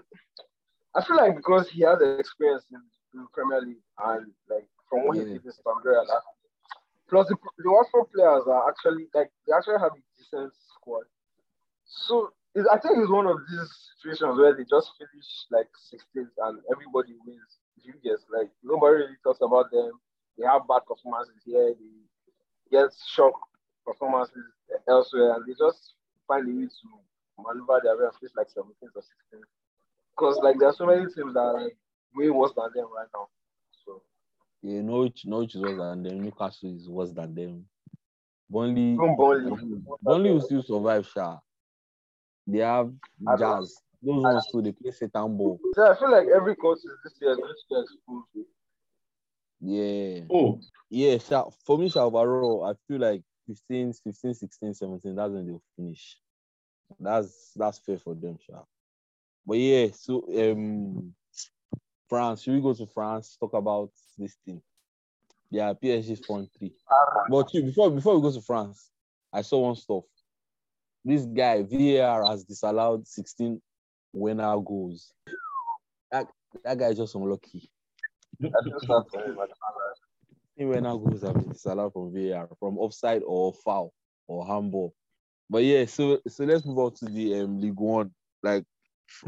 I, 0.94 1.04
feel 1.04 1.16
like 1.16 1.36
because 1.36 1.68
he 1.68 1.82
has 1.82 1.98
the 1.98 2.18
experience 2.18 2.64
in, 2.70 2.80
in 3.14 3.26
Premier 3.32 3.60
League 3.60 3.84
and 4.04 4.32
like 4.50 4.66
from 4.88 5.06
what 5.06 5.16
Yeah. 5.16 5.24
he 5.24 5.32
did 5.34 5.44
in 5.46 5.52
Sampdoria, 5.52 6.04
year, 6.06 6.20
plus 7.08 7.28
the, 7.28 7.36
the 7.58 7.70
Watford 7.70 8.10
players 8.12 8.44
are 8.46 8.68
actually 8.68 9.06
like 9.14 9.30
they 9.46 9.52
actually 9.52 9.78
have 9.80 9.92
a 9.92 10.02
decent 10.16 10.52
squad. 10.74 11.04
So 11.84 12.32
it, 12.54 12.66
I 12.72 12.78
think 12.78 12.98
it's 12.98 13.10
one 13.10 13.26
of 13.26 13.38
these 13.50 13.70
situations 13.96 14.38
where 14.38 14.54
they 14.56 14.64
just 14.64 14.90
finish 14.98 15.28
like 15.50 15.68
16th 15.92 16.32
and 16.38 16.60
everybody 16.70 17.14
wins. 17.26 17.58
You 17.82 17.94
guess 18.02 18.24
like 18.32 18.50
nobody 18.62 19.04
really 19.04 19.20
talks 19.22 19.40
about 19.42 19.70
them. 19.70 19.92
They 20.38 20.46
have 20.46 20.66
bad 20.66 20.86
performances 20.88 21.42
here. 21.44 21.74
They 21.78 21.94
get 22.70 22.90
shock 23.12 23.34
performances 23.84 24.42
elsewhere, 24.88 25.34
and 25.36 25.44
they 25.46 25.52
just 25.52 25.94
find 26.26 26.48
a 26.48 26.50
way 26.50 26.66
to 26.66 26.88
maneuver 27.38 27.80
their 27.82 27.96
way 27.96 28.04
and 28.04 28.14
finish 28.14 28.32
like 28.36 28.48
17th 28.48 28.94
or 28.94 29.02
16th. 29.02 29.44
Because 30.16 30.38
like 30.42 30.58
there 30.58 30.68
are 30.68 30.74
so 30.74 30.86
many 30.86 31.04
teams 31.06 31.34
that 31.34 31.40
are 31.40 31.62
like, 31.62 31.76
way 32.14 32.30
worse 32.30 32.52
than 32.56 32.70
them 32.74 32.86
right 32.96 33.08
now. 33.14 33.28
So 33.84 34.02
Yeah, 34.62 34.82
Norwich, 34.82 35.26
Norwich 35.26 35.54
is 35.54 35.62
worse 35.62 35.78
than 35.78 36.02
them. 36.02 36.22
Newcastle 36.22 36.76
is 36.76 36.88
worse 36.88 37.12
than 37.12 37.34
them. 37.34 37.64
Burnley, 38.50 38.92
even 38.92 39.16
Burnley, 39.16 39.82
Burnley 40.02 40.30
will 40.30 40.40
still 40.40 40.62
survive, 40.62 41.06
Sha. 41.06 41.38
They 42.46 42.58
have 42.58 42.92
I 43.26 43.36
Jazz. 43.36 43.74
Those 44.02 44.22
ones 44.22 44.46
too, 44.52 44.60
they 44.60 44.72
play 44.72 44.90
Satan 44.90 45.36
ball. 45.36 45.58
Yeah, 45.76 45.90
I 45.90 45.98
feel 45.98 46.10
like 46.10 46.28
every 46.28 46.54
coach 46.56 46.78
is 46.78 46.92
this 47.02 47.14
year 47.20 47.32
is 47.32 47.38
going 47.38 47.48
to 47.48 47.64
get 47.70 47.84
exposed. 47.84 48.26
Eh? 48.36 48.42
Yeah. 49.60 50.20
Oh, 50.30 50.60
Yeah, 50.90 51.18
Sha, 51.18 51.48
for 51.64 51.78
me, 51.78 51.88
Sha, 51.88 52.04
overall, 52.04 52.64
I 52.66 52.74
feel 52.86 53.00
like 53.00 53.22
15, 53.46 53.94
15, 54.04 54.34
16, 54.34 54.74
17, 54.74 55.14
that's 55.16 55.32
when 55.32 55.46
they'll 55.46 55.62
finish. 55.74 56.18
That's 56.98 57.52
that's 57.56 57.78
fair 57.78 57.98
for 57.98 58.14
them, 58.14 58.38
sure. 58.44 58.66
But 59.46 59.58
yeah, 59.58 59.88
so 59.92 60.24
um 60.36 61.14
France, 62.08 62.42
should 62.42 62.54
we 62.54 62.60
go 62.60 62.74
to 62.74 62.86
France, 62.86 63.36
talk 63.38 63.54
about 63.54 63.90
this 64.18 64.36
thing? 64.44 64.62
Yeah, 65.50 65.72
PSG 65.72 66.24
front 66.24 66.50
three. 66.58 66.72
But 67.28 67.50
before 67.52 67.90
before 67.90 68.16
we 68.16 68.22
go 68.22 68.32
to 68.32 68.40
France, 68.40 68.90
I 69.32 69.42
saw 69.42 69.60
one 69.60 69.76
stuff. 69.76 70.04
This 71.04 71.26
guy, 71.26 71.62
VAR 71.62 72.24
has 72.24 72.44
disallowed 72.44 73.06
16 73.06 73.60
winner 74.14 74.56
goals. 74.58 75.12
That, 76.10 76.28
that 76.64 76.78
guy 76.78 76.88
is 76.88 76.96
just 76.96 77.14
unlucky. 77.14 77.70
I 78.42 78.48
just 78.66 78.84
start 78.84 79.12
to 79.12 79.18
him, 79.18 79.32
I 79.32 79.46
can't 79.46 79.58
lie. 79.60 79.94
16 80.56 80.68
winner 80.68 80.96
goals 80.96 81.22
have 81.22 81.34
been 81.34 81.52
disallowed 81.52 81.92
from 81.92 82.12
VAR, 82.14 82.48
from 82.58 82.78
offside 82.78 83.22
or 83.26 83.52
foul 83.52 83.92
or 84.26 84.46
handball. 84.46 84.94
But 85.50 85.64
yeah, 85.64 85.84
so 85.86 86.20
so 86.28 86.44
let's 86.44 86.64
move 86.64 86.78
on 86.78 86.94
to 86.94 87.04
the 87.06 87.40
um, 87.40 87.60
League 87.60 87.78
One. 87.78 88.10
Like 88.42 88.64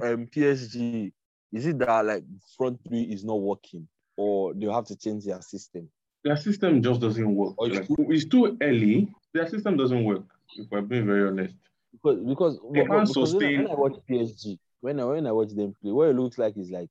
um, 0.03 0.27
PSG, 0.27 1.13
is 1.53 1.67
it 1.67 1.79
that 1.79 2.05
like 2.07 2.25
front 2.57 2.81
three 2.87 3.03
is 3.03 3.25
not 3.25 3.41
working, 3.41 3.87
or 4.17 4.55
they 4.55 4.67
have 4.67 4.87
to 4.87 4.97
change 4.97 5.25
their 5.25 5.41
system? 5.43 5.89
their 6.25 6.37
system 6.37 6.83
just 6.83 7.01
doesn't 7.01 7.35
work. 7.37 7.55
Like, 7.57 7.87
it's 7.89 8.25
too 8.25 8.57
early. 8.61 9.09
Their 9.33 9.47
system 9.49 9.77
doesn't 9.77 10.03
work, 10.03 10.25
if 10.57 10.67
we're 10.73 10.81
being 10.81 11.07
very 11.07 11.29
honest. 11.29 11.55
Because 11.93 12.19
because, 12.25 12.59
They 12.73 12.81
but- 12.81 12.89
but- 12.89 12.97
can't 12.97 13.09
because 13.09 13.35
when, 13.35 13.45
I, 13.45 13.59
when 13.59 13.71
I 13.71 13.75
watch 13.75 13.97
PSG, 14.11 14.59
when 14.81 15.01
I 15.01 15.05
when 15.05 15.27
I 15.29 15.33
watch 15.33 15.51
them 15.51 15.75
play, 15.81 15.93
what 15.93 16.09
it 16.09 16.17
looks 16.17 16.37
like 16.37 16.57
is 16.57 16.71
like 16.71 16.91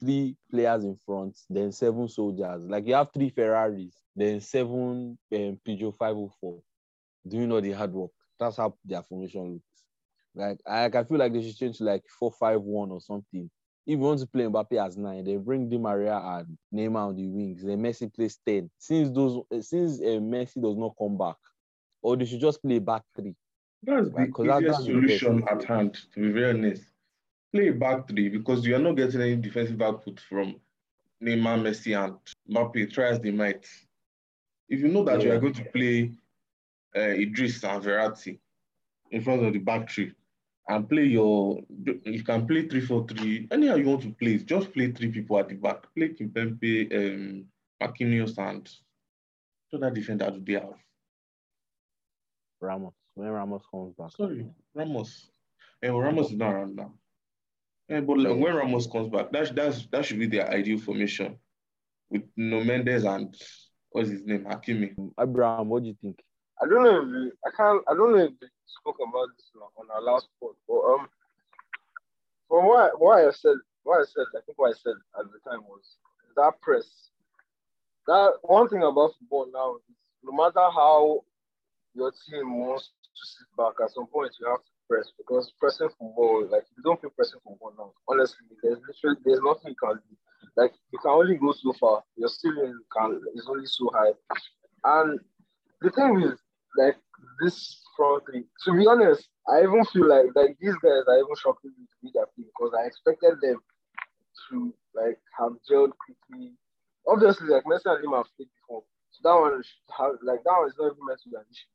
three 0.00 0.36
players 0.50 0.84
in 0.84 0.96
front, 1.04 1.36
then 1.50 1.70
seven 1.72 2.08
soldiers. 2.08 2.64
Like 2.64 2.86
you 2.86 2.94
have 2.94 3.12
three 3.12 3.28
Ferraris, 3.30 3.92
then 4.14 4.40
seven 4.40 5.18
um, 5.34 5.58
Peugeot 5.66 5.94
504 5.96 6.58
doing 7.28 7.52
all 7.52 7.60
the 7.60 7.72
hard 7.72 7.92
work. 7.92 8.10
That's 8.38 8.56
how 8.56 8.74
their 8.84 9.02
formation 9.02 9.52
looks. 9.54 9.64
Like 10.34 10.58
I, 10.66 10.84
I 10.86 11.04
feel 11.04 11.18
like 11.18 11.32
they 11.32 11.42
should 11.42 11.56
change 11.56 11.78
to 11.78 11.84
like 11.84 12.02
four 12.18 12.30
five 12.30 12.60
one 12.60 12.90
or 12.90 13.00
something. 13.00 13.50
If 13.86 13.92
you 13.92 13.98
want 13.98 14.20
to 14.20 14.26
play 14.26 14.44
Mbappe 14.44 14.84
as 14.84 14.96
nine, 14.98 15.24
then 15.24 15.42
bring 15.42 15.68
Di 15.68 15.78
Maria 15.78 16.16
and 16.18 16.58
Neymar 16.74 17.08
on 17.08 17.16
the 17.16 17.26
wings. 17.28 17.62
Then 17.64 17.78
Messi 17.80 18.12
plays 18.12 18.38
ten. 18.44 18.68
Since 18.78 19.10
those 19.12 19.42
since 19.66 20.00
uh, 20.00 20.18
Messi 20.20 20.60
does 20.60 20.76
not 20.76 20.94
come 20.98 21.16
back, 21.16 21.36
or 22.02 22.16
they 22.16 22.24
should 22.24 22.40
just 22.40 22.60
play 22.62 22.80
back 22.80 23.02
three. 23.14 23.34
That's 23.82 24.08
the 24.08 24.14
Right, 24.14 24.30
that- 24.36 24.58
easiest 24.58 24.66
that's 24.66 24.84
solution 24.84 25.44
at 25.48 25.64
hand, 25.64 25.94
to 26.14 26.20
be 26.20 26.32
very 26.32 26.50
honest. 26.58 26.82
Play 27.52 27.70
back 27.70 28.08
three 28.08 28.28
because 28.28 28.66
you 28.66 28.74
are 28.74 28.80
not 28.80 28.96
getting 28.96 29.20
any 29.20 29.36
defensive 29.36 29.80
output 29.80 30.20
from 30.20 30.56
Neymar, 31.22 31.60
Messi, 31.62 31.96
and 31.96 32.16
Mbappe. 32.50 32.92
Try 32.92 33.06
as 33.10 33.20
they 33.20 33.30
might. 33.30 33.64
If 34.68 34.80
you 34.80 34.88
know 34.88 35.04
that 35.04 35.22
you 35.22 35.32
are 35.32 35.38
going 35.38 35.54
to 35.54 35.64
play 35.66 36.10
Idris 37.00 37.62
and 37.64 37.82
Verratti 37.82 38.38
in 39.10 39.22
front 39.22 39.44
of 39.44 39.52
the 39.52 39.58
back 39.58 39.90
three 39.90 40.12
and 40.68 40.88
play 40.88 41.04
your, 41.04 41.60
you 42.04 42.24
can 42.24 42.46
play 42.46 42.66
3 42.66 42.80
4 42.80 43.06
3, 43.06 43.48
anyhow 43.52 43.76
you 43.76 43.86
want 43.86 44.02
to 44.02 44.10
play, 44.10 44.38
just 44.38 44.72
play 44.72 44.90
three 44.90 45.10
people 45.10 45.38
at 45.38 45.48
the 45.48 45.54
back. 45.54 45.84
Play 45.94 46.08
Kimpembe, 46.08 46.92
um, 46.92 47.44
Marquinhos, 47.80 48.36
and 48.38 48.68
so 49.68 49.78
that 49.78 49.94
defender 49.94 50.30
do 50.30 50.40
they 50.44 50.54
have. 50.54 50.74
Ramos. 52.60 52.94
When 53.14 53.28
Ramos 53.28 53.62
comes 53.70 53.94
back. 53.96 54.10
Sorry, 54.12 54.46
Ramos. 54.74 55.30
Eh, 55.82 55.88
well, 55.88 56.00
Ramos 56.00 56.30
is 56.30 56.36
not 56.36 56.52
around 56.52 56.76
now. 56.76 56.92
Eh, 57.88 58.00
but 58.00 58.18
like, 58.18 58.36
when 58.36 58.54
Ramos 58.54 58.86
comes 58.86 59.08
back, 59.08 59.30
that's 59.30 59.50
that's 59.50 59.86
that 59.92 60.04
should 60.04 60.18
be 60.18 60.26
their 60.26 60.50
ideal 60.50 60.78
formation 60.78 61.38
with 62.10 62.22
Nuno 62.36 62.64
Mendes 62.64 63.04
and 63.04 63.34
what's 63.90 64.10
his 64.10 64.24
name, 64.24 64.44
Hakimi. 64.44 64.94
Abraham, 65.20 65.68
what 65.68 65.82
do 65.82 65.88
you 65.88 65.96
think? 66.00 66.18
I 66.62 66.66
don't 66.66 66.84
know 66.84 67.02
if 67.02 67.06
we, 67.08 67.32
I 67.46 67.50
can't 67.56 67.82
I 67.88 67.94
don't 67.94 68.12
know 68.16 68.24
if 68.24 68.32
we 68.40 68.48
spoke 68.66 68.96
about 69.00 69.28
this 69.36 69.50
on 69.76 69.86
our 69.94 70.02
last 70.02 70.28
pod, 70.40 70.54
but 70.68 70.80
um 70.80 71.08
from 72.48 72.66
what 72.66 73.00
what 73.00 73.18
I 73.18 73.30
said 73.32 73.56
what 73.82 74.00
I 74.00 74.04
said 74.04 74.26
I 74.36 74.40
think 74.46 74.58
what 74.58 74.70
I 74.70 74.78
said 74.82 74.96
at 75.18 75.26
the 75.32 75.50
time 75.50 75.62
was 75.68 75.82
that 76.36 76.60
press. 76.60 76.86
That 78.06 78.34
one 78.42 78.68
thing 78.68 78.82
about 78.82 79.12
football 79.18 79.48
now 79.52 79.76
is 79.76 79.82
no 80.22 80.32
matter 80.32 80.60
how 80.70 81.24
your 81.94 82.12
team 82.28 82.58
wants 82.58 82.90
to 83.02 83.26
sit 83.26 83.48
back, 83.56 83.74
at 83.82 83.90
some 83.92 84.06
point 84.06 84.32
you 84.40 84.46
have 84.48 84.60
to 84.60 84.72
press 84.88 85.10
because 85.16 85.52
pressing 85.58 85.88
football, 85.88 86.46
like 86.50 86.62
if 86.62 86.76
you 86.76 86.82
don't 86.84 87.00
feel 87.00 87.10
pressing 87.10 87.40
football 87.44 87.72
now, 87.76 87.92
honestly, 88.08 88.46
there's 88.62 88.78
literally 88.86 89.20
there's 89.24 89.40
nothing 89.42 89.74
you 89.74 89.76
can 89.82 89.96
do. 89.96 90.16
Like 90.56 90.72
you 90.92 90.98
can 90.98 91.10
only 91.10 91.36
go 91.36 91.52
so 91.52 91.72
far. 91.80 92.02
Your 92.16 92.28
ceiling 92.28 92.78
can 92.96 93.20
is 93.34 93.46
only 93.48 93.66
so 93.66 93.90
high. 93.92 94.12
And 94.84 95.18
the 95.80 95.90
thing 95.90 96.20
is, 96.22 96.38
like 96.76 96.96
this 97.42 97.80
front 97.96 98.24
to 98.64 98.72
be 98.76 98.86
honest, 98.86 99.28
I 99.48 99.62
even 99.62 99.84
feel 99.86 100.08
like 100.08 100.26
like 100.34 100.56
these 100.60 100.76
guys 100.82 101.04
are 101.08 101.18
even 101.18 101.36
shocking 101.40 101.72
me 101.78 101.86
to 101.86 101.96
be 102.02 102.10
that 102.14 102.28
team 102.36 102.46
because 102.52 102.74
I 102.78 102.86
expected 102.86 103.40
them 103.40 103.58
to 104.50 104.74
like 104.94 105.18
have 105.38 105.56
gelled 105.68 105.92
quickly. 105.96 106.52
Obviously, 107.08 107.48
like 107.48 107.64
Messi 107.64 107.86
and 107.86 108.04
him 108.04 108.12
have 108.12 108.28
played 108.36 108.50
before, 108.60 108.82
so 109.10 109.18
that 109.24 109.40
one 109.40 109.62
have 109.96 110.18
like 110.22 110.42
that 110.44 110.56
one 110.58 110.68
is 110.68 110.76
not 110.78 110.92
even 110.92 111.06
meant 111.06 111.20
to 111.24 111.30
be 111.30 111.36
an 111.36 111.48
issue. 111.48 111.72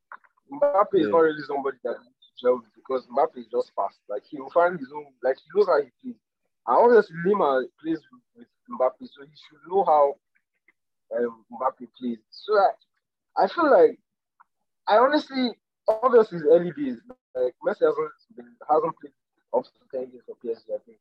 Mbappe 0.52 1.00
is 1.00 1.08
not 1.10 1.24
really 1.24 1.44
somebody 1.48 1.78
that 1.84 1.96
needs 2.04 2.20
to 2.20 2.32
gel 2.42 2.62
because 2.76 3.08
Mbappe 3.08 3.40
is 3.40 3.48
just 3.48 3.72
fast. 3.76 4.00
Like 4.10 4.24
he 4.30 4.40
will 4.40 4.52
find 4.52 4.78
his 4.78 4.92
own, 4.94 5.08
like 5.24 5.38
he 5.40 5.48
knows 5.56 5.68
how 5.68 5.80
he 5.80 5.90
plays. 6.04 6.20
And 6.68 6.78
obviously 6.78 7.16
Neymar 7.26 7.66
plays 7.82 8.04
with, 8.12 8.26
with 8.36 8.52
Mbappe, 8.70 9.08
so 9.08 9.24
he 9.24 9.32
should 9.34 9.64
know 9.72 9.84
how 9.88 10.16
um, 11.18 11.46
Mbappe 11.56 11.88
plays. 11.98 12.20
So 12.30 12.54
I, 12.54 13.44
I 13.44 13.48
feel 13.48 13.72
like 13.72 13.98
I 14.88 14.98
honestly, 14.98 15.52
obviously, 15.88 16.40
it's 16.40 16.48
early 16.50 16.72
days. 16.72 16.92
Like 17.36 17.54
Messi 17.66 17.84
hasn't 17.88 18.12
been, 18.36 18.48
hasn't 18.70 18.96
played 19.00 19.14
up 19.54 19.64
to 19.64 19.82
ten 19.92 20.10
games 20.10 20.24
for 20.26 20.36
PSG, 20.44 20.74
I 20.74 20.80
think. 20.86 20.98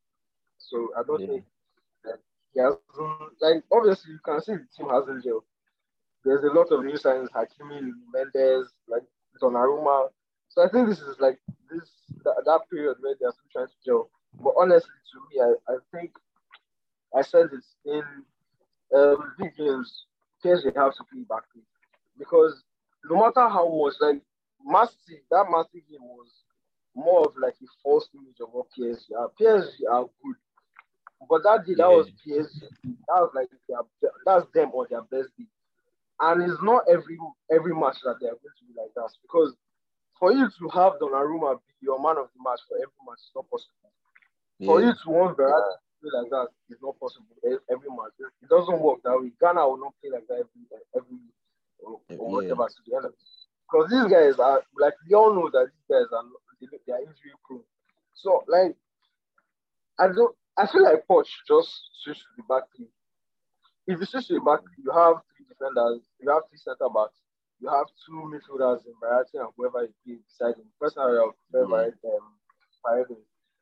So 0.58 0.90
I 0.98 1.02
don't 1.06 1.24
Yeah. 1.24 1.26
think 1.26 1.44
that 2.04 2.18
he 2.54 2.60
hasn't. 2.60 3.32
Like 3.40 3.64
obviously, 3.72 4.12
you 4.12 4.20
can 4.24 4.40
see 4.40 4.54
the 4.54 4.66
team 4.76 4.88
hasn't 4.90 5.24
gelled. 5.24 5.44
There's 6.24 6.44
a 6.44 6.52
lot 6.52 6.70
of 6.72 6.84
new 6.84 6.94
signings: 6.94 7.30
Hakimi, 7.32 7.90
Mendes, 8.12 8.72
like 8.88 9.04
Donnarumma. 9.40 10.08
So 10.48 10.62
I 10.64 10.68
think 10.68 10.88
this 10.88 11.00
is 11.00 11.16
like 11.20 11.38
this 11.70 11.88
that, 12.24 12.42
that 12.44 12.60
period 12.70 12.96
where 13.00 13.14
they're 13.20 13.32
still 13.32 13.50
trying 13.52 13.68
to 13.68 13.80
gel. 13.84 14.10
But 14.40 14.54
honestly, 14.58 14.98
to 15.12 15.18
me, 15.30 15.42
I, 15.42 15.72
I 15.74 15.76
think 15.92 16.12
I 17.14 17.22
said 17.22 17.48
it 17.52 17.64
in 17.84 18.02
um, 18.96 19.34
big 19.38 19.56
games. 19.56 20.06
PSG 20.44 20.72
have 20.76 20.94
to 20.94 21.04
play 21.12 21.22
back 21.28 21.44
because 22.18 22.62
no 23.08 23.16
matter 23.16 23.48
how 23.48 23.68
much 23.68 23.94
like 24.00 24.22
Massive, 24.64 25.24
that 25.30 25.46
massive 25.50 25.86
game 25.88 26.02
was 26.04 26.28
more 26.94 27.26
of 27.26 27.34
like 27.40 27.54
a 27.62 27.66
false 27.82 28.08
image 28.14 28.36
of 28.40 28.48
what 28.52 28.66
PSG 28.76 29.12
are. 29.18 29.30
PSG 29.40 29.86
are 29.90 30.04
good, 30.22 30.36
but 31.28 31.42
that 31.44 31.66
day 31.66 31.74
that 31.76 31.88
Yeah. 31.88 31.96
was 31.96 32.10
PSG. 32.26 32.60
That 33.08 33.20
was 33.24 33.32
like 33.34 33.48
their, 33.68 33.80
that's 34.26 34.46
them 34.52 34.70
on 34.72 34.86
their 34.90 35.02
best 35.02 35.30
day, 35.38 35.46
and 36.20 36.42
it's 36.42 36.62
not 36.62 36.84
every 36.88 37.18
every 37.50 37.74
match 37.74 37.98
that 38.04 38.16
they 38.20 38.28
are 38.28 38.36
going 38.38 38.56
to 38.58 38.64
be 38.68 38.74
like 38.76 38.92
that 38.96 39.10
because 39.22 39.54
for 40.18 40.32
you 40.32 40.48
to 40.48 40.68
have 40.70 40.94
Donnarumma 41.00 41.56
be 41.66 41.74
your 41.82 42.00
man 42.02 42.18
of 42.18 42.28
the 42.36 42.40
match 42.44 42.60
for 42.68 42.76
every 42.76 43.00
match 43.08 43.20
is 43.24 43.32
not 43.34 43.48
possible. 43.50 43.92
For 44.64 44.82
you 44.82 44.92
to 44.92 45.10
want 45.10 45.38
Verratti 45.38 45.76
to 45.76 45.92
play 46.02 46.12
like 46.20 46.30
that 46.30 46.48
is 46.70 46.78
not 46.82 46.98
possible 47.00 47.36
every 47.44 47.90
match. 47.90 48.12
It 48.42 48.48
doesn't 48.48 48.80
work 48.80 49.00
that 49.04 49.16
way. 49.20 49.32
Gana 49.40 49.68
will 49.68 49.78
not 49.80 49.94
play 50.02 50.10
like 50.12 50.26
that 50.28 50.44
every 50.44 50.62
every 50.96 51.18
or, 51.84 52.00
or 52.18 52.30
whatever 52.30 52.66
to 52.66 52.80
the 52.86 53.08
it. 53.08 53.14
Because 53.70 53.90
these 53.90 54.06
guys 54.10 54.38
are 54.38 54.62
like 54.78 54.94
we 55.08 55.14
all 55.14 55.34
know 55.34 55.48
that 55.50 55.66
these 55.70 55.86
guys 55.88 56.06
are 56.12 56.24
they, 56.60 56.92
are 56.92 56.98
injury 56.98 57.34
prone. 57.46 57.62
So 58.14 58.44
like 58.48 58.76
I 59.98 60.08
don't 60.08 60.34
I 60.58 60.66
feel 60.66 60.82
like 60.84 61.06
Poch 61.08 61.28
just 61.46 61.70
switch 62.02 62.18
to 62.18 62.30
the 62.36 62.42
back 62.48 62.64
three. 62.76 62.88
If 63.86 64.00
you 64.00 64.06
switch 64.06 64.28
to 64.28 64.34
the 64.34 64.40
back, 64.40 64.60
three, 64.60 64.84
you 64.84 64.92
have 64.92 65.16
three 65.36 65.46
defenders, 65.48 66.02
you 66.20 66.30
have 66.30 66.42
three 66.50 66.58
centre 66.58 66.90
backs, 66.92 67.16
you 67.60 67.68
have 67.68 67.86
two 68.06 68.28
midfielders 68.28 68.84
in 68.86 68.92
Verratti 69.02 69.40
and 69.40 69.48
whoever 69.56 69.84
is 69.84 69.94
playing 70.04 70.20
beside 70.28 70.58
him. 70.60 70.68
Personally, 70.80 71.18
I 71.18 71.24
would 71.24 71.38
prefer. 71.50 71.66
Verratti, 71.66 72.08
um. 72.12 73.16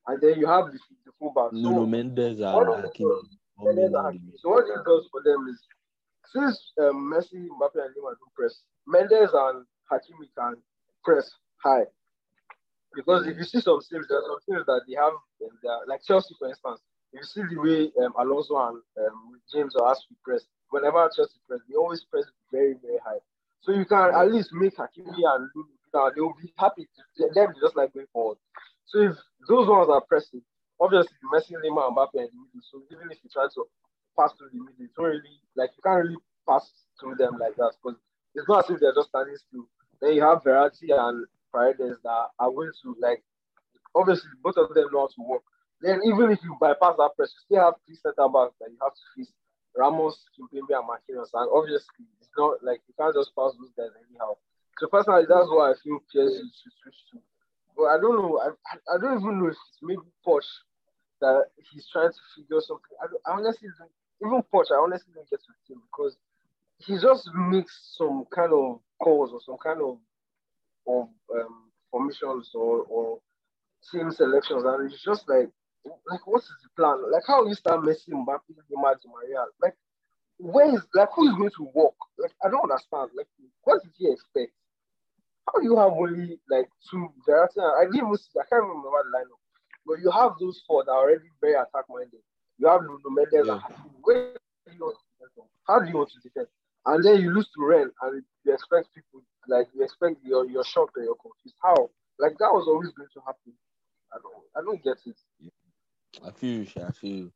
And 0.08 0.20
then 0.22 0.38
you 0.38 0.46
have 0.46 0.66
the, 0.72 0.78
the 1.04 1.12
fullback. 1.18 1.52
Nuno 1.52 1.84
So, 1.84 1.86
Mendes 1.86 2.40
and 2.40 2.54
what- 2.56 2.84
Hakimi. 2.84 3.20
and 3.60 3.76
then, 3.78 3.92
Coming 3.92 3.94
uh, 3.94 3.98
on 4.08 4.14
the- 4.14 4.38
so 4.40 4.48
what 4.50 4.64
it 4.64 4.84
does 4.84 5.06
for 5.10 5.22
them 5.22 5.46
is 5.52 5.60
since 6.32 6.72
um, 6.80 7.12
Messi, 7.12 7.48
Mbappe, 7.48 7.76
and 7.84 7.94
Neymar 7.94 8.14
do 8.18 8.26
press, 8.36 8.62
Mendes 8.86 9.30
and 9.34 9.66
Hakimi 9.92 10.28
can 10.36 10.56
press 11.04 11.30
high. 11.62 11.84
Because 12.94 13.26
if 13.26 13.36
you 13.38 13.44
see 13.44 13.60
some 13.60 13.80
teams, 13.90 14.08
there 14.08 14.18
are 14.18 14.26
some 14.26 14.40
teams 14.48 14.66
that 14.66 14.82
they 14.88 14.96
have, 14.96 15.14
um, 15.14 15.54
they 15.62 15.70
like 15.88 16.02
Chelsea, 16.06 16.34
for 16.38 16.48
instance. 16.48 16.80
If 17.12 17.22
you 17.22 17.26
see 17.26 17.42
the 17.54 17.60
way 17.60 17.92
um, 18.04 18.14
Alonso 18.18 18.56
and 18.58 18.78
um, 19.06 19.40
James 19.52 19.74
or 19.76 19.88
Ashley 19.90 20.16
press, 20.24 20.42
whenever 20.70 21.08
Chelsea 21.14 21.38
press, 21.48 21.60
they 21.68 21.76
always 21.76 22.04
press 22.04 22.24
very, 22.52 22.74
very 22.82 22.98
high. 23.04 23.20
So 23.62 23.72
you 23.72 23.84
can 23.86 24.14
at 24.14 24.32
least 24.32 24.50
make 24.54 24.76
Hakimi 24.76 25.22
and 25.22 25.50
Lulu, 25.54 25.68
now 25.94 26.10
they 26.14 26.20
will 26.20 26.36
be 26.40 26.52
happy 26.58 26.88
to 27.18 27.28
them 27.34 27.54
just 27.62 27.76
like 27.76 27.94
going 27.94 28.06
forward. 28.12 28.38
So 28.86 29.00
if 29.02 29.16
those 29.48 29.68
ones 29.68 29.88
are 29.90 30.02
pressing, 30.08 30.42
obviously 30.80 31.16
Messi, 31.32 31.54
Neymar, 31.62 31.88
and 31.88 31.96
Mbappe 31.96 32.18
are 32.18 32.28
the 32.28 32.34
middle. 32.34 32.64
So 32.72 32.82
even 32.90 33.10
if 33.12 33.18
you 33.22 33.30
try 33.32 33.46
to 33.54 33.64
pass 34.18 34.32
through 34.34 34.50
the 34.52 34.58
middle, 34.58 34.82
it's 34.82 34.98
not 34.98 35.04
really 35.06 35.38
like 35.56 35.70
you 35.76 35.82
can't 35.82 36.02
really 36.04 36.22
pass 36.48 36.66
through 36.98 37.14
them 37.14 37.38
like 37.38 37.54
that 37.56 37.72
because 37.78 37.98
it's 38.34 38.48
not 38.48 38.64
as 38.64 38.70
if 38.74 38.80
they're 38.80 38.94
just 38.94 39.08
standing 39.08 39.36
still. 39.36 39.68
Then 40.00 40.14
you 40.14 40.22
have 40.22 40.42
Verratti 40.42 40.90
and 40.90 41.26
Paredes 41.54 41.98
that 42.02 42.24
are 42.38 42.50
going 42.50 42.72
to 42.82 42.96
like 43.00 43.22
obviously 43.94 44.30
both 44.42 44.56
of 44.56 44.74
them 44.74 44.88
know 44.92 45.06
how 45.06 45.10
to 45.14 45.22
work. 45.22 45.42
Then 45.80 46.00
even 46.04 46.30
if 46.30 46.42
you 46.42 46.56
bypass 46.60 46.98
that 46.98 47.14
press, 47.16 47.30
you 47.30 47.40
still 47.46 47.64
have 47.64 47.78
three 47.86 47.96
centre 48.02 48.26
backs 48.26 48.58
that 48.58 48.70
you 48.70 48.78
have 48.82 48.94
to 48.94 49.04
face 49.14 49.30
Ramos, 49.76 50.18
Kimpembe, 50.34 50.74
and 50.74 50.86
Marquinhos. 50.90 51.30
And 51.34 51.46
obviously 51.54 52.06
it's 52.18 52.30
not 52.36 52.58
like 52.62 52.82
you 52.90 52.94
can't 52.98 53.14
just 53.14 53.30
pass 53.38 53.54
those 53.54 53.70
guys 53.78 53.94
anyhow. 53.94 54.34
So 54.78 54.86
personally, 54.86 55.26
that's 55.28 55.50
why 55.50 55.70
I 55.70 55.74
feel 55.82 56.02
PSG 56.10 56.38
should 56.38 56.74
switch 56.82 57.00
to. 57.14 57.18
But 57.76 57.94
I 57.94 57.96
don't 57.98 58.18
know. 58.18 58.38
I, 58.42 58.50
I, 58.94 58.98
don't 58.98 59.22
even 59.22 59.38
know 59.38 59.50
if 59.50 59.58
it's 59.58 59.78
maybe 59.82 60.02
Poch 60.26 60.46
that 61.20 61.50
he's 61.70 61.86
trying 61.90 62.10
to 62.10 62.22
figure 62.34 62.60
something. 62.62 62.94
I, 62.98 63.06
I 63.30 63.38
honestly 63.38 63.70
don't, 63.78 63.90
even 64.22 64.42
Poch, 64.52 64.70
I 64.72 64.76
honestly 64.76 65.12
don't 65.14 65.28
get 65.30 65.40
with 65.46 65.76
him 65.76 65.82
because 65.90 66.16
he 66.78 66.94
just 66.94 67.28
makes 67.34 67.94
some 67.98 68.24
kind 68.34 68.52
of 68.52 68.80
calls 69.02 69.32
or 69.32 69.40
some 69.44 69.56
kind 69.62 69.80
of 69.82 69.98
of 70.88 71.08
um, 71.34 71.70
formations 71.90 72.50
or, 72.54 72.82
or 72.88 73.18
team 73.92 74.10
selections, 74.10 74.64
and 74.64 74.90
it's 74.92 75.02
just 75.04 75.28
like, 75.28 75.48
like 76.10 76.26
what 76.26 76.42
is 76.42 76.52
the 76.62 76.70
plan? 76.76 76.98
Like 77.12 77.24
how 77.26 77.46
you 77.46 77.54
start 77.54 77.82
Messi, 77.84 78.10
Mbappe, 78.10 78.50
Neymar, 78.72 78.96
Di 79.02 79.08
Maria? 79.08 79.44
Like 79.62 79.74
where 80.38 80.74
is 80.74 80.82
like 80.94 81.08
who 81.14 81.28
is 81.28 81.36
going 81.36 81.50
to 81.56 81.68
work? 81.74 81.94
Like 82.18 82.32
I 82.44 82.50
don't 82.50 82.62
understand. 82.70 83.10
Like 83.16 83.28
what 83.64 83.82
did 83.82 83.92
he 83.96 84.10
expect? 84.10 84.52
How 85.46 85.60
do 85.60 85.64
you 85.66 85.76
have 85.78 85.92
only 85.92 86.38
like 86.50 86.68
two 86.90 87.08
Verratti? 87.28 87.60
I 87.60 87.84
didn't 87.84 87.96
even 87.96 88.16
see, 88.16 88.38
I 88.40 88.44
can't 88.50 88.64
remember 88.64 88.88
the 88.90 89.18
lineup, 89.18 89.40
but 89.86 90.00
you 90.00 90.10
have 90.10 90.32
those 90.40 90.62
four 90.66 90.84
that 90.84 90.90
are 90.92 91.04
already 91.08 91.28
very 91.40 91.54
attack 91.54 91.86
minded. 91.88 92.20
You 92.59 92.68
have 92.68 92.82
Nuno 92.82 93.11
Mendes 93.11 93.46
Yeah. 93.46 93.61
Where 94.02 94.16
do 94.24 94.32
you 94.32 94.84
want 94.84 94.96
to 94.98 95.04
defend? 95.16 95.48
How 95.66 95.80
do 95.80 95.88
you 95.88 95.96
want 95.96 96.11
to 96.11 96.20
defend? 96.20 96.46
And 96.86 97.04
then 97.04 97.20
you 97.20 97.30
lose 97.30 97.48
to 97.54 97.64
Rennes 97.64 97.92
and 98.02 98.22
you 98.44 98.52
expect 98.54 98.94
people 98.94 99.22
like 99.48 99.68
you 99.74 99.82
expect 99.82 100.16
your 100.24 100.44
your 100.46 100.64
shocked 100.64 100.96
or 100.96 101.02
you're 101.02 101.16
confused. 101.16 101.56
How? 101.62 101.90
Like 102.18 102.32
that 102.38 102.52
was 102.52 102.66
always 102.68 102.90
going 102.92 103.09
to 103.14 103.20
happen. 103.26 103.52
I 104.12 104.18
don't 104.22 104.44
I 104.56 104.61
don't 104.64 104.82
get 104.82 104.98
it. 105.06 105.16
I 106.24 106.30
feel 106.32 106.62
you, 106.62 106.66
I 106.86 106.90
feel 106.92 107.16
you. 107.16 107.32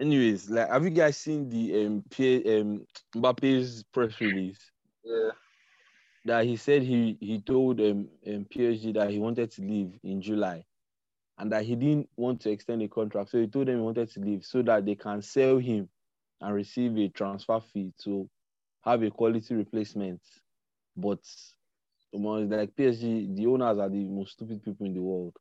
Anyways, 0.00 0.50
like 0.50 0.68
have 0.68 0.84
you 0.84 0.90
guys 0.90 1.16
seen 1.16 1.48
the 1.48 1.86
um, 1.86 2.04
Pierre, 2.10 2.60
um 2.60 2.86
Mbappe's 3.14 3.84
press 3.92 4.20
release? 4.20 4.70
Yeah. 5.04 5.30
that 6.24 6.44
he 6.44 6.56
said 6.56 6.82
he 6.82 7.16
he 7.20 7.40
told 7.40 7.80
um, 7.80 8.08
um 8.26 8.44
PSG 8.50 8.94
that 8.94 9.10
he 9.10 9.18
wanted 9.18 9.50
to 9.52 9.62
leave 9.62 9.98
in 10.02 10.20
July, 10.20 10.64
and 11.38 11.52
that 11.52 11.64
he 11.64 11.74
didn't 11.74 12.08
want 12.16 12.40
to 12.42 12.50
extend 12.50 12.80
the 12.80 12.88
contract. 12.88 13.30
So 13.30 13.40
he 13.40 13.46
told 13.46 13.68
them 13.68 13.76
he 13.76 13.82
wanted 13.82 14.10
to 14.12 14.20
leave 14.20 14.44
so 14.44 14.62
that 14.62 14.84
they 14.86 14.94
can 14.94 15.22
sell 15.22 15.58
him 15.58 15.88
and 16.40 16.54
receive 16.54 16.96
a 16.96 17.08
transfer 17.08 17.60
fee 17.60 17.92
to 18.04 18.28
have 18.82 19.02
a 19.02 19.10
quality 19.10 19.54
replacement. 19.54 20.20
But 20.96 21.20
um, 22.14 22.26
it's 22.42 22.52
like 22.52 22.74
PSG, 22.74 23.36
the 23.36 23.46
owners 23.46 23.78
are 23.78 23.88
the 23.88 24.04
most 24.04 24.32
stupid 24.32 24.64
people 24.64 24.86
in 24.86 24.94
the 24.94 25.02
world. 25.02 25.36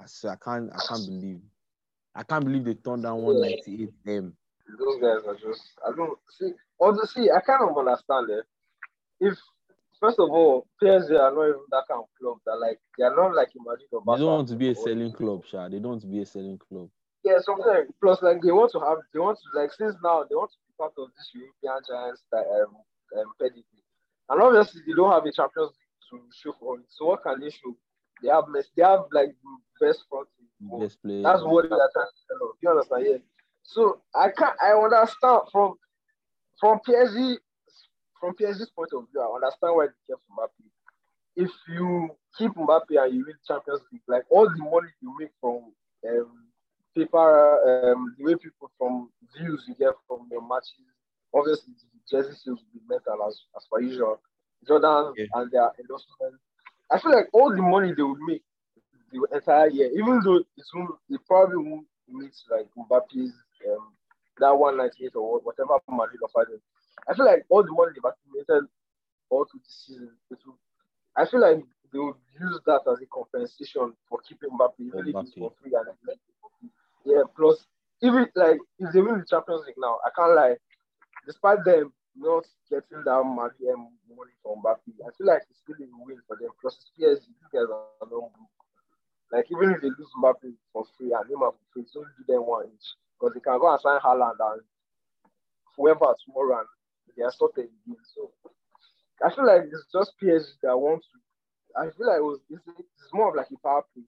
I 0.00 0.06
say, 0.06 0.28
I 0.28 0.36
can't 0.36 0.70
I 0.72 0.78
can't 0.88 1.06
believe 1.06 1.40
I 2.14 2.22
can't 2.22 2.44
believe 2.44 2.64
they 2.64 2.74
turned 2.74 3.02
down 3.02 3.22
198 3.22 3.90
M. 4.06 4.34
Those 4.78 5.00
guys 5.00 5.26
are 5.26 5.34
just 5.34 5.62
I 5.86 5.94
don't 5.94 6.18
see 6.38 6.52
see 7.12 7.30
I 7.30 7.40
kind 7.40 7.68
of 7.68 7.76
understand 7.76 8.30
it. 8.30 8.44
If 9.20 9.38
first 10.00 10.18
of 10.18 10.30
all, 10.30 10.66
PSG 10.82 11.10
are 11.18 11.32
not 11.32 11.44
even 11.48 11.64
that 11.70 11.84
kind 11.88 12.00
of 12.02 12.08
club 12.18 12.38
that 12.46 12.56
like 12.56 12.80
they 12.98 13.04
are 13.04 13.14
not 13.14 13.34
like 13.34 13.48
Madrid 13.56 13.88
or 13.92 14.02
They 14.06 14.20
don't 14.20 14.34
want 14.34 14.48
to 14.48 14.56
be 14.56 14.70
a 14.70 14.74
selling 14.74 15.12
club, 15.12 15.44
Sha. 15.46 15.68
They 15.68 15.78
don't 15.78 15.92
want 15.92 16.02
to 16.02 16.08
be 16.08 16.20
a 16.22 16.26
selling 16.26 16.58
club. 16.58 16.88
Yeah, 17.22 17.38
sometimes 17.44 17.90
plus 18.00 18.22
like 18.22 18.40
they 18.42 18.50
want 18.50 18.72
to 18.72 18.80
have 18.80 18.98
they 19.12 19.20
want 19.20 19.38
to 19.38 19.60
like 19.60 19.72
since 19.72 19.94
now 20.02 20.24
they 20.24 20.34
want 20.34 20.50
to 20.52 20.58
be 20.66 20.72
part 20.78 20.92
of 20.96 21.08
this 21.16 21.30
European 21.34 21.84
giants 21.86 22.24
that 22.32 22.48
um, 22.48 22.74
um 23.20 23.32
pedigree. 23.38 23.84
And 24.30 24.40
obviously 24.40 24.80
they 24.86 24.94
don't 24.94 25.12
have 25.12 25.26
a 25.26 25.32
Champions 25.32 25.76
League 25.76 26.00
to 26.10 26.26
show 26.32 26.54
for 26.58 26.78
it. 26.78 26.86
So 26.88 27.06
what 27.06 27.22
can 27.22 27.40
they 27.40 27.50
show? 27.50 27.76
They 28.22 28.30
have 28.30 28.44
Messi, 28.44 28.72
they 28.76 28.82
have 28.82 29.04
like 29.12 29.36
the 29.36 29.86
best 29.86 30.04
front 30.08 30.28
in 30.40 30.46
the 30.60 30.72
world. 30.72 30.82
Best 30.82 31.02
player. 31.02 31.22
That's 31.22 31.42
what 31.42 31.68
they 31.68 31.76
are 31.76 31.92
trying 31.92 32.08
to 32.08 32.22
tell 32.24 32.48
us. 32.48 32.56
You 32.62 32.70
understand? 32.70 33.04
Yeah. 33.04 33.18
So 33.62 34.00
I 34.14 34.30
can't 34.30 34.56
I 34.62 34.72
understand 34.72 35.42
from 35.52 35.74
from 36.58 36.80
PSG 36.88 37.36
from 38.20 38.34
PSG's 38.34 38.70
point 38.70 38.90
of 38.94 39.06
view, 39.10 39.20
I 39.20 39.34
understand 39.34 39.74
why 39.76 39.86
they 39.86 40.12
kept 40.14 40.22
Mbappe. 40.30 40.64
If 41.36 41.50
you 41.68 42.10
keep 42.36 42.52
Mbappe 42.54 42.92
and 43.02 43.14
you 43.14 43.24
win 43.26 43.36
Champions 43.46 43.80
League, 43.92 44.02
like 44.08 44.24
all 44.30 44.48
the 44.48 44.58
money 44.62 44.88
you 45.00 45.14
make 45.18 45.30
from 45.40 45.72
um, 46.08 46.44
paper, 46.94 47.92
um, 47.92 48.14
the 48.18 48.24
way 48.24 48.34
people 48.34 48.70
from 48.78 49.10
views 49.36 49.64
you 49.68 49.74
get 49.74 49.94
from 50.06 50.28
your 50.30 50.42
matches, 50.46 50.90
obviously 51.34 51.72
the 51.74 52.00
jersey 52.10 52.34
sales 52.44 52.58
will 52.60 52.74
be 52.74 52.80
mental 52.88 53.26
as, 53.26 53.38
as 53.56 53.64
per 53.72 53.80
usual. 53.80 54.20
Jordan 54.66 55.14
Yeah. 55.16 55.26
and 55.34 55.50
their 55.50 55.70
endorsements. 55.80 56.42
I 56.90 56.98
feel 56.98 57.12
like 57.12 57.28
all 57.32 57.50
the 57.50 57.62
money 57.62 57.94
they 57.96 58.02
would 58.02 58.20
make 58.26 58.42
the 59.12 59.26
entire 59.32 59.68
year, 59.68 59.90
even 59.92 60.20
though 60.24 60.36
it 60.36 60.46
won't, 60.74 60.90
it 61.08 61.20
probably 61.26 61.56
won't 61.56 61.86
meet 62.08 62.32
like 62.50 62.66
Mbappe's 62.76 63.32
um, 63.70 63.92
that 64.38 64.50
198 64.56 65.14
or 65.16 65.32
what- 65.40 65.44
whatever 65.44 65.78
Madrid 65.88 66.20
offered 66.22 66.52
him. 66.52 66.60
I 67.08 67.14
feel 67.14 67.26
like 67.26 67.44
all 67.48 67.62
the 67.62 67.72
money 67.72 67.92
they've 67.94 68.04
accumulated 68.04 68.68
all 69.30 69.44
through 69.44 69.60
the 69.60 69.72
season, 69.72 70.10
it 70.30 70.38
will, 70.44 70.58
I 71.16 71.24
feel 71.26 71.40
like 71.40 71.64
they 71.92 71.98
would 71.98 72.16
use 72.40 72.60
that 72.66 72.82
as 72.90 73.00
a 73.00 73.06
compensation 73.06 73.92
for 74.08 74.20
keeping 74.26 74.50
Mbappe, 74.50 74.78
even 74.80 75.08
if 75.08 75.14
it's 75.16 75.34
for 75.34 75.52
free. 75.62 75.72
And 75.74 75.86
yeah, 77.04 77.22
plus 77.36 77.66
even 78.02 78.26
like 78.34 78.58
if 78.78 78.92
they 78.92 79.00
win 79.00 79.18
the 79.20 79.26
Champions 79.28 79.64
League 79.66 79.78
now, 79.78 79.98
I 80.04 80.10
can't 80.14 80.34
lie. 80.34 80.56
Despite 81.26 81.64
them 81.64 81.92
not 82.16 82.46
getting 82.70 83.04
that 83.04 83.22
money 83.24 83.70
um, 83.72 83.90
money 84.08 84.34
from 84.42 84.62
Mbappe, 84.62 84.94
I 85.02 85.10
feel 85.16 85.26
like 85.26 85.42
it's 85.50 85.60
still 85.60 85.76
a 85.76 85.88
win 86.04 86.20
for 86.26 86.36
them. 86.36 86.50
Plus 86.60 86.76
it's 86.78 86.90
PSG, 86.98 87.26
these 87.26 87.50
guys 87.52 87.68
are 87.70 87.86
not 88.00 88.10
good. 88.10 88.48
Like 89.32 89.46
even 89.50 89.74
if 89.74 89.80
they 89.80 89.88
lose 89.88 90.10
Mbappe 90.18 90.50
for 90.72 90.84
free 90.96 91.12
and 91.12 91.24
Neymar 91.30 91.52
for 91.54 91.66
free, 91.72 91.82
it's 91.82 91.96
only 91.96 92.10
do 92.18 92.24
them 92.32 92.46
one 92.46 92.66
each 92.66 92.94
because 93.14 93.34
they 93.34 93.40
can 93.40 93.58
go 93.58 93.70
and 93.70 93.80
sign 93.80 94.00
Haaland 94.00 94.38
and 94.40 94.62
whoever 95.76 96.14
tomorrow 96.24 96.60
and 96.60 96.68
they 97.16 97.22
are 97.24 97.32
sorted 97.32 97.66
again. 97.70 97.98
So 98.14 98.30
I 99.24 99.30
feel 99.34 99.46
like 99.46 99.62
it's 99.70 99.86
just 99.92 100.18
PSG 100.18 100.50
that 100.62 100.76
wants 100.78 101.06
to. 101.12 101.18
I 101.78 101.90
feel 101.90 102.06
like 102.06 102.18
it 102.18 102.24
was 102.28 102.40
it's, 102.50 102.64
it's 102.78 103.12
more 103.12 103.30
of 103.30 103.36
like 103.36 103.50
a 103.52 103.58
power 103.62 103.84
play. 103.94 104.04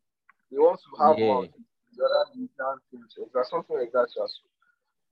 They 0.50 0.58
want 0.58 0.80
to 0.80 0.90
have 1.04 1.16
Yeah. 1.16 1.26
more 1.26 1.44
of 1.44 1.48
the 1.96 2.04
other 2.04 2.24
European 2.34 2.78
teams 2.90 3.14
or 3.34 3.44
something 3.44 3.76
like 3.78 3.92
that. 3.92 4.08
Just 4.14 4.40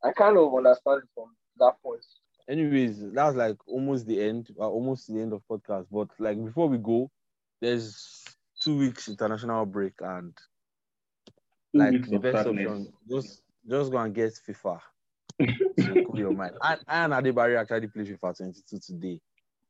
I 0.05 0.12
kind 0.12 0.36
of 0.38 0.55
understand 0.55 1.03
it 1.05 1.11
from 1.14 1.36
that 1.59 1.80
point. 1.82 2.05
Anyways, 2.49 3.12
that's 3.12 3.36
like 3.36 3.57
almost 3.68 4.07
the 4.07 4.20
end, 4.22 4.49
uh, 4.59 4.68
almost 4.68 5.07
the 5.09 5.20
end 5.20 5.32
of 5.32 5.47
podcast. 5.49 5.86
But 5.91 6.09
like 6.18 6.43
before 6.45 6.68
we 6.68 6.78
go, 6.78 7.11
there's 7.61 8.24
two 8.61 8.78
weeks 8.78 9.09
international 9.09 9.66
break 9.66 9.95
and 10.01 10.36
Two 11.72 11.80
like 11.80 12.09
the 12.09 12.18
best 12.18 12.47
sadness. 12.47 12.47
option, 12.47 12.93
just 13.09 13.43
just 13.68 13.91
go 13.91 13.99
and 13.99 14.14
get 14.14 14.32
FIFA. 14.32 14.80
To 15.47 16.05
cool 16.07 16.18
your 16.18 16.32
mind. 16.32 16.53
And, 16.62 16.80
and 16.88 17.12
Adebari 17.12 17.59
actually 17.59 17.88
played 17.88 18.07
FIFA 18.07 18.36
22 18.36 18.78
today. 18.78 19.20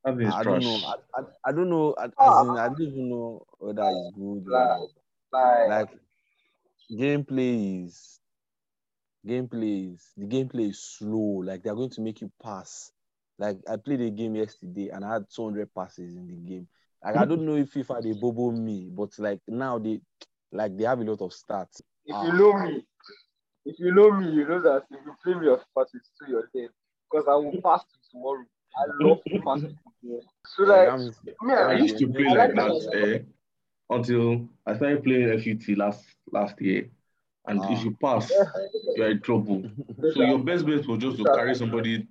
That 0.03 0.19
is 0.19 0.33
I 0.33 0.43
don't 0.43 0.63
know. 0.63 0.75
I, 0.87 1.19
I, 1.19 1.23
I 1.45 1.51
don't 1.51 1.69
know. 1.69 1.95
I, 1.97 2.05
as 2.05 2.11
Ah. 2.17 2.41
in, 2.41 2.57
I 2.57 2.67
don't 2.67 2.81
even 2.81 3.09
know 3.09 3.45
whether 3.59 3.83
it's 3.83 4.15
good. 4.15 4.43
Like, 4.47 4.79
Or, 4.79 4.89
like, 5.31 5.69
like 5.69 5.89
gameplay 6.91 7.85
is 7.85 8.19
gameplay 9.25 9.93
is 9.93 10.11
the 10.17 10.25
gameplay 10.25 10.69
is 10.69 10.79
slow. 10.81 11.43
Like 11.45 11.63
they're 11.63 11.75
going 11.75 11.91
to 11.91 12.01
make 12.01 12.21
you 12.21 12.31
pass. 12.43 12.91
Like 13.37 13.57
I 13.69 13.77
played 13.77 14.01
a 14.01 14.09
game 14.09 14.35
yesterday 14.35 14.89
and 14.89 15.05
I 15.05 15.13
had 15.13 15.25
200 15.33 15.73
passes 15.73 16.15
in 16.15 16.27
the 16.27 16.35
game. 16.35 16.67
Like 17.03 17.17
I 17.17 17.25
don't 17.25 17.45
know 17.45 17.55
if 17.55 17.73
FIFA 17.73 18.03
they 18.03 18.13
bobo 18.13 18.51
me, 18.51 18.89
but 18.91 19.09
like 19.17 19.39
now 19.47 19.79
they 19.79 20.01
like 20.51 20.77
they 20.77 20.83
have 20.83 20.99
a 20.99 21.03
lot 21.03 21.21
of 21.21 21.31
stats. 21.31 21.81
if 22.05 22.15
you 22.23 22.33
know 22.33 22.53
me, 22.53 22.83
if 23.65 23.79
you 23.79 23.93
know 23.93 24.11
me, 24.11 24.29
you 24.31 24.47
know 24.47 24.61
that 24.61 24.83
if 24.91 24.99
you 25.05 25.13
play 25.23 25.33
me 25.39 25.47
of 25.47 25.59
FIFA 25.59 25.85
22, 25.91 26.31
you're 26.31 26.49
dead. 26.53 26.69
Because 27.09 27.27
I 27.27 27.35
will 27.35 27.61
pass 27.61 27.83
you 27.91 27.99
tomorrow. 28.11 28.45
I 28.77 28.83
love 29.03 29.19
to 29.27 29.39
pass 29.41 29.61
you. 30.01 30.21
So 30.45 30.63
like 30.63 30.89
I'm- 30.89 31.11
me, 31.41 31.53
I 31.53 31.71
I 31.71 31.73
used 31.73 31.97
to 31.99 32.07
play 32.07 32.25
I 32.27 32.33
like 32.33 32.55
like 32.55 32.55
that 32.55 32.95
eh, 32.95 33.19
until 33.89 34.47
I 34.65 34.75
started 34.75 35.03
playing 35.03 35.39
FUT 35.39 35.77
last 35.77 36.03
last 36.31 36.59
year. 36.61 36.89
And 37.47 37.59
Ah. 37.59 37.71
if 37.71 37.83
you 37.83 37.91
pass, 38.01 38.31
you're 38.95 39.09
in 39.11 39.19
trouble. 39.21 39.63
So 40.13 40.21
your 40.23 40.39
best 40.39 40.65
bet 40.65 40.85
was 40.87 40.99
just 40.99 41.17
to 41.17 41.23
carry 41.23 41.55
somebody, 41.55 42.07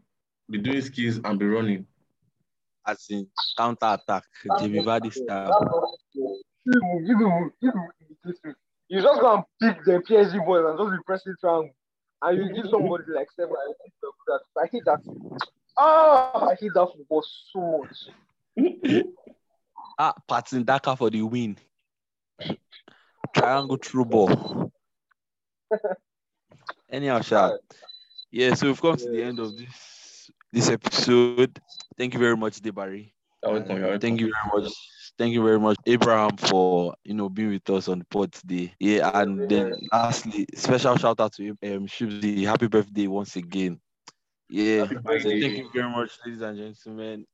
be 0.50 0.58
doing 0.58 0.80
skills 0.82 1.20
and 1.24 1.38
be 1.38 1.46
running. 1.46 1.86
as 2.86 3.06
in 3.10 3.26
counter 3.56 3.86
attack, 3.96 4.24
Jamie 4.58 4.82
Vardy 4.82 5.12
style. 5.12 5.96
You 8.90 9.00
just 9.00 9.20
go 9.20 9.34
and 9.34 9.44
pick 9.62 9.84
the 9.84 10.00
PSG 10.00 10.44
boys 10.44 10.64
and 10.66 10.76
just 10.76 10.90
be 10.90 10.96
pressing 11.06 11.34
triangle. 11.40 11.70
And 12.22 12.38
you 12.38 12.52
give 12.52 12.68
somebody 12.68 13.04
like 13.14 13.28
seven. 13.36 13.54
I 13.56 13.72
hate 13.84 13.92
that. 14.26 14.40
I 14.60 14.66
hate 14.66 14.82
that. 14.84 15.00
Ah, 15.78 16.46
I 16.48 16.54
hate 16.56 16.72
that 16.74 16.88
football 16.94 17.24
so 17.52 17.86
much. 18.56 19.04
Ah, 19.98 20.14
Patson 20.26 20.64
Daka 20.64 20.96
for 20.96 21.10
the 21.10 21.20
win. 21.20 21.58
Triangle 23.34 23.76
through 23.76 24.06
ball. 24.06 24.72
Anyhow, 26.90 27.20
Sha. 27.20 27.56
Yeah, 28.30 28.54
so 28.54 28.68
we've 28.68 28.80
come 28.80 28.96
to 28.96 29.10
the 29.10 29.22
end 29.22 29.38
of 29.38 29.56
this 29.58 30.30
this 30.52 30.70
episode. 30.70 31.60
Thank 31.98 32.14
you 32.14 32.20
very 32.20 32.36
much, 32.36 32.60
Debari. 32.62 33.12
You're 33.42 33.52
welcome, 33.52 33.76
you're 33.76 33.80
welcome. 33.82 34.00
Thank 34.00 34.20
you 34.20 34.32
very 34.32 34.62
much. 34.64 34.72
Thank 35.20 35.34
you 35.34 35.44
very 35.44 35.60
much, 35.60 35.76
Abraham, 35.84 36.38
for 36.38 36.94
you 37.04 37.12
know 37.12 37.28
being 37.28 37.50
with 37.50 37.68
us 37.68 37.88
on 37.88 37.98
the 37.98 38.06
pod 38.06 38.32
today. 38.32 38.72
Yeah, 38.80 39.10
and 39.20 39.46
then 39.50 39.74
lastly, 39.92 40.46
special 40.54 40.96
shout 40.96 41.20
out 41.20 41.34
to 41.34 41.50
um 41.50 41.86
Shibzi. 41.86 42.46
Happy 42.46 42.68
birthday 42.68 43.06
once 43.06 43.36
again. 43.36 43.78
Yeah, 44.48 44.86
so 44.86 44.96
thank 45.20 45.58
you 45.58 45.68
very 45.74 45.90
much, 45.90 46.12
ladies 46.24 46.40
and 46.40 46.56
gentlemen. 46.56 47.26